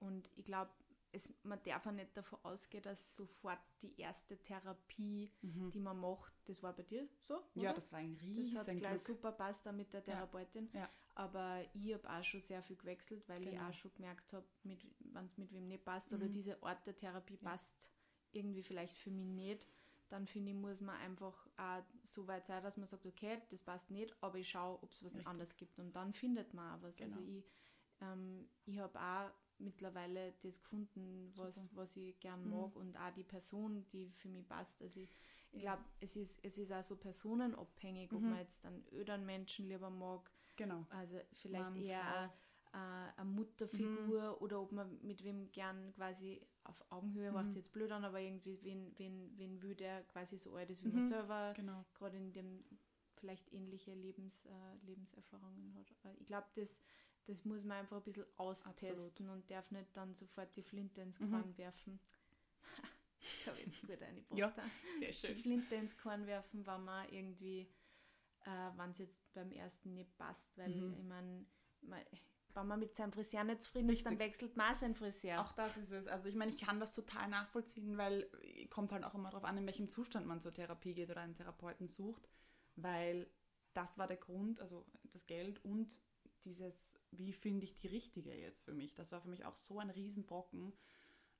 Und 0.00 0.30
ich 0.36 0.44
glaube, 0.44 0.72
man 1.42 1.62
darf 1.62 1.86
auch 1.86 1.92
nicht 1.92 2.16
davon 2.16 2.38
ausgehen, 2.42 2.82
dass 2.82 3.16
sofort 3.16 3.60
die 3.82 3.98
erste 4.00 4.36
Therapie, 4.38 5.30
mhm. 5.42 5.70
die 5.70 5.80
man 5.80 6.00
macht, 6.00 6.32
das 6.46 6.62
war 6.62 6.74
bei 6.74 6.82
dir 6.82 7.08
so? 7.20 7.36
Oder? 7.54 7.62
Ja, 7.62 7.72
das 7.72 7.92
war 7.92 8.00
ein 8.00 8.14
riesen 8.14 8.54
Das 8.56 8.66
hat 8.66 8.76
gleich 8.76 9.00
super 9.00 9.32
passt 9.32 9.70
mit 9.72 9.92
der 9.92 10.02
Therapeutin. 10.02 10.68
Ja. 10.72 10.80
Ja. 10.80 10.90
Aber 11.14 11.64
ich 11.74 11.94
habe 11.94 12.10
auch 12.10 12.24
schon 12.24 12.40
sehr 12.40 12.62
viel 12.62 12.76
gewechselt, 12.76 13.28
weil 13.28 13.44
genau. 13.44 13.54
ich 13.54 13.60
auch 13.60 13.72
schon 13.72 13.92
gemerkt 13.94 14.32
habe, 14.32 14.46
wenn 14.64 15.26
es 15.26 15.38
mit 15.38 15.52
wem 15.52 15.68
nicht 15.68 15.84
passt 15.84 16.10
mhm. 16.10 16.18
oder 16.18 16.28
diese 16.28 16.60
Art 16.62 16.84
der 16.86 16.96
Therapie 16.96 17.38
ja. 17.40 17.50
passt 17.50 17.90
irgendwie 18.32 18.62
vielleicht 18.62 18.98
für 18.98 19.10
mich 19.10 19.28
nicht, 19.28 19.68
dann 20.08 20.26
finde 20.26 20.50
ich, 20.50 20.56
muss 20.56 20.80
man 20.80 20.96
einfach 20.96 21.48
auch 21.56 21.82
so 22.02 22.26
weit 22.26 22.46
sein, 22.46 22.62
dass 22.62 22.76
man 22.76 22.86
sagt, 22.86 23.06
okay, 23.06 23.40
das 23.50 23.62
passt 23.62 23.90
nicht, 23.90 24.14
aber 24.20 24.38
ich 24.38 24.48
schaue, 24.48 24.82
ob 24.82 24.92
es 24.92 25.02
was 25.02 25.12
Richtig. 25.12 25.26
anderes 25.26 25.56
gibt. 25.56 25.78
Und 25.78 25.94
dann 25.94 26.12
findet 26.12 26.52
man 26.52 26.78
auch 26.78 26.82
was. 26.82 27.00
Also 27.00 27.04
genau. 27.04 27.16
Also 27.16 27.32
ich, 27.32 27.44
ähm, 28.00 28.48
ich 28.64 28.78
habe 28.78 29.00
auch 29.00 29.30
mittlerweile 29.58 30.32
das 30.42 30.60
gefunden, 30.60 31.32
was, 31.36 31.68
was 31.74 31.96
ich 31.96 32.18
gern 32.18 32.44
mhm. 32.44 32.50
mag 32.50 32.74
mhm. 32.74 32.80
und 32.80 32.96
auch 32.96 33.12
die 33.12 33.22
Person, 33.22 33.86
die 33.92 34.10
für 34.10 34.28
mich 34.28 34.46
passt. 34.46 34.82
Also 34.82 35.00
ich, 35.00 35.10
ich 35.52 35.60
glaube, 35.60 35.84
es 36.00 36.16
ist, 36.16 36.40
es 36.42 36.58
ist 36.58 36.72
auch 36.72 36.82
so 36.82 36.96
personenabhängig, 36.96 38.12
ob 38.12 38.20
mhm. 38.20 38.30
man 38.30 38.38
jetzt 38.40 38.64
einen 38.64 38.84
öderen 38.92 39.24
Menschen 39.24 39.68
lieber 39.68 39.90
mag 39.90 40.30
Genau. 40.56 40.86
Also 40.90 41.20
vielleicht 41.32 41.64
Mann, 41.64 41.76
eher 41.76 42.32
äh, 42.72 42.76
eine 42.76 43.30
Mutterfigur 43.30 44.32
mhm. 44.32 44.42
oder 44.42 44.60
ob 44.60 44.72
man 44.72 44.98
mit 45.02 45.22
wem 45.22 45.50
gern 45.52 45.92
quasi 45.94 46.44
auf 46.64 46.84
Augenhöhe 46.90 47.28
mhm. 47.28 47.34
macht 47.34 47.54
jetzt 47.54 47.72
blöd 47.72 47.92
an, 47.92 48.04
aber 48.04 48.20
irgendwie 48.20 48.58
wen, 48.62 48.92
wen, 48.98 49.32
wen 49.36 49.62
will 49.62 49.74
der 49.74 50.02
quasi 50.04 50.38
so 50.38 50.54
alt 50.56 50.70
ist 50.70 50.82
wie 50.82 50.88
mhm. 50.88 51.00
man 51.00 51.08
selber, 51.08 51.52
genau. 51.54 51.84
gerade 51.94 52.16
in 52.16 52.32
dem 52.32 52.64
vielleicht 53.14 53.52
ähnliche 53.52 53.94
Lebens, 53.94 54.44
äh, 54.44 54.86
Lebenserfahrungen 54.86 55.74
hat. 55.76 55.94
Aber 56.02 56.14
ich 56.18 56.26
glaube, 56.26 56.46
das, 56.56 56.82
das 57.26 57.44
muss 57.44 57.64
man 57.64 57.78
einfach 57.78 57.98
ein 57.98 58.02
bisschen 58.02 58.26
austesten 58.36 59.06
Absolut. 59.06 59.30
und 59.30 59.50
darf 59.50 59.70
nicht 59.70 59.96
dann 59.96 60.14
sofort 60.14 60.54
die 60.56 60.62
Flinte 60.62 61.00
ins 61.00 61.20
mhm. 61.20 61.30
Korn 61.30 61.56
werfen. 61.56 62.00
ich 63.20 63.48
habe 63.48 63.58
jetzt 63.60 63.80
gut 63.80 64.02
eine 64.02 64.20
Ja, 64.34 64.54
sehr 64.98 65.12
schön. 65.12 65.34
Die 65.34 65.42
Flinte 65.42 65.74
ins 65.76 65.96
Korn 65.96 66.26
werfen, 66.26 66.66
wenn 66.66 66.84
man 66.84 67.08
irgendwie 67.08 67.68
äh, 68.44 68.70
wenn 68.76 68.90
es 68.90 68.98
jetzt 68.98 69.32
beim 69.34 69.50
ersten 69.52 69.94
nicht 69.94 70.16
passt, 70.16 70.56
weil 70.56 70.68
mhm. 70.68 70.94
ich 70.98 71.04
meine, 71.04 71.46
wenn 72.54 72.66
man 72.66 72.78
mit 72.78 72.94
seinem 72.94 73.12
Friseur 73.12 73.44
nicht 73.44 73.62
zufrieden 73.62 73.90
ist, 73.90 74.06
dann 74.06 74.18
wechselt 74.18 74.56
man 74.56 74.74
seinen 74.74 74.94
Friseur. 74.94 75.40
Auch 75.40 75.52
das 75.52 75.76
ist 75.76 75.90
es. 75.90 76.06
Also 76.06 76.28
ich 76.28 76.36
meine, 76.36 76.52
ich 76.52 76.58
kann 76.58 76.80
das 76.80 76.94
total 76.94 77.28
nachvollziehen, 77.28 77.98
weil 77.98 78.30
kommt 78.70 78.92
halt 78.92 79.04
auch 79.04 79.14
immer 79.14 79.30
darauf 79.30 79.44
an, 79.44 79.58
in 79.58 79.66
welchem 79.66 79.88
Zustand 79.88 80.26
man 80.26 80.40
zur 80.40 80.54
Therapie 80.54 80.94
geht 80.94 81.10
oder 81.10 81.20
einen 81.20 81.34
Therapeuten 81.34 81.88
sucht, 81.88 82.28
weil 82.76 83.28
das 83.72 83.98
war 83.98 84.06
der 84.06 84.16
Grund, 84.16 84.60
also 84.60 84.86
das 85.12 85.26
Geld 85.26 85.64
und 85.64 86.00
dieses, 86.44 86.98
wie 87.10 87.32
finde 87.32 87.64
ich 87.64 87.78
die 87.78 87.88
richtige 87.88 88.34
jetzt 88.34 88.62
für 88.62 88.74
mich. 88.74 88.94
Das 88.94 89.10
war 89.12 89.20
für 89.20 89.28
mich 89.28 89.44
auch 89.44 89.56
so 89.56 89.80
ein 89.80 89.90
Riesenbrocken. 89.90 90.72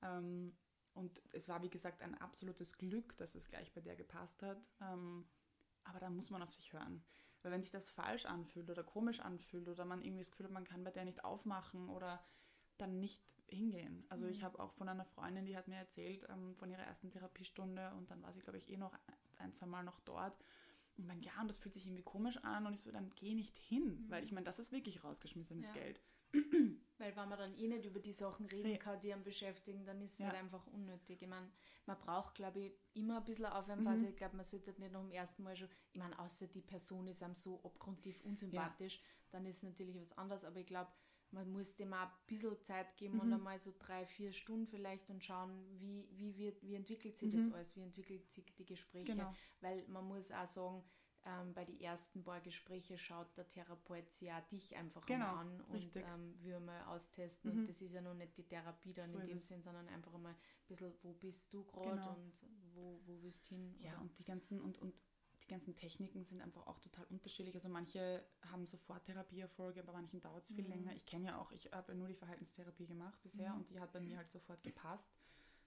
Ähm, 0.03 0.57
und 0.95 1.23
es 1.33 1.49
war, 1.49 1.63
wie 1.63 1.71
gesagt, 1.71 2.03
ein 2.03 2.15
absolutes 2.15 2.79
Glück, 2.79 3.17
dass 3.17 3.35
es 3.35 3.49
gleich 3.49 3.73
bei 3.73 3.81
der 3.81 3.97
gepasst 3.97 4.43
hat. 4.43 4.71
Aber 5.85 6.01
da 6.01 6.11
muss 6.11 6.31
man 6.31 6.43
auf 6.43 6.53
sich 6.53 6.73
hören. 6.73 7.05
Weil 7.43 7.53
wenn 7.53 7.63
sich 7.63 7.71
das 7.71 7.91
falsch 7.91 8.25
anfühlt 8.25 8.71
oder 8.71 8.83
komisch 8.83 9.21
anfühlt 9.21 9.69
oder 9.69 9.85
man 9.85 10.03
irgendwie 10.03 10.23
das 10.23 10.31
Gefühl 10.31 10.47
hat, 10.47 10.53
man 10.53 10.65
kann 10.65 10.83
bei 10.83 10.91
der 10.91 11.05
nicht 11.05 11.25
aufmachen 11.25 11.89
oder 11.91 12.25
dann 12.79 12.99
nicht 13.01 13.23
hingehen. 13.49 14.05
Also 14.09 14.25
mhm. 14.25 14.31
ich 14.31 14.43
habe 14.43 14.59
auch 14.59 14.73
von 14.73 14.89
einer 14.89 15.05
Freundin, 15.05 15.47
die 15.47 15.57
hat 15.57 15.69
mir 15.69 15.77
erzählt 15.77 16.27
ähm, 16.29 16.57
von 16.57 16.71
ihrer 16.71 16.83
ersten 16.83 17.11
Therapiestunde 17.11 17.93
und 17.97 18.11
dann 18.11 18.23
war 18.23 18.33
sie, 18.33 18.41
glaube 18.41 18.59
ich, 18.59 18.69
eh 18.69 18.77
noch 18.77 18.99
ein, 19.39 19.53
zwei 19.53 19.67
Mal 19.67 19.85
noch 19.85 20.01
dort. 20.01 20.37
Und 20.97 21.09
dann, 21.09 21.21
ja, 21.21 21.33
und 21.41 21.49
das 21.49 21.59
fühlt 21.59 21.75
sich 21.75 21.87
irgendwie 21.87 22.03
komisch 22.03 22.39
an 22.39 22.67
und 22.67 22.75
ich 22.75 22.81
so, 22.81 22.93
dann 22.93 23.11
geh 23.15 23.35
nicht 23.35 23.59
hin, 23.59 24.05
mhm. 24.05 24.11
weil 24.11 24.25
ich 24.25 24.33
meine, 24.33 24.45
das 24.45 24.59
ist 24.59 24.73
wirklich 24.73 25.05
rausgeschmissenes 25.05 25.69
ja. 25.69 25.75
Geld. 25.75 26.01
Weil 26.99 27.17
wenn 27.17 27.29
man 27.29 27.39
dann 27.39 27.57
eh 27.57 27.67
nicht 27.67 27.85
über 27.85 27.99
die 27.99 28.13
Sachen 28.13 28.47
reden 28.47 28.79
kann, 28.79 29.01
die 29.01 29.13
einen 29.13 29.25
beschäftigen, 29.25 29.85
dann 29.85 30.01
ist 30.01 30.13
es 30.13 30.19
ja. 30.19 30.27
halt 30.27 30.39
einfach 30.39 30.67
unnötig. 30.69 31.21
Ich 31.21 31.29
meine, 31.29 31.51
man 31.87 31.99
braucht, 31.99 32.35
glaube 32.35 32.61
ich, 32.61 32.73
immer 32.95 33.19
ein 33.19 33.25
bisschen 33.25 33.47
Aufwärmphase. 33.47 34.03
Mhm. 34.03 34.09
Ich 34.11 34.17
glaube, 34.17 34.37
man 34.37 34.45
sollte 34.45 34.71
nicht 34.79 34.93
noch 34.93 35.03
im 35.03 35.11
ersten 35.11 35.43
Mal 35.43 35.57
schon, 35.57 35.69
ich 35.93 35.99
meine, 35.99 36.17
außer 36.19 36.47
die 36.47 36.63
Person 36.63 37.09
ist 37.09 37.23
einem 37.23 37.35
so 37.35 37.61
abgrundtief 37.65 38.21
unsympathisch, 38.23 38.97
ja. 38.97 39.03
dann 39.33 39.47
ist 39.47 39.59
es 39.59 39.63
natürlich 39.65 39.99
was 39.99 40.17
anderes, 40.17 40.45
aber 40.45 40.61
ich 40.61 40.67
glaube, 40.67 40.91
man 41.35 41.51
muss 41.51 41.75
dem 41.75 41.93
auch 41.93 42.07
ein 42.07 42.11
bisschen 42.27 42.63
Zeit 42.63 42.97
geben 42.97 43.15
mhm. 43.15 43.21
und 43.23 43.33
einmal 43.33 43.59
so 43.59 43.75
drei, 43.79 44.07
vier 44.07 44.33
Stunden 44.33 44.67
vielleicht 44.67 45.11
und 45.11 45.25
schauen, 45.25 45.51
wie, 45.81 46.09
wie, 46.13 46.37
wird, 46.39 46.63
wie 46.63 46.77
entwickelt 46.77 47.19
sich 47.19 47.35
mhm. 47.35 47.39
das 47.39 47.53
alles, 47.53 47.77
wie 47.77 47.83
entwickelt 47.83 48.33
sich 48.33 48.45
die 48.55 48.65
Gespräche. 48.65 49.07
Genau. 49.07 49.35
Weil 49.61 49.85
man 49.89 50.07
muss 50.07 50.31
auch 50.31 50.47
sagen, 50.47 50.85
ähm, 51.27 51.55
bei 51.55 51.65
den 51.65 51.81
ersten 51.81 52.23
paar 52.23 52.41
Gesprächen 52.41 52.99
schaut 52.99 53.35
der 53.37 53.49
Therapeut 53.49 54.11
sich 54.11 54.29
ja 54.29 54.41
dich 54.43 54.77
einfach 54.77 55.07
genau, 55.07 55.27
mal 55.27 55.41
an 55.41 55.61
und 55.69 55.97
ähm, 55.97 56.35
will 56.43 56.61
mal 56.61 56.83
austesten. 56.85 57.53
Mhm. 57.53 57.61
Und 57.61 57.69
das 57.69 57.81
ist 57.81 57.93
ja 57.93 58.01
noch 58.01 58.15
nicht 58.15 58.37
die 58.37 58.45
Therapie 58.45 58.93
dann 58.93 59.07
so 59.07 59.19
in 59.19 59.29
dem 59.29 59.39
Sinn, 59.39 59.63
sondern 59.63 59.89
einfach 59.89 60.13
mal 60.19 60.31
ein 60.31 60.37
bisschen, 60.67 60.93
wo 61.03 61.13
bist 61.15 61.53
du 61.53 61.65
gerade 61.65 61.91
genau. 61.91 62.15
und 62.15 62.47
wo, 62.75 63.01
wo 63.07 63.23
willst 63.23 63.51
du 63.51 63.55
hin? 63.55 63.75
Ja, 63.81 63.93
oder? 63.93 64.03
und 64.03 64.19
die 64.19 64.25
ganzen 64.25 64.61
und, 64.61 64.79
und 64.79 64.95
die 65.43 65.47
ganzen 65.47 65.77
Techniken 65.77 66.25
sind 66.25 66.41
einfach 66.41 66.67
auch 66.67 66.79
total 66.81 67.05
unterschiedlich. 67.07 67.55
Also 67.55 67.69
manche 67.69 68.25
haben 68.51 68.67
sofort 68.67 69.05
Therapieerfolge, 69.05 69.83
bei 69.83 69.93
manchen 69.93 70.21
dauert 70.21 70.45
es 70.45 70.51
viel 70.51 70.65
mhm. 70.65 70.71
länger. 70.71 70.95
Ich 70.95 71.07
kenne 71.07 71.27
ja 71.27 71.39
auch, 71.39 71.53
ich 71.53 71.71
habe 71.73 71.93
ja 71.93 71.99
nur 71.99 72.09
die 72.09 72.15
Verhaltenstherapie 72.15 72.87
gemacht 72.87 73.21
bisher 73.23 73.53
mhm. 73.53 73.61
und 73.61 73.71
die 73.71 73.81
hat 73.81 73.93
bei 73.93 74.01
mir 74.01 74.17
halt 74.19 74.31
sofort 74.31 74.63
gepasst. 74.63 75.13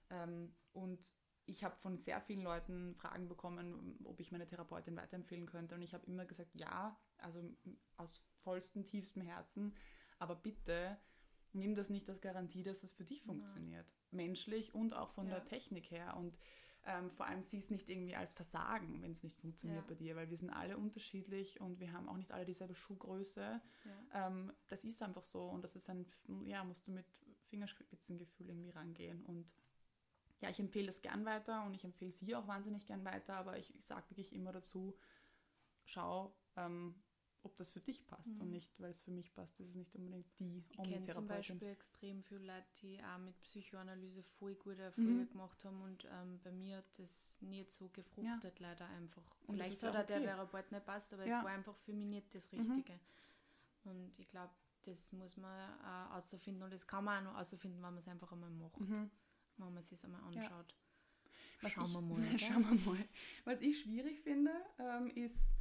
Ähm, 0.10 0.54
und 0.74 1.00
ich 1.48 1.64
habe 1.64 1.76
von 1.78 1.98
sehr 1.98 2.22
vielen 2.22 2.44
Leuten 2.44 2.94
Fragen 2.96 3.28
bekommen, 3.28 3.98
ob 4.04 4.20
ich 4.20 4.32
meine 4.32 4.46
Therapeutin 4.46 4.96
weiterempfehlen 4.96 5.46
könnte. 5.46 5.76
Und 5.76 5.82
ich 5.82 5.94
habe 5.94 6.06
immer 6.06 6.26
gesagt, 6.26 6.54
ja, 6.54 7.00
also 7.18 7.42
aus 7.96 8.22
vollstem, 8.44 8.84
tiefstem 8.84 9.24
Herzen. 9.24 9.74
Aber 10.20 10.36
bitte 10.36 10.98
nimm 11.54 11.74
das 11.74 11.90
nicht 11.90 12.10
als 12.10 12.22
Garantie, 12.22 12.64
dass 12.64 12.82
das 12.82 12.92
für 12.92 13.06
dich 13.06 13.24
funktioniert. 13.24 13.90
Ja. 13.90 13.96
Menschlich 14.12 14.76
und 14.76 14.94
auch 14.94 15.12
von 15.12 15.28
ja. 15.28 15.36
der 15.36 15.46
Technik 15.46 15.90
her. 15.90 16.18
Und 16.18 16.38
ähm, 16.86 17.12
vor 17.12 17.26
allem 17.26 17.42
sieh 17.42 17.60
es 17.60 17.70
nicht 17.70 17.90
irgendwie 17.90 18.16
als 18.16 18.34
Versagen, 18.34 19.02
wenn 19.02 19.12
es 19.12 19.24
nicht 19.24 19.40
funktioniert 19.40 19.84
ja. 19.84 19.88
bei 19.88 19.96
dir, 19.96 20.16
weil 20.18 20.30
wir 20.30 20.38
sind 20.38 20.50
alle 20.50 20.78
unterschiedlich 20.78 21.62
und 21.62 21.80
wir 21.80 21.94
haben 21.94 22.10
auch 22.10 22.18
nicht 22.18 22.32
alle 22.32 22.46
dieselbe 22.46 22.76
Schuhgröße. 22.76 23.62
Ähm, 24.14 24.54
das 24.68 24.84
ist 24.84 25.02
einfach 25.02 25.24
so 25.24 25.48
und 25.48 25.64
das 25.64 25.76
ist 25.76 25.90
ein, 25.90 26.06
ja, 26.46 26.64
musst 26.64 26.88
du 26.88 26.92
mit 26.92 27.06
Fingerspitzengefühl 27.50 28.50
irgendwie 28.50 28.70
rangehen 28.70 29.24
und 29.26 29.54
ja, 30.40 30.50
ich 30.50 30.60
empfehle 30.60 30.90
es 30.90 31.02
gern 31.02 31.26
weiter 31.26 31.66
und 31.66 31.74
ich 31.74 31.84
empfehle 31.84 32.12
sie 32.12 32.36
auch 32.36 32.48
wahnsinnig 32.48 32.86
gern 32.86 33.04
weiter, 33.06 33.36
aber 33.36 33.58
ich, 33.58 33.76
ich 33.76 33.86
sage 33.86 34.10
wirklich 34.12 34.34
immer 34.34 34.52
dazu, 34.52 34.96
schau, 35.86 36.36
ähm, 36.56 36.96
ob 37.44 37.56
das 37.56 37.70
für 37.70 37.80
dich 37.80 38.06
passt 38.06 38.36
mhm. 38.36 38.42
und 38.42 38.52
nicht, 38.52 38.80
weil 38.80 38.90
es 38.92 39.00
für 39.00 39.12
mich 39.12 39.34
passt. 39.34 39.60
Das 39.60 39.68
ist 39.68 39.76
nicht 39.76 39.96
unbedingt 39.96 40.28
die 40.40 40.64
Ich 40.70 40.78
kenne 40.78 41.08
zum 41.08 41.28
Beispiel 41.28 41.70
extrem 41.70 42.22
viele 42.22 42.46
Leute, 42.46 42.68
die 42.82 43.00
auch 43.02 43.20
mit 43.20 43.40
Psychoanalyse 43.42 44.22
voll 44.22 44.56
gute 44.56 44.82
Erfolge 44.82 45.10
mhm. 45.10 45.30
gemacht 45.30 45.64
haben 45.64 45.82
und 45.82 46.06
ähm, 46.12 46.40
bei 46.44 46.52
mir 46.52 46.78
hat 46.78 47.00
das 47.00 47.38
nicht 47.40 47.72
so 47.72 47.90
gefruchtet, 47.90 48.60
ja. 48.60 48.68
leider 48.68 48.88
einfach. 48.90 49.24
Und 49.48 49.56
Vielleicht 49.56 49.82
hat 49.84 49.96
auch 49.96 50.04
okay. 50.04 50.08
der 50.08 50.22
Therapeut 50.22 50.72
nicht 50.72 50.86
passt, 50.86 51.14
aber 51.14 51.26
ja. 51.26 51.40
es 51.40 51.44
war 51.44 51.52
einfach 51.52 51.78
für 51.78 51.94
mich 51.94 52.08
nicht 52.08 52.36
das 52.36 52.52
mhm. 52.52 52.60
Richtige. 52.60 52.94
Mhm. 52.94 53.92
Und 53.92 54.14
ich 54.18 54.28
glaube, 54.28 54.54
das 54.84 55.12
muss 55.14 55.38
man 55.38 55.80
auch 55.82 56.16
außerfinden 56.16 56.64
und 56.64 56.74
das 56.74 56.86
kann 56.86 57.04
man 57.04 57.20
auch 57.28 57.32
noch 57.32 57.40
außerfinden, 57.40 57.82
wenn 57.82 57.94
man 57.94 57.98
es 58.00 58.08
einfach 58.08 58.32
einmal 58.32 58.50
macht. 58.50 58.80
Wenn 59.58 59.74
man 59.74 59.84
sich 59.84 60.04
einmal 60.04 60.22
anschaut. 60.22 60.76
Ja. 61.62 61.70
Schauen 61.70 61.92
wir 61.92 62.02
mal. 62.02 62.22
Schauen 62.40 62.64
wir 62.70 62.94
mal. 62.94 63.06
Was 63.46 63.62
ich 63.62 63.82
schwierig 63.82 64.20
finde, 64.22 64.52
ähm, 64.78 65.08
ist, 65.08 65.56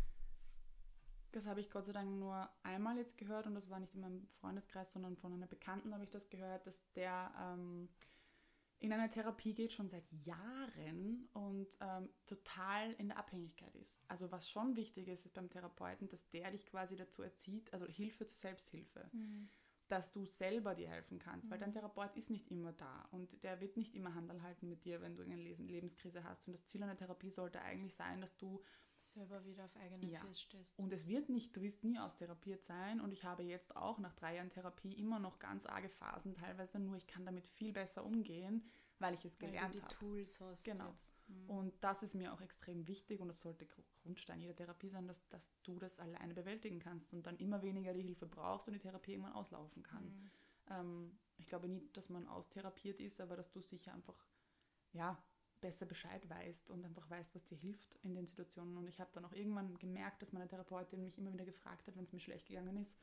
das 1.32 1.46
habe 1.46 1.60
ich 1.60 1.70
Gott 1.70 1.86
sei 1.86 1.92
Dank 1.92 2.10
nur 2.18 2.48
einmal 2.62 2.96
jetzt 2.98 3.16
gehört 3.16 3.46
und 3.46 3.54
das 3.54 3.70
war 3.70 3.80
nicht 3.80 3.94
in 3.94 4.00
meinem 4.02 4.26
Freundeskreis, 4.28 4.92
sondern 4.92 5.16
von 5.16 5.32
einer 5.32 5.46
Bekannten 5.46 5.94
habe 5.94 6.04
ich 6.04 6.10
das 6.10 6.28
gehört, 6.28 6.66
dass 6.66 6.92
der 6.92 7.32
ähm, 7.40 7.88
in 8.78 8.92
eine 8.92 9.08
Therapie 9.08 9.54
geht 9.54 9.72
schon 9.72 9.88
seit 9.88 10.04
Jahren 10.12 11.30
und 11.32 11.78
ähm, 11.80 12.10
total 12.26 12.92
in 12.92 13.08
der 13.08 13.16
Abhängigkeit 13.16 13.74
ist. 13.76 14.04
Also 14.06 14.30
was 14.30 14.50
schon 14.50 14.76
wichtig 14.76 15.08
ist 15.08 15.32
beim 15.32 15.48
Therapeuten, 15.48 16.08
dass 16.08 16.28
der 16.28 16.50
dich 16.50 16.66
quasi 16.66 16.94
dazu 16.94 17.22
erzieht, 17.22 17.72
also 17.72 17.86
Hilfe 17.86 18.26
zur 18.26 18.36
Selbsthilfe. 18.36 19.08
Mhm 19.12 19.48
dass 19.88 20.12
du 20.12 20.24
selber 20.24 20.74
dir 20.74 20.88
helfen 20.88 21.18
kannst, 21.18 21.46
mhm. 21.46 21.52
weil 21.52 21.58
dein 21.58 21.70
mhm. 21.70 21.74
Therapeut 21.74 22.16
ist 22.16 22.30
nicht 22.30 22.50
immer 22.50 22.72
da 22.72 23.08
und 23.10 23.42
der 23.42 23.60
wird 23.60 23.76
nicht 23.76 23.94
immer 23.94 24.14
Hand 24.14 24.30
halten 24.42 24.68
mit 24.68 24.84
dir, 24.84 25.00
wenn 25.00 25.16
du 25.16 25.22
eine 25.22 25.36
Lebenskrise 25.36 26.24
hast. 26.24 26.46
Und 26.46 26.54
das 26.54 26.66
Ziel 26.66 26.82
einer 26.82 26.96
Therapie 26.96 27.30
sollte 27.30 27.60
eigentlich 27.60 27.94
sein, 27.94 28.20
dass 28.20 28.36
du 28.36 28.62
selber 28.96 29.44
wieder 29.44 29.64
auf 29.64 29.76
eigenen 29.76 30.08
ja. 30.08 30.20
Füßen 30.20 30.34
stehst. 30.34 30.78
Und 30.78 30.92
es 30.92 31.06
wird 31.06 31.28
nicht, 31.28 31.54
du 31.56 31.62
wirst 31.62 31.84
nie 31.84 31.98
austherapiert 31.98 32.64
sein 32.64 33.00
und 33.00 33.12
ich 33.12 33.24
habe 33.24 33.42
jetzt 33.42 33.76
auch 33.76 33.98
nach 33.98 34.14
drei 34.14 34.36
Jahren 34.36 34.50
Therapie 34.50 34.94
immer 34.94 35.18
noch 35.18 35.38
ganz 35.38 35.66
arge 35.66 35.88
Phasen 35.88 36.34
teilweise, 36.34 36.78
nur 36.78 36.96
ich 36.96 37.06
kann 37.06 37.24
damit 37.24 37.46
viel 37.46 37.72
besser 37.72 38.04
umgehen, 38.04 38.64
weil 38.98 39.14
ich 39.14 39.24
es 39.24 39.38
gelernt 39.38 39.58
habe. 39.58 39.72
Weil 39.72 39.80
du 39.80 39.86
die 39.88 39.94
hab. 39.94 40.00
Tools 40.00 40.40
hast 40.40 40.64
genau. 40.64 40.88
Jetzt. 40.90 41.15
Mhm. 41.28 41.50
Und 41.50 41.84
das 41.84 42.02
ist 42.02 42.14
mir 42.14 42.32
auch 42.32 42.40
extrem 42.40 42.86
wichtig 42.86 43.20
und 43.20 43.28
das 43.28 43.40
sollte 43.40 43.66
Grundstein 44.02 44.40
jeder 44.40 44.56
Therapie 44.56 44.90
sein, 44.90 45.06
dass, 45.06 45.26
dass 45.28 45.50
du 45.62 45.78
das 45.78 45.98
alleine 45.98 46.34
bewältigen 46.34 46.78
kannst 46.78 47.12
und 47.14 47.26
dann 47.26 47.36
immer 47.36 47.62
weniger 47.62 47.92
die 47.92 48.02
Hilfe 48.02 48.26
brauchst 48.26 48.68
und 48.68 48.74
die 48.74 48.80
Therapie 48.80 49.12
irgendwann 49.12 49.32
auslaufen 49.32 49.82
kann. 49.82 50.04
Mhm. 50.04 50.30
Ähm, 50.68 51.18
ich 51.38 51.46
glaube 51.46 51.68
nie, 51.68 51.90
dass 51.92 52.08
man 52.08 52.26
austherapiert 52.26 53.00
ist, 53.00 53.20
aber 53.20 53.36
dass 53.36 53.50
du 53.50 53.60
sicher 53.60 53.92
einfach 53.92 54.26
ja, 54.92 55.22
besser 55.60 55.86
Bescheid 55.86 56.28
weißt 56.28 56.70
und 56.70 56.84
einfach 56.84 57.08
weißt, 57.08 57.34
was 57.34 57.44
dir 57.44 57.56
hilft 57.56 57.96
in 58.02 58.14
den 58.14 58.26
Situationen. 58.26 58.76
Und 58.76 58.88
ich 58.88 59.00
habe 59.00 59.10
dann 59.12 59.24
auch 59.24 59.32
irgendwann 59.32 59.76
gemerkt, 59.78 60.22
dass 60.22 60.32
meine 60.32 60.48
Therapeutin 60.48 61.02
mich 61.02 61.18
immer 61.18 61.32
wieder 61.32 61.44
gefragt 61.44 61.86
hat, 61.86 61.96
wenn 61.96 62.04
es 62.04 62.12
mir 62.12 62.20
schlecht 62.20 62.46
gegangen 62.46 62.76
ist, 62.76 62.96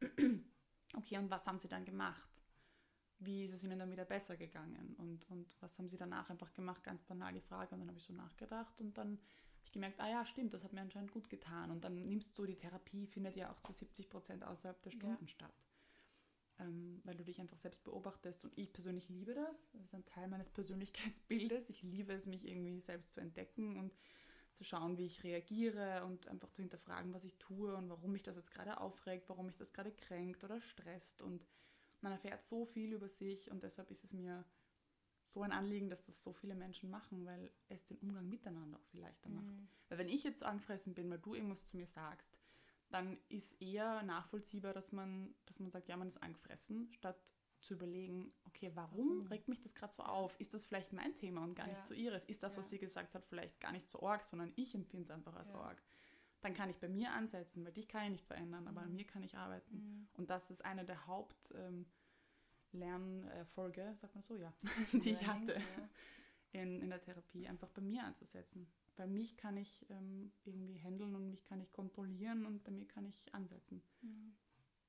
okay, 0.96 1.18
und 1.18 1.30
was 1.30 1.46
haben 1.46 1.58
sie 1.58 1.68
dann 1.68 1.84
gemacht? 1.84 2.42
Wie 3.20 3.44
ist 3.44 3.52
es 3.52 3.62
ihnen 3.62 3.78
dann 3.78 3.90
wieder 3.90 4.04
besser 4.04 4.36
gegangen? 4.36 4.94
Und, 4.98 5.30
und 5.30 5.54
was 5.60 5.78
haben 5.78 5.88
sie 5.88 5.98
danach 5.98 6.30
einfach 6.30 6.52
gemacht, 6.54 6.82
ganz 6.82 7.02
banal 7.04 7.32
die 7.32 7.40
Frage. 7.40 7.74
Und 7.74 7.80
dann 7.80 7.88
habe 7.88 7.98
ich 7.98 8.04
so 8.04 8.14
nachgedacht 8.14 8.80
und 8.80 8.96
dann 8.96 9.12
habe 9.12 9.66
ich 9.66 9.72
gemerkt, 9.72 10.00
ah 10.00 10.08
ja, 10.08 10.24
stimmt, 10.24 10.54
das 10.54 10.64
hat 10.64 10.72
mir 10.72 10.80
anscheinend 10.80 11.12
gut 11.12 11.28
getan. 11.28 11.70
Und 11.70 11.84
dann 11.84 11.94
nimmst 12.08 12.36
du, 12.38 12.46
die 12.46 12.56
Therapie 12.56 13.06
findet 13.06 13.36
ja 13.36 13.52
auch 13.52 13.60
zu 13.60 13.72
70 13.72 14.08
Prozent 14.08 14.44
außerhalb 14.44 14.80
der 14.82 14.90
Stunden 14.90 15.24
ja. 15.24 15.28
statt, 15.28 15.54
ähm, 16.58 17.00
weil 17.04 17.16
du 17.16 17.24
dich 17.24 17.40
einfach 17.40 17.58
selbst 17.58 17.84
beobachtest. 17.84 18.44
Und 18.44 18.56
ich 18.56 18.72
persönlich 18.72 19.08
liebe 19.10 19.34
das, 19.34 19.70
das 19.72 19.82
ist 19.82 19.94
ein 19.94 20.06
Teil 20.06 20.28
meines 20.28 20.48
Persönlichkeitsbildes, 20.48 21.68
ich 21.68 21.82
liebe 21.82 22.14
es, 22.14 22.26
mich 22.26 22.48
irgendwie 22.48 22.80
selbst 22.80 23.12
zu 23.12 23.20
entdecken 23.20 23.76
und 23.76 23.94
zu 24.54 24.64
schauen, 24.64 24.96
wie 24.96 25.06
ich 25.06 25.22
reagiere 25.22 26.04
und 26.04 26.26
einfach 26.28 26.50
zu 26.50 26.62
hinterfragen, 26.62 27.14
was 27.14 27.24
ich 27.24 27.36
tue 27.36 27.74
und 27.76 27.88
warum 27.88 28.12
mich 28.12 28.22
das 28.22 28.36
jetzt 28.36 28.50
gerade 28.50 28.80
aufregt, 28.80 29.28
warum 29.28 29.46
mich 29.46 29.56
das 29.56 29.72
gerade 29.72 29.92
kränkt 29.92 30.42
oder 30.42 30.60
stresst. 30.60 31.22
Und 31.22 31.46
man 32.02 32.12
erfährt 32.12 32.42
so 32.42 32.64
viel 32.64 32.92
über 32.92 33.08
sich 33.08 33.50
und 33.50 33.62
deshalb 33.62 33.90
ist 33.90 34.04
es 34.04 34.12
mir 34.12 34.44
so 35.24 35.42
ein 35.42 35.52
Anliegen, 35.52 35.88
dass 35.88 36.06
das 36.06 36.22
so 36.22 36.32
viele 36.32 36.54
Menschen 36.54 36.90
machen, 36.90 37.24
weil 37.24 37.50
es 37.68 37.84
den 37.84 37.98
Umgang 37.98 38.28
miteinander 38.28 38.78
auch 38.78 38.84
viel 38.86 39.00
leichter 39.00 39.28
macht. 39.28 39.46
Mhm. 39.46 39.68
Weil 39.88 39.98
wenn 39.98 40.08
ich 40.08 40.24
jetzt 40.24 40.42
angefressen 40.42 40.94
bin, 40.94 41.08
weil 41.10 41.18
du 41.18 41.34
irgendwas 41.34 41.66
zu 41.66 41.76
mir 41.76 41.86
sagst, 41.86 42.36
dann 42.90 43.18
ist 43.28 43.60
eher 43.62 44.02
nachvollziehbar, 44.02 44.74
dass 44.74 44.90
man, 44.90 45.34
dass 45.46 45.60
man 45.60 45.70
sagt, 45.70 45.88
ja, 45.88 45.96
man 45.96 46.08
ist 46.08 46.22
angefressen, 46.22 46.92
statt 46.92 47.34
zu 47.60 47.74
überlegen, 47.74 48.32
okay, 48.44 48.72
warum 48.74 49.20
mhm. 49.20 49.26
regt 49.26 49.48
mich 49.48 49.60
das 49.60 49.74
gerade 49.74 49.92
so 49.92 50.02
auf? 50.02 50.38
Ist 50.40 50.54
das 50.54 50.64
vielleicht 50.64 50.92
mein 50.92 51.14
Thema 51.14 51.44
und 51.44 51.54
gar 51.54 51.68
ja. 51.68 51.74
nicht 51.74 51.86
so 51.86 51.94
ihres? 51.94 52.24
Ist 52.24 52.42
das, 52.42 52.54
ja. 52.54 52.58
was 52.58 52.70
sie 52.70 52.78
gesagt 52.78 53.14
hat, 53.14 53.24
vielleicht 53.26 53.60
gar 53.60 53.72
nicht 53.72 53.88
so 53.88 54.02
arg, 54.02 54.24
sondern 54.24 54.52
ich 54.56 54.74
empfinde 54.74 55.04
es 55.04 55.10
einfach 55.10 55.36
als 55.36 55.48
ja. 55.48 55.54
arg? 55.56 55.82
Dann 56.40 56.54
kann 56.54 56.70
ich 56.70 56.78
bei 56.78 56.88
mir 56.88 57.12
ansetzen, 57.12 57.64
weil 57.64 57.72
dich 57.72 57.88
kann 57.88 58.04
ich 58.04 58.10
nicht 58.10 58.26
verändern, 58.26 58.66
aber 58.66 58.82
an 58.82 58.90
mhm. 58.90 58.96
mir 58.96 59.06
kann 59.06 59.22
ich 59.22 59.36
arbeiten. 59.36 59.76
Mhm. 59.76 60.08
Und 60.14 60.30
das 60.30 60.50
ist 60.50 60.64
eine 60.64 60.84
der 60.84 61.06
Hauptlernfolge, 61.06 63.82
ähm, 63.82 63.96
sagt 63.96 64.14
man 64.14 64.22
so, 64.22 64.36
ja, 64.36 64.52
die 64.92 65.10
ich 65.10 65.26
hatte 65.26 65.60
in, 66.52 66.80
in 66.80 66.90
der 66.90 67.00
Therapie, 67.00 67.46
einfach 67.46 67.68
bei 67.70 67.82
mir 67.82 68.04
anzusetzen. 68.04 68.66
Bei 68.96 69.06
mich 69.06 69.36
kann 69.36 69.56
ich 69.56 69.86
ähm, 69.90 70.32
irgendwie 70.44 70.78
handeln 70.80 71.14
und 71.14 71.30
mich 71.30 71.44
kann 71.44 71.60
ich 71.60 71.70
kontrollieren 71.70 72.44
und 72.44 72.64
bei 72.64 72.70
mir 72.70 72.86
kann 72.86 73.06
ich 73.06 73.34
ansetzen. 73.34 73.82
Mhm. 74.02 74.36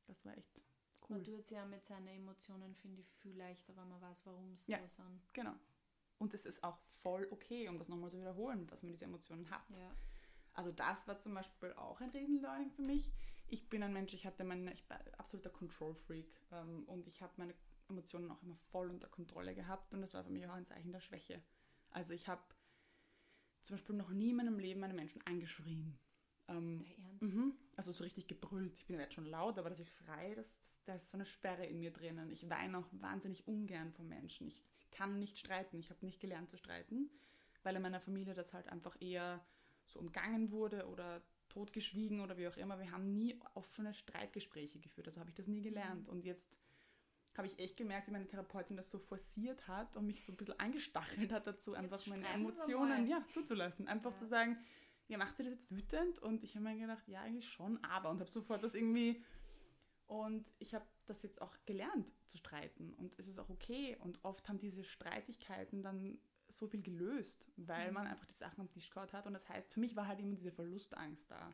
Das 0.07 0.25
war 0.25 0.37
echt 0.37 0.63
cool. 1.03 1.17
Man 1.17 1.23
tut 1.23 1.41
es 1.41 1.49
ja 1.49 1.65
mit 1.65 1.85
seinen 1.85 2.07
Emotionen, 2.07 2.75
finde 2.75 3.01
ich, 3.01 3.15
viel 3.17 3.37
leichter, 3.37 3.75
wenn 3.75 3.87
man 3.87 4.01
weiß, 4.01 4.25
warum 4.25 4.53
es 4.53 4.65
ja, 4.67 4.77
da 4.77 4.87
sind. 4.87 5.33
Genau. 5.33 5.53
Und 6.17 6.33
es 6.33 6.45
ist 6.45 6.63
auch 6.63 6.77
voll 7.01 7.27
okay, 7.31 7.67
um 7.67 7.77
das 7.77 7.89
nochmal 7.89 8.11
zu 8.11 8.19
wiederholen, 8.19 8.67
dass 8.67 8.83
man 8.83 8.91
diese 8.91 9.05
Emotionen 9.05 9.49
hat. 9.49 9.63
Ja. 9.75 9.95
Also 10.53 10.71
das 10.71 11.07
war 11.07 11.17
zum 11.19 11.33
Beispiel 11.33 11.73
auch 11.73 12.01
ein 12.01 12.09
Riesenlearning 12.09 12.71
für 12.71 12.83
mich. 12.83 13.11
Ich 13.47 13.69
bin 13.69 13.83
ein 13.83 13.93
Mensch, 13.93 14.13
ich 14.13 14.25
hatte 14.25 14.43
meine, 14.43 14.73
ich 14.73 14.85
bin 14.87 14.97
absoluter 15.17 15.49
Control-Freak 15.49 16.41
ähm, 16.51 16.83
und 16.87 17.07
ich 17.07 17.21
habe 17.21 17.33
meine 17.37 17.53
Emotionen 17.89 18.31
auch 18.31 18.41
immer 18.43 18.55
voll 18.55 18.89
unter 18.89 19.09
Kontrolle 19.09 19.53
gehabt 19.53 19.93
und 19.93 20.01
das 20.01 20.13
war 20.13 20.23
für 20.23 20.31
mich 20.31 20.45
auch 20.47 20.53
ein 20.53 20.65
Zeichen 20.65 20.91
der 20.91 21.01
Schwäche. 21.01 21.41
Also 21.91 22.13
ich 22.13 22.27
habe 22.27 22.41
zum 23.63 23.75
Beispiel 23.75 23.95
noch 23.95 24.09
nie 24.09 24.31
in 24.31 24.37
meinem 24.37 24.59
Leben 24.59 24.83
einen 24.83 24.95
Menschen 24.95 25.21
angeschrien. 25.25 25.97
Ähm, 26.47 26.83
der 26.85 26.97
Ernst? 26.97 27.21
Mhm, 27.21 27.53
also 27.75 27.91
so 27.91 28.03
richtig 28.03 28.27
gebrüllt. 28.27 28.77
Ich 28.77 28.85
bin 28.85 28.99
jetzt 28.99 29.13
schon 29.13 29.25
laut, 29.25 29.59
aber 29.59 29.69
dass 29.69 29.79
ich 29.79 29.91
schreie, 29.91 30.35
das, 30.35 30.59
da 30.85 30.95
ist 30.95 31.09
so 31.09 31.17
eine 31.17 31.25
Sperre 31.25 31.65
in 31.65 31.79
mir 31.79 31.91
drinnen. 31.91 32.29
Ich 32.31 32.49
weine 32.49 32.79
auch 32.79 32.87
wahnsinnig 32.91 33.47
ungern 33.47 33.91
von 33.93 34.07
Menschen. 34.07 34.47
Ich 34.47 34.61
kann 34.91 35.19
nicht 35.19 35.37
streiten. 35.37 35.79
Ich 35.79 35.89
habe 35.89 36.05
nicht 36.05 36.19
gelernt 36.19 36.49
zu 36.49 36.57
streiten, 36.57 37.09
weil 37.63 37.75
in 37.75 37.81
meiner 37.81 38.01
Familie 38.01 38.33
das 38.33 38.53
halt 38.53 38.67
einfach 38.67 38.95
eher 38.99 39.43
so 39.93 39.99
umgangen 39.99 40.51
wurde 40.51 40.88
oder 40.88 41.21
totgeschwiegen 41.49 42.21
oder 42.21 42.38
wie 42.38 42.47
auch 42.47 42.58
immer. 42.58 42.80
Wir 42.80 42.91
haben 42.91 43.17
nie 43.17 43.39
offene 43.56 43.93
Streitgespräche 43.93 44.80
geführt, 44.80 45.08
also 45.08 45.19
habe 45.19 45.30
ich 45.30 45.36
das 45.36 45.47
nie 45.47 45.62
gelernt. 45.62 46.10
Und 46.10 46.23
jetzt 46.23 46.58
habe 47.38 47.47
ich 47.47 47.60
echt 47.60 47.77
gemerkt, 47.77 48.08
wie 48.08 48.12
meine 48.12 48.27
Therapeutin 48.27 48.77
das 48.77 48.89
so 48.89 48.99
forciert 48.99 49.67
hat 49.67 49.95
und 49.97 50.06
mich 50.06 50.23
so 50.23 50.32
ein 50.32 50.38
bisschen 50.38 50.60
angestachelt 50.60 51.32
hat 51.32 51.47
dazu, 51.47 51.73
einfach 51.73 52.06
meine 52.08 52.27
Emotionen 52.27 53.08
ja, 53.08 53.25
zuzulassen. 53.32 53.88
Einfach 53.88 54.12
ja. 54.12 54.17
zu 54.17 54.27
sagen, 54.27 54.58
ja, 55.08 55.17
macht 55.17 55.38
sie 55.38 55.43
das 55.43 55.54
jetzt 55.54 55.71
wütend? 55.71 56.19
Und 56.19 56.43
ich 56.43 56.56
habe 56.56 56.65
mir 56.65 56.77
gedacht, 56.77 57.08
ja, 57.08 57.21
eigentlich 57.21 57.49
schon, 57.49 57.84
aber. 57.84 58.10
Und 58.10 58.19
habe 58.19 58.30
sofort 58.30 58.63
das 58.63 58.75
irgendwie... 58.75 59.23
Und 60.08 60.51
ich 60.60 60.73
habe 60.73 60.86
das 61.06 61.23
jetzt 61.23 61.41
auch 61.41 61.56
gelernt 61.65 62.12
zu 62.27 62.38
streiten 62.38 62.93
und 62.95 63.17
es 63.17 63.30
ist 63.30 63.39
auch 63.39 63.49
okay. 63.49 63.95
Und 64.01 64.19
oft 64.25 64.49
haben 64.49 64.60
diese 64.60 64.84
Streitigkeiten 64.84 65.84
dann 65.84 66.19
so 66.51 66.67
viel 66.67 66.81
gelöst, 66.81 67.51
weil 67.57 67.89
mhm. 67.89 67.95
man 67.95 68.07
einfach 68.07 68.25
die 68.25 68.33
Sachen 68.33 68.61
am 68.61 68.69
Tisch 68.69 68.89
gehabt 68.89 69.13
hat. 69.13 69.27
Und 69.27 69.33
das 69.33 69.47
heißt, 69.49 69.71
für 69.71 69.79
mich 69.79 69.95
war 69.95 70.07
halt 70.07 70.19
immer 70.19 70.35
diese 70.35 70.51
Verlustangst 70.51 71.29
da. 71.31 71.53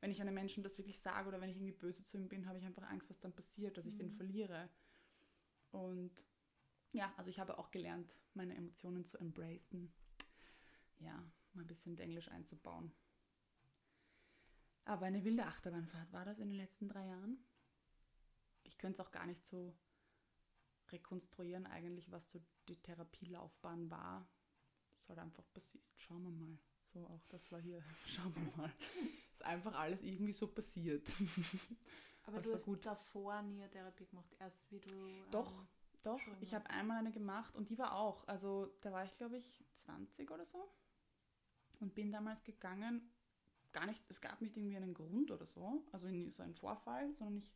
Wenn 0.00 0.10
ich 0.10 0.20
einem 0.20 0.34
Menschen 0.34 0.62
das 0.62 0.76
wirklich 0.78 1.00
sage 1.00 1.28
oder 1.28 1.40
wenn 1.40 1.50
ich 1.50 1.56
irgendwie 1.56 1.72
böse 1.72 2.04
zu 2.04 2.18
ihm 2.18 2.28
bin, 2.28 2.46
habe 2.46 2.58
ich 2.58 2.64
einfach 2.64 2.82
Angst, 2.84 3.08
was 3.08 3.20
dann 3.20 3.32
passiert, 3.32 3.76
dass 3.76 3.86
ich 3.86 3.96
den 3.96 4.10
mhm. 4.10 4.16
verliere. 4.16 4.68
Und 5.70 6.24
ja, 6.92 7.12
also 7.16 7.30
ich 7.30 7.40
habe 7.40 7.58
auch 7.58 7.70
gelernt, 7.70 8.14
meine 8.34 8.54
Emotionen 8.54 9.04
zu 9.04 9.18
embracen. 9.18 9.92
Ja, 10.98 11.14
mal 11.52 11.62
ein 11.62 11.66
bisschen 11.66 11.98
Englisch 11.98 12.28
einzubauen. 12.28 12.92
Aber 14.84 15.06
eine 15.06 15.24
wilde 15.24 15.46
Achterbahnfahrt 15.46 16.12
war 16.12 16.24
das 16.24 16.38
in 16.38 16.48
den 16.48 16.56
letzten 16.56 16.88
drei 16.88 17.06
Jahren. 17.06 17.38
Ich 18.64 18.78
könnte 18.78 19.00
es 19.00 19.06
auch 19.06 19.10
gar 19.10 19.26
nicht 19.26 19.44
so 19.44 19.74
rekonstruieren, 20.92 21.66
eigentlich, 21.66 22.10
was 22.10 22.30
so 22.30 22.40
die 22.68 22.76
Therapielaufbahn 22.76 23.90
war. 23.90 24.26
Es 24.96 25.08
hat 25.08 25.18
einfach 25.18 25.44
passiert. 25.52 25.84
Schauen 25.96 26.22
wir 26.22 26.30
mal. 26.30 26.58
So, 26.92 27.00
auch 27.06 27.26
das 27.28 27.50
war 27.50 27.60
hier. 27.60 27.82
Schauen 28.06 28.34
wir 28.34 28.56
mal. 28.56 28.72
ist 29.32 29.44
einfach 29.44 29.74
alles 29.74 30.02
irgendwie 30.02 30.32
so 30.32 30.46
passiert. 30.46 31.06
Aber 32.26 32.38
das 32.38 32.46
du 32.46 32.54
hast 32.54 32.64
gut. 32.64 32.86
davor 32.86 33.42
nie 33.42 33.60
eine 33.60 33.70
Therapie 33.70 34.06
gemacht, 34.06 34.34
erst 34.38 34.58
wie 34.70 34.80
du. 34.80 34.94
Doch, 35.30 35.50
ähm, 35.50 35.68
doch. 36.02 36.20
Ich 36.40 36.54
habe 36.54 36.68
einmal 36.70 36.98
eine 36.98 37.12
gemacht 37.12 37.54
und 37.54 37.68
die 37.68 37.78
war 37.78 37.94
auch. 37.94 38.26
Also, 38.26 38.72
da 38.80 38.92
war 38.92 39.04
ich, 39.04 39.16
glaube 39.18 39.36
ich, 39.36 39.64
20 39.74 40.30
oder 40.30 40.44
so. 40.44 40.68
Und 41.80 41.94
bin 41.94 42.12
damals 42.12 42.42
gegangen. 42.44 43.10
Gar 43.72 43.86
nicht, 43.86 44.00
es 44.08 44.20
gab 44.20 44.40
nicht 44.40 44.56
irgendwie 44.56 44.76
einen 44.76 44.94
Grund 44.94 45.32
oder 45.32 45.46
so, 45.46 45.82
also 45.90 46.08
so 46.30 46.42
einen 46.44 46.54
Vorfall, 46.54 47.12
sondern 47.12 47.38
ich 47.38 47.52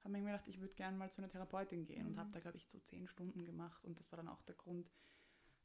habe 0.00 0.12
mir 0.12 0.22
gedacht, 0.22 0.48
ich 0.48 0.60
würde 0.60 0.74
gerne 0.74 0.96
mal 0.96 1.10
zu 1.10 1.20
einer 1.20 1.30
Therapeutin 1.30 1.84
gehen 1.84 2.04
mhm. 2.04 2.12
und 2.12 2.18
habe 2.18 2.30
da, 2.30 2.40
glaube 2.40 2.56
ich, 2.56 2.68
so 2.68 2.78
zehn 2.80 3.06
Stunden 3.06 3.44
gemacht 3.44 3.84
und 3.84 4.00
das 4.00 4.10
war 4.12 4.16
dann 4.16 4.28
auch 4.28 4.42
der 4.42 4.56
Grund. 4.56 4.90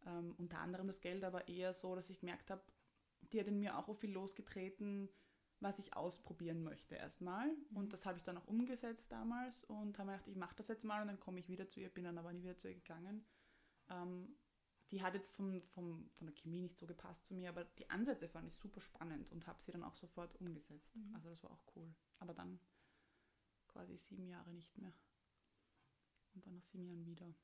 Ähm, 0.06 0.36
unter 0.38 0.60
anderem 0.60 0.88
das 0.88 1.02
Geld, 1.02 1.24
aber 1.24 1.48
eher 1.48 1.74
so, 1.74 1.96
dass 1.96 2.10
ich 2.10 2.20
gemerkt 2.20 2.52
habe, 2.52 2.62
die 3.34 3.40
hat 3.40 3.48
in 3.48 3.60
mir 3.60 3.78
auch 3.78 3.92
viel 3.96 4.12
losgetreten, 4.12 5.10
was 5.60 5.80
ich 5.80 5.96
ausprobieren 5.96 6.64
möchte 6.64 6.96
erstmal. 6.96 7.48
Mhm. 7.48 7.78
Und 7.78 7.94
das 7.94 8.06
habe 8.06 8.18
ich 8.18 8.24
dann 8.24 8.38
auch 8.38 8.48
umgesetzt 8.48 9.12
damals 9.12 9.64
und 9.64 9.98
habe 9.98 10.12
mir 10.12 10.18
gedacht, 10.18 10.28
ich 10.28 10.36
mache 10.36 10.56
das 10.56 10.68
jetzt 10.68 10.86
mal 10.86 11.02
und 11.02 11.08
dann 11.08 11.20
komme 11.20 11.40
ich 11.40 11.50
wieder 11.50 11.68
zu 11.68 11.80
ihr, 11.80 11.90
bin 11.90 12.04
dann 12.04 12.18
aber 12.18 12.34
nie 12.34 12.44
wieder 12.44 12.58
zu 12.58 12.68
ihr 12.68 12.76
gegangen. 12.76 13.26
Ähm, 13.90 14.36
die 14.92 15.02
hat 15.02 15.16
jetzt 15.16 15.34
vom, 15.36 15.62
vom, 15.70 16.10
von 16.14 16.28
der 16.28 16.36
Chemie 16.36 16.62
nicht 16.62 16.78
so 16.78 16.86
gepasst 16.86 17.26
zu 17.26 17.34
mir, 17.34 17.50
aber 17.50 17.64
die 17.64 17.90
Ansätze 17.90 18.30
fand 18.30 18.48
ich 18.48 18.56
super 18.56 18.82
spannend 18.82 19.32
und 19.32 19.48
habe 19.48 19.62
sie 19.62 19.72
dann 19.72 19.84
auch 19.84 19.96
sofort 19.96 20.36
umgesetzt. 20.36 20.96
Mhm. 20.96 21.16
Also 21.16 21.30
das 21.30 21.44
war 21.44 21.52
auch 21.52 21.64
cool. 21.76 21.94
Aber 22.20 22.34
dann 22.34 22.60
quasi 23.76 23.98
sieben 23.98 24.26
Jahre 24.30 24.54
nicht 24.54 24.78
mehr. 24.78 24.94
Und 26.34 26.46
dann 26.46 26.56
nach 26.56 26.64
sieben 26.64 26.86
Jahren 26.86 27.06
wieder. 27.06 27.36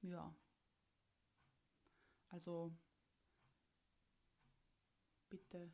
Ja. 0.00 0.34
Also 2.28 2.74
bitte 5.28 5.70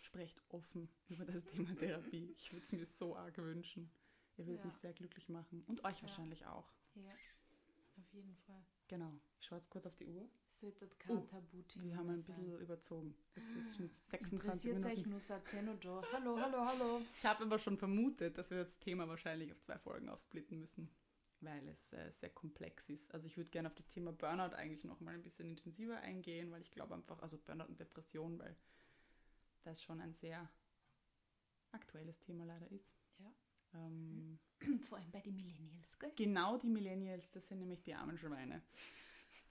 sprecht 0.00 0.42
offen 0.48 0.88
über 1.08 1.26
das 1.26 1.44
Thema 1.44 1.74
Therapie. 1.76 2.32
Ich 2.38 2.52
würde 2.52 2.64
es 2.64 2.72
mir 2.72 2.86
so 2.86 3.16
arg 3.16 3.36
wünschen. 3.36 3.90
Ihr 4.38 4.46
würdet 4.46 4.60
ja. 4.60 4.66
mich 4.66 4.76
sehr 4.76 4.94
glücklich 4.94 5.28
machen. 5.28 5.62
Und 5.66 5.84
euch 5.84 5.96
ja. 5.96 6.02
wahrscheinlich 6.02 6.46
auch. 6.46 6.72
Ja, 6.94 7.12
auf 7.98 8.12
jeden 8.12 8.34
Fall. 8.36 8.64
Genau. 8.90 9.20
Ich 9.38 9.46
schaue 9.46 9.58
jetzt 9.58 9.70
kurz 9.70 9.86
auf 9.86 9.94
die 9.94 10.06
Uhr. 10.06 10.28
Sollte 10.48 10.88
kein 10.98 11.18
oh, 11.18 11.20
Tabuthema 11.20 11.84
Wir 11.84 11.96
haben 11.96 12.10
ein 12.10 12.22
bisschen 12.22 12.50
sein. 12.50 12.60
überzogen. 12.60 13.14
Es 13.36 13.54
ist 13.54 13.76
schon 13.76 13.88
26 13.88 14.64
Minuten. 14.64 14.86
euch 14.86 15.06
nur 15.06 15.20
Sateno 15.20 15.74
da. 15.74 16.02
Hallo, 16.12 16.36
hallo, 16.36 16.66
hallo. 16.66 17.00
Ich 17.16 17.24
habe 17.24 17.44
aber 17.44 17.60
schon 17.60 17.78
vermutet, 17.78 18.36
dass 18.36 18.50
wir 18.50 18.58
das 18.58 18.80
Thema 18.80 19.06
wahrscheinlich 19.06 19.52
auf 19.52 19.60
zwei 19.60 19.78
Folgen 19.78 20.08
aufsplitten 20.08 20.58
müssen, 20.58 20.90
weil 21.40 21.68
es 21.68 21.92
äh, 21.92 22.10
sehr 22.10 22.30
komplex 22.30 22.90
ist. 22.90 23.14
Also 23.14 23.28
ich 23.28 23.36
würde 23.36 23.50
gerne 23.50 23.68
auf 23.68 23.76
das 23.76 23.86
Thema 23.86 24.12
Burnout 24.12 24.56
eigentlich 24.56 24.82
noch 24.82 24.98
mal 24.98 25.14
ein 25.14 25.22
bisschen 25.22 25.50
intensiver 25.50 26.00
eingehen, 26.00 26.50
weil 26.50 26.62
ich 26.62 26.72
glaube 26.72 26.94
einfach, 26.94 27.22
also 27.22 27.38
Burnout 27.38 27.66
und 27.66 27.78
Depression, 27.78 28.40
weil 28.40 28.56
das 29.62 29.80
schon 29.80 30.00
ein 30.00 30.14
sehr 30.14 30.50
aktuelles 31.70 32.18
Thema 32.18 32.44
leider 32.44 32.68
ist. 32.72 32.99
Ähm, 33.74 34.38
Vor 34.88 34.98
allem 34.98 35.10
bei 35.10 35.20
den 35.20 35.36
Millennials, 35.36 35.98
gell? 35.98 36.12
Genau 36.16 36.58
die 36.58 36.68
Millennials, 36.68 37.32
das 37.32 37.48
sind 37.48 37.60
nämlich 37.60 37.82
die 37.82 37.94
armen 37.94 38.18
Schweine. 38.18 38.62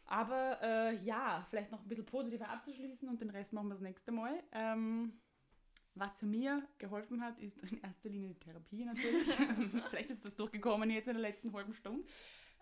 Aber 0.05 0.59
äh, 0.61 0.95
ja, 1.03 1.45
vielleicht 1.49 1.71
noch 1.71 1.81
ein 1.81 1.87
bisschen 1.87 2.05
positiver 2.05 2.49
abzuschließen 2.49 3.07
und 3.07 3.21
den 3.21 3.29
Rest 3.29 3.53
machen 3.53 3.67
wir 3.67 3.75
das 3.75 3.83
nächste 3.83 4.11
Mal. 4.11 4.41
Ähm, 4.51 5.13
was 5.93 6.21
mir 6.21 6.67
geholfen 6.77 7.21
hat, 7.21 7.37
ist 7.39 7.61
in 7.63 7.81
erster 7.81 8.09
Linie 8.09 8.29
die 8.29 8.39
Therapie 8.39 8.85
natürlich. 8.85 9.29
vielleicht 9.89 10.09
ist 10.09 10.25
das 10.25 10.35
durchgekommen 10.35 10.89
jetzt 10.89 11.07
in 11.07 11.13
der 11.13 11.21
letzten 11.21 11.53
halben 11.53 11.73
Stunde. 11.73 12.07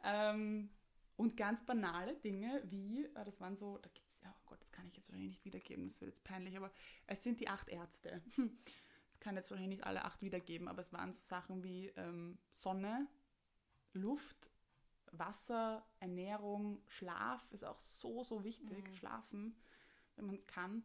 Ähm, 0.03 0.69
und 1.15 1.35
ganz 1.37 1.65
banale 1.65 2.15
Dinge 2.15 2.61
wie, 2.65 3.05
äh, 3.05 3.25
das 3.25 3.39
waren 3.39 3.55
so, 3.55 3.77
da 3.77 3.89
gibt 3.89 4.07
es, 4.13 4.21
oh 4.25 4.41
Gott, 4.45 4.61
das 4.61 4.71
kann 4.71 4.87
ich 4.87 4.95
jetzt 4.95 5.07
wahrscheinlich 5.07 5.31
nicht 5.31 5.45
wiedergeben, 5.45 5.87
das 5.87 6.01
wird 6.01 6.09
jetzt 6.09 6.23
peinlich, 6.23 6.55
aber 6.57 6.71
es 7.07 7.23
sind 7.23 7.39
die 7.39 7.47
acht 7.47 7.69
Ärzte. 7.69 8.21
Das 9.17 9.23
kann 9.23 9.35
jetzt 9.35 9.49
wahrscheinlich 9.49 9.79
nicht 9.79 9.87
alle 9.87 10.05
acht 10.05 10.21
wiedergeben, 10.21 10.67
aber 10.67 10.81
es 10.81 10.93
waren 10.93 11.11
so 11.11 11.21
Sachen 11.23 11.63
wie 11.63 11.87
ähm, 11.95 12.37
Sonne, 12.51 13.07
Luft, 13.93 14.51
Wasser, 15.11 15.83
Ernährung, 15.99 16.83
Schlaf 16.87 17.49
ist 17.51 17.63
auch 17.63 17.79
so, 17.79 18.23
so 18.23 18.43
wichtig. 18.43 18.87
Mhm. 18.87 18.95
Schlafen, 18.95 19.55
wenn 20.15 20.27
man 20.27 20.35
es 20.35 20.45
kann. 20.45 20.83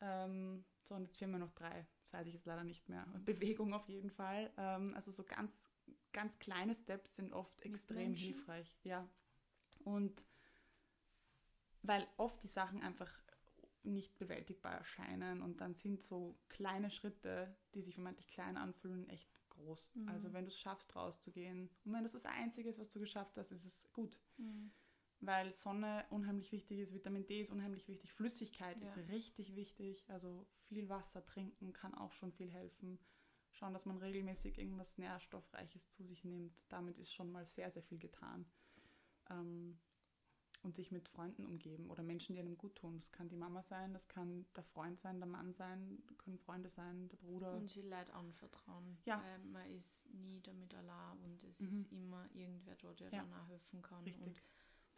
Ähm, 0.00 0.64
so, 0.84 0.94
und 0.94 1.02
jetzt 1.02 1.18
fehlen 1.18 1.32
mir 1.32 1.40
noch 1.40 1.52
drei. 1.52 1.84
Das 2.02 2.12
weiß 2.12 2.26
ich 2.28 2.34
jetzt 2.34 2.46
leider 2.46 2.62
nicht 2.62 2.88
mehr. 2.88 3.06
Bewegung 3.24 3.74
auf 3.74 3.88
jeden 3.88 4.10
Fall. 4.10 4.52
Ähm, 4.56 4.94
also 4.94 5.10
so 5.10 5.24
ganz, 5.24 5.70
ganz 6.12 6.38
kleine 6.38 6.76
Steps 6.76 7.16
sind 7.16 7.32
oft 7.32 7.60
extrem 7.62 8.14
hilfreich. 8.14 8.72
Ja. 8.84 9.08
Und 9.82 10.24
weil 11.82 12.06
oft 12.18 12.40
die 12.44 12.48
Sachen 12.48 12.82
einfach 12.82 13.10
nicht 13.84 14.18
bewältigbar 14.18 14.74
erscheinen 14.74 15.42
und 15.42 15.60
dann 15.60 15.74
sind 15.74 16.02
so 16.02 16.38
kleine 16.48 16.90
Schritte, 16.90 17.56
die 17.74 17.82
sich 17.82 17.94
vermeintlich 17.94 18.28
klein 18.28 18.56
anfühlen, 18.56 19.08
echt 19.08 19.30
groß. 19.50 19.90
Mhm. 19.94 20.08
Also 20.08 20.32
wenn 20.32 20.44
du 20.44 20.48
es 20.48 20.58
schaffst, 20.58 20.94
rauszugehen 20.96 21.70
und 21.84 21.92
wenn 21.92 22.02
das 22.02 22.12
das 22.12 22.24
Einzige 22.24 22.68
ist, 22.68 22.78
was 22.78 22.88
du 22.88 22.98
geschafft 22.98 23.36
hast, 23.36 23.50
ist 23.50 23.64
es 23.64 23.92
gut. 23.92 24.18
Mhm. 24.36 24.72
Weil 25.20 25.54
Sonne 25.54 26.04
unheimlich 26.10 26.52
wichtig 26.52 26.80
ist, 26.80 26.92
Vitamin 26.92 27.26
D 27.26 27.40
ist 27.40 27.50
unheimlich 27.50 27.88
wichtig, 27.88 28.12
Flüssigkeit 28.12 28.76
ja. 28.76 28.82
ist 28.82 29.08
richtig 29.08 29.54
wichtig. 29.54 30.04
Also 30.08 30.46
viel 30.52 30.88
Wasser 30.88 31.24
trinken 31.24 31.72
kann 31.72 31.94
auch 31.94 32.12
schon 32.12 32.32
viel 32.32 32.50
helfen. 32.50 32.98
Schauen, 33.52 33.72
dass 33.72 33.86
man 33.86 33.98
regelmäßig 33.98 34.58
irgendwas 34.58 34.98
Nährstoffreiches 34.98 35.88
zu 35.90 36.02
sich 36.02 36.24
nimmt. 36.24 36.64
Damit 36.68 36.98
ist 36.98 37.12
schon 37.12 37.30
mal 37.30 37.46
sehr, 37.46 37.70
sehr 37.70 37.84
viel 37.84 37.98
getan. 37.98 38.44
Ähm, 39.30 39.78
und 40.64 40.74
sich 40.74 40.90
mit 40.90 41.08
Freunden 41.08 41.44
umgeben 41.44 41.90
oder 41.90 42.02
Menschen, 42.02 42.34
die 42.34 42.40
einem 42.40 42.56
gut 42.56 42.74
tun. 42.76 42.96
Das 42.96 43.12
kann 43.12 43.28
die 43.28 43.36
Mama 43.36 43.62
sein, 43.62 43.92
das 43.92 44.08
kann 44.08 44.46
der 44.56 44.64
Freund 44.64 44.98
sein, 44.98 45.18
der 45.20 45.28
Mann 45.28 45.52
sein, 45.52 46.02
können 46.18 46.38
Freunde 46.38 46.70
sein, 46.70 47.08
der 47.10 47.18
Bruder. 47.18 47.52
Und 47.52 47.70
sie 47.70 47.82
Leute 47.82 48.12
anvertrauen. 48.14 48.98
Ja. 49.04 49.22
Weil 49.22 49.38
man 49.40 49.70
ist 49.70 50.08
nie 50.14 50.40
damit 50.40 50.74
allein 50.74 51.18
und 51.22 51.44
es 51.44 51.60
mhm. 51.60 51.68
ist 51.68 51.92
immer 51.92 52.26
irgendwer 52.32 52.74
da, 52.76 52.94
der 52.94 53.10
ja. 53.10 53.22
dann 53.22 53.32
auch 53.34 53.46
helfen 53.46 53.82
kann. 53.82 54.02
Richtig. 54.04 54.26
Und 54.26 54.42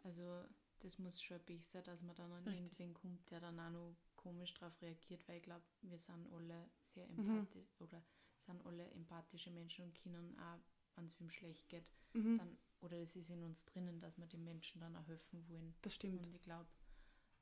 also 0.03 0.45
das 0.79 0.97
muss 0.99 1.21
schon 1.21 1.39
besser, 1.41 1.81
dass 1.81 2.01
man 2.01 2.15
dann 2.15 2.31
an 2.31 2.43
Richtig. 2.45 2.63
irgendwen 2.63 2.93
kommt, 2.93 3.29
der 3.29 3.41
dann 3.41 3.59
auch 3.59 3.69
noch 3.69 3.95
komisch 4.15 4.53
darauf 4.53 4.81
reagiert, 4.81 5.27
weil 5.27 5.37
ich 5.37 5.43
glaube, 5.43 5.65
wir 5.81 5.99
sind 5.99 6.31
alle 6.33 6.69
sehr 6.85 7.07
mhm. 7.09 7.19
empathisch 7.19 7.75
mhm. 7.79 7.85
oder 7.85 8.03
sind 8.39 8.65
alle 8.65 8.89
empathische 8.91 9.51
Menschen 9.51 9.83
und 9.85 9.95
können 9.95 10.37
auch, 10.39 10.59
wenn 10.95 11.07
es 11.07 11.19
wem 11.19 11.29
schlecht 11.29 11.67
geht, 11.67 11.85
mhm. 12.13 12.37
dann 12.37 12.57
oder 12.81 12.97
es 12.97 13.15
ist 13.15 13.29
in 13.29 13.43
uns 13.43 13.65
drinnen, 13.65 13.99
dass 13.99 14.17
wir 14.17 14.27
den 14.27 14.43
Menschen 14.43 14.81
dann 14.81 14.95
auch 14.95 15.07
helfen 15.07 15.47
wollen. 15.49 15.75
Das 15.81 15.95
stimmt. 15.95 16.25
Und 16.25 16.35
ich 16.35 16.43
glaube, 16.43 16.69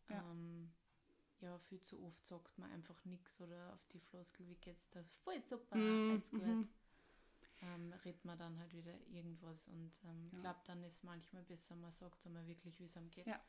ja. 0.10 0.24
Ähm, 0.32 0.72
ja, 1.42 1.60
viel 1.60 1.82
zu 1.82 2.02
oft 2.02 2.26
sagt 2.26 2.58
man 2.58 2.72
einfach 2.72 3.04
nichts 3.04 3.42
oder 3.42 3.74
auf 3.74 3.86
die 3.88 4.00
Floskel, 4.00 4.48
wie 4.48 4.56
geht's 4.56 4.90
da? 4.92 5.04
Voll 5.24 5.42
super, 5.42 5.76
mm, 5.76 6.12
alles 6.12 6.30
gut. 6.32 6.46
Mm 6.46 6.70
ähm, 7.62 7.94
redet 8.04 8.24
man 8.26 8.38
dann 8.38 8.60
halt 8.60 8.74
wieder 8.74 8.94
irgendwas 9.08 9.68
und 9.68 9.92
ähm, 10.04 10.30
ja. 10.34 10.40
glaube, 10.40 10.60
dann 10.66 10.84
ist 10.84 11.04
manchmal 11.04 11.44
besser, 11.44 11.76
man 11.76 11.94
sagt 11.94 12.26
einmal 12.26 12.46
wirklich, 12.48 12.80
wie 12.80 12.86
es 12.86 12.98
einem 12.98 13.10
geht. 13.12 13.28
Ja. 13.28 13.40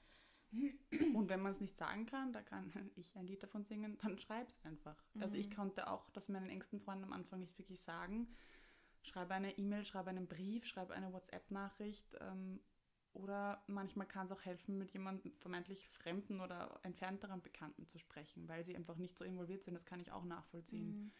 Und 1.14 1.28
wenn 1.28 1.42
man 1.42 1.50
es 1.50 1.60
nicht 1.60 1.76
sagen 1.76 2.06
kann, 2.06 2.32
da 2.32 2.40
kann 2.40 2.70
ich 2.94 3.16
ein 3.16 3.26
Lied 3.26 3.42
davon 3.42 3.64
singen, 3.64 3.98
dann 4.02 4.16
schreib 4.16 4.48
es 4.48 4.64
einfach. 4.64 4.96
Mhm. 5.14 5.22
Also 5.22 5.36
ich 5.36 5.50
mhm. 5.50 5.54
konnte 5.54 5.90
auch 5.90 6.08
das 6.10 6.28
meinen 6.28 6.48
engsten 6.48 6.78
Freunden 6.78 7.04
am 7.04 7.12
Anfang 7.12 7.40
nicht 7.40 7.58
wirklich 7.58 7.80
sagen 7.80 8.28
schreibe 9.06 9.34
eine 9.34 9.56
E-Mail, 9.58 9.84
schreibe 9.84 10.10
einen 10.10 10.26
Brief, 10.26 10.66
schreibe 10.66 10.94
eine 10.94 11.12
WhatsApp-Nachricht. 11.12 12.16
Ähm, 12.20 12.60
oder 13.16 13.62
manchmal 13.66 14.06
kann 14.06 14.26
es 14.26 14.32
auch 14.32 14.44
helfen, 14.44 14.76
mit 14.76 14.92
jemandem 14.92 15.32
vermeintlich 15.38 15.88
fremden 15.88 16.40
oder 16.40 16.78
entfernteren 16.82 17.40
Bekannten 17.40 17.86
zu 17.86 17.98
sprechen, 17.98 18.46
weil 18.46 18.62
sie 18.62 18.76
einfach 18.76 18.96
nicht 18.96 19.16
so 19.16 19.24
involviert 19.24 19.64
sind. 19.64 19.74
Das 19.74 19.86
kann 19.86 20.00
ich 20.00 20.12
auch 20.12 20.24
nachvollziehen. 20.24 20.88
Mhm. 20.88 21.12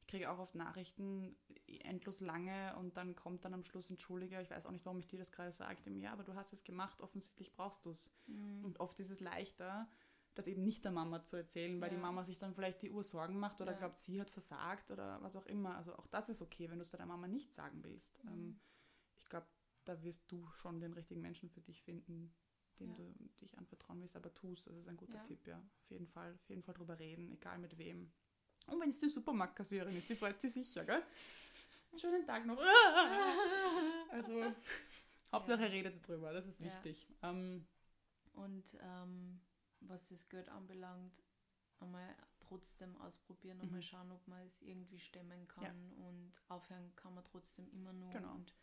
Ich 0.00 0.06
kriege 0.06 0.30
auch 0.30 0.38
oft 0.38 0.54
Nachrichten 0.54 1.36
endlos 1.66 2.20
lange 2.20 2.76
und 2.76 2.96
dann 2.96 3.16
kommt 3.16 3.44
dann 3.44 3.54
am 3.54 3.64
Schluss 3.64 3.90
Entschuldiger. 3.90 4.40
Ich 4.40 4.50
weiß 4.50 4.66
auch 4.66 4.70
nicht, 4.70 4.86
warum 4.86 5.00
ich 5.00 5.08
dir 5.08 5.18
das 5.18 5.32
gerade 5.32 5.52
sage. 5.52 5.82
Ja, 5.98 6.12
aber 6.12 6.22
du 6.22 6.34
hast 6.34 6.52
es 6.52 6.62
gemacht, 6.62 7.00
offensichtlich 7.00 7.52
brauchst 7.52 7.84
du 7.84 7.90
es. 7.90 8.10
Mhm. 8.26 8.64
Und 8.64 8.78
oft 8.78 8.98
ist 9.00 9.10
es 9.10 9.20
leichter, 9.20 9.88
das 10.34 10.46
eben 10.46 10.62
nicht 10.62 10.84
der 10.84 10.92
Mama 10.92 11.22
zu 11.22 11.36
erzählen, 11.36 11.80
weil 11.80 11.90
ja. 11.90 11.96
die 11.96 12.02
Mama 12.02 12.24
sich 12.24 12.38
dann 12.38 12.54
vielleicht 12.54 12.82
die 12.82 12.90
Uhr 12.90 13.02
Sorgen 13.02 13.38
macht 13.38 13.60
oder 13.60 13.72
ja. 13.72 13.78
glaubt, 13.78 13.98
sie 13.98 14.20
hat 14.20 14.30
versagt 14.30 14.90
oder 14.90 15.20
was 15.22 15.36
auch 15.36 15.46
immer. 15.46 15.76
Also 15.76 15.94
auch 15.96 16.06
das 16.06 16.28
ist 16.28 16.42
okay, 16.42 16.70
wenn 16.70 16.78
du 16.78 16.82
es 16.82 16.90
deiner 16.90 17.06
Mama 17.06 17.26
nicht 17.26 17.52
sagen 17.52 17.82
willst. 17.82 18.22
Mhm. 18.24 18.30
Ähm, 18.30 18.60
ich 19.18 19.28
glaube, 19.28 19.46
da 19.84 20.02
wirst 20.02 20.30
du 20.30 20.46
schon 20.52 20.80
den 20.80 20.92
richtigen 20.92 21.20
Menschen 21.20 21.50
für 21.50 21.60
dich 21.60 21.82
finden, 21.82 22.32
dem 22.78 22.90
ja. 22.90 22.96
du 22.96 23.14
dich 23.40 23.58
anvertrauen 23.58 24.00
willst, 24.00 24.16
aber 24.16 24.32
tust. 24.32 24.66
Das 24.66 24.76
ist 24.76 24.88
ein 24.88 24.96
guter. 24.96 25.22
Tipp, 25.24 25.46
ja. 25.46 25.58
Auf 25.58 25.90
jeden 25.90 26.06
Fall, 26.06 26.34
auf 26.34 26.48
jeden 26.48 26.62
Fall 26.62 26.74
drüber 26.74 26.98
reden, 26.98 27.30
egal 27.32 27.58
mit 27.58 27.76
wem. 27.78 28.12
Und 28.66 28.80
wenn 28.80 28.90
es 28.90 29.00
die 29.00 29.08
Supermarktkassiererin 29.08 29.96
ist, 29.96 30.08
die 30.08 30.14
freut 30.14 30.40
sich 30.40 30.52
sicher, 30.52 30.84
gell? 30.84 31.02
Schönen 31.96 32.24
Tag 32.24 32.46
noch. 32.46 32.58
also, 34.10 34.54
Hauptsache 35.32 35.72
redet 35.72 36.06
drüber, 36.06 36.32
das 36.32 36.46
ist 36.46 36.60
wichtig. 36.60 37.08
Ähm, 37.22 37.66
und 38.34 38.64
ähm, 38.80 39.40
was 39.80 40.08
das 40.08 40.28
Geld 40.28 40.48
anbelangt, 40.48 41.24
einmal 41.80 42.14
trotzdem 42.40 42.96
ausprobieren 42.98 43.60
und 43.60 43.68
mhm. 43.68 43.74
mal 43.74 43.82
schauen, 43.82 44.10
ob 44.10 44.26
man 44.26 44.46
es 44.46 44.60
irgendwie 44.62 44.98
stemmen 44.98 45.46
kann 45.48 45.64
ja. 45.64 46.04
und 46.04 46.32
aufhören 46.48 46.94
kann 46.96 47.14
man 47.14 47.24
trotzdem 47.24 47.68
immer 47.70 47.92
nur. 47.92 48.10
Genau. 48.10 48.34
Und 48.34 48.54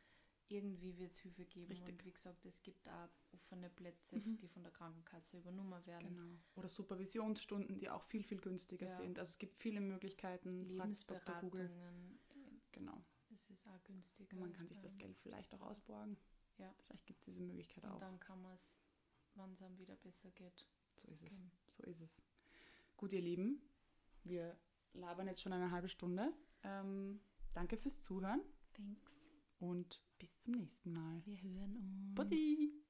irgendwie 0.50 0.98
wird 0.98 1.12
es 1.12 1.20
Hilfe 1.20 1.46
geben. 1.46 1.72
Richtig. 1.72 1.94
Und 1.94 2.06
wie 2.06 2.12
gesagt, 2.12 2.46
es 2.46 2.62
gibt 2.62 2.88
auch 2.88 3.10
offene 3.34 3.70
Plätze, 3.70 4.18
mhm. 4.18 4.38
die 4.38 4.48
von 4.48 4.64
der 4.64 4.72
Krankenkasse 4.72 5.40
übernommen 5.40 5.86
werden. 5.86 6.08
Genau. 6.08 6.40
Oder 6.56 6.70
Supervisionsstunden, 6.70 7.78
die 7.80 7.90
auch 7.90 8.04
viel, 8.04 8.24
viel 8.24 8.40
günstiger 8.40 8.88
ja. 8.88 8.96
sind. 8.96 9.20
Also 9.20 9.32
es 9.32 9.38
gibt 9.38 9.58
viele 9.58 9.82
Möglichkeiten. 9.82 10.64
Lebensberatungen. 10.64 12.20
Genau. 12.72 13.04
Das 13.30 13.50
ist 13.50 13.68
auch 13.68 13.84
günstig. 13.84 14.32
Und 14.34 14.40
man 14.40 14.54
kann 14.54 14.68
sich 14.68 14.80
das 14.80 14.98
Geld 14.98 15.18
vielleicht 15.20 15.54
auch 15.54 15.62
ausborgen. 15.62 16.18
Ja. 16.58 16.74
Vielleicht 16.86 17.06
gibt 17.06 17.20
es 17.20 17.26
diese 17.26 17.42
Möglichkeit 17.42 17.86
auch. 17.86 17.96
Und 17.96 18.02
dann 18.02 18.20
kann 18.20 18.42
man 18.42 18.56
es, 18.56 18.70
wann 19.36 19.52
es 19.52 19.62
einem 19.62 19.78
wieder 19.78 19.96
besser 19.98 20.32
geht. 20.32 20.68
So 20.98 21.12
ist 21.12 21.24
es. 21.24 21.42
So 21.68 21.84
ist 21.84 22.02
es. 22.02 22.22
Gut, 22.96 23.12
ihr 23.12 23.22
Lieben, 23.22 23.62
wir 24.24 24.58
labern 24.94 25.28
jetzt 25.28 25.42
schon 25.42 25.54
eine 25.54 25.72
halbe 25.72 25.90
Stunde. 25.90 26.34
Ähm, 26.64 27.22
danke 27.54 27.78
fürs 27.78 28.00
Zuhören. 28.00 28.42
Thanks. 28.74 29.30
Und 29.60 30.02
bis 30.18 30.38
zum 30.40 30.54
nächsten 30.54 30.94
Mal. 30.94 31.26
Wir 31.26 31.42
hören 31.42 31.76
uns. 31.78 32.16
Bussi! 32.16 32.87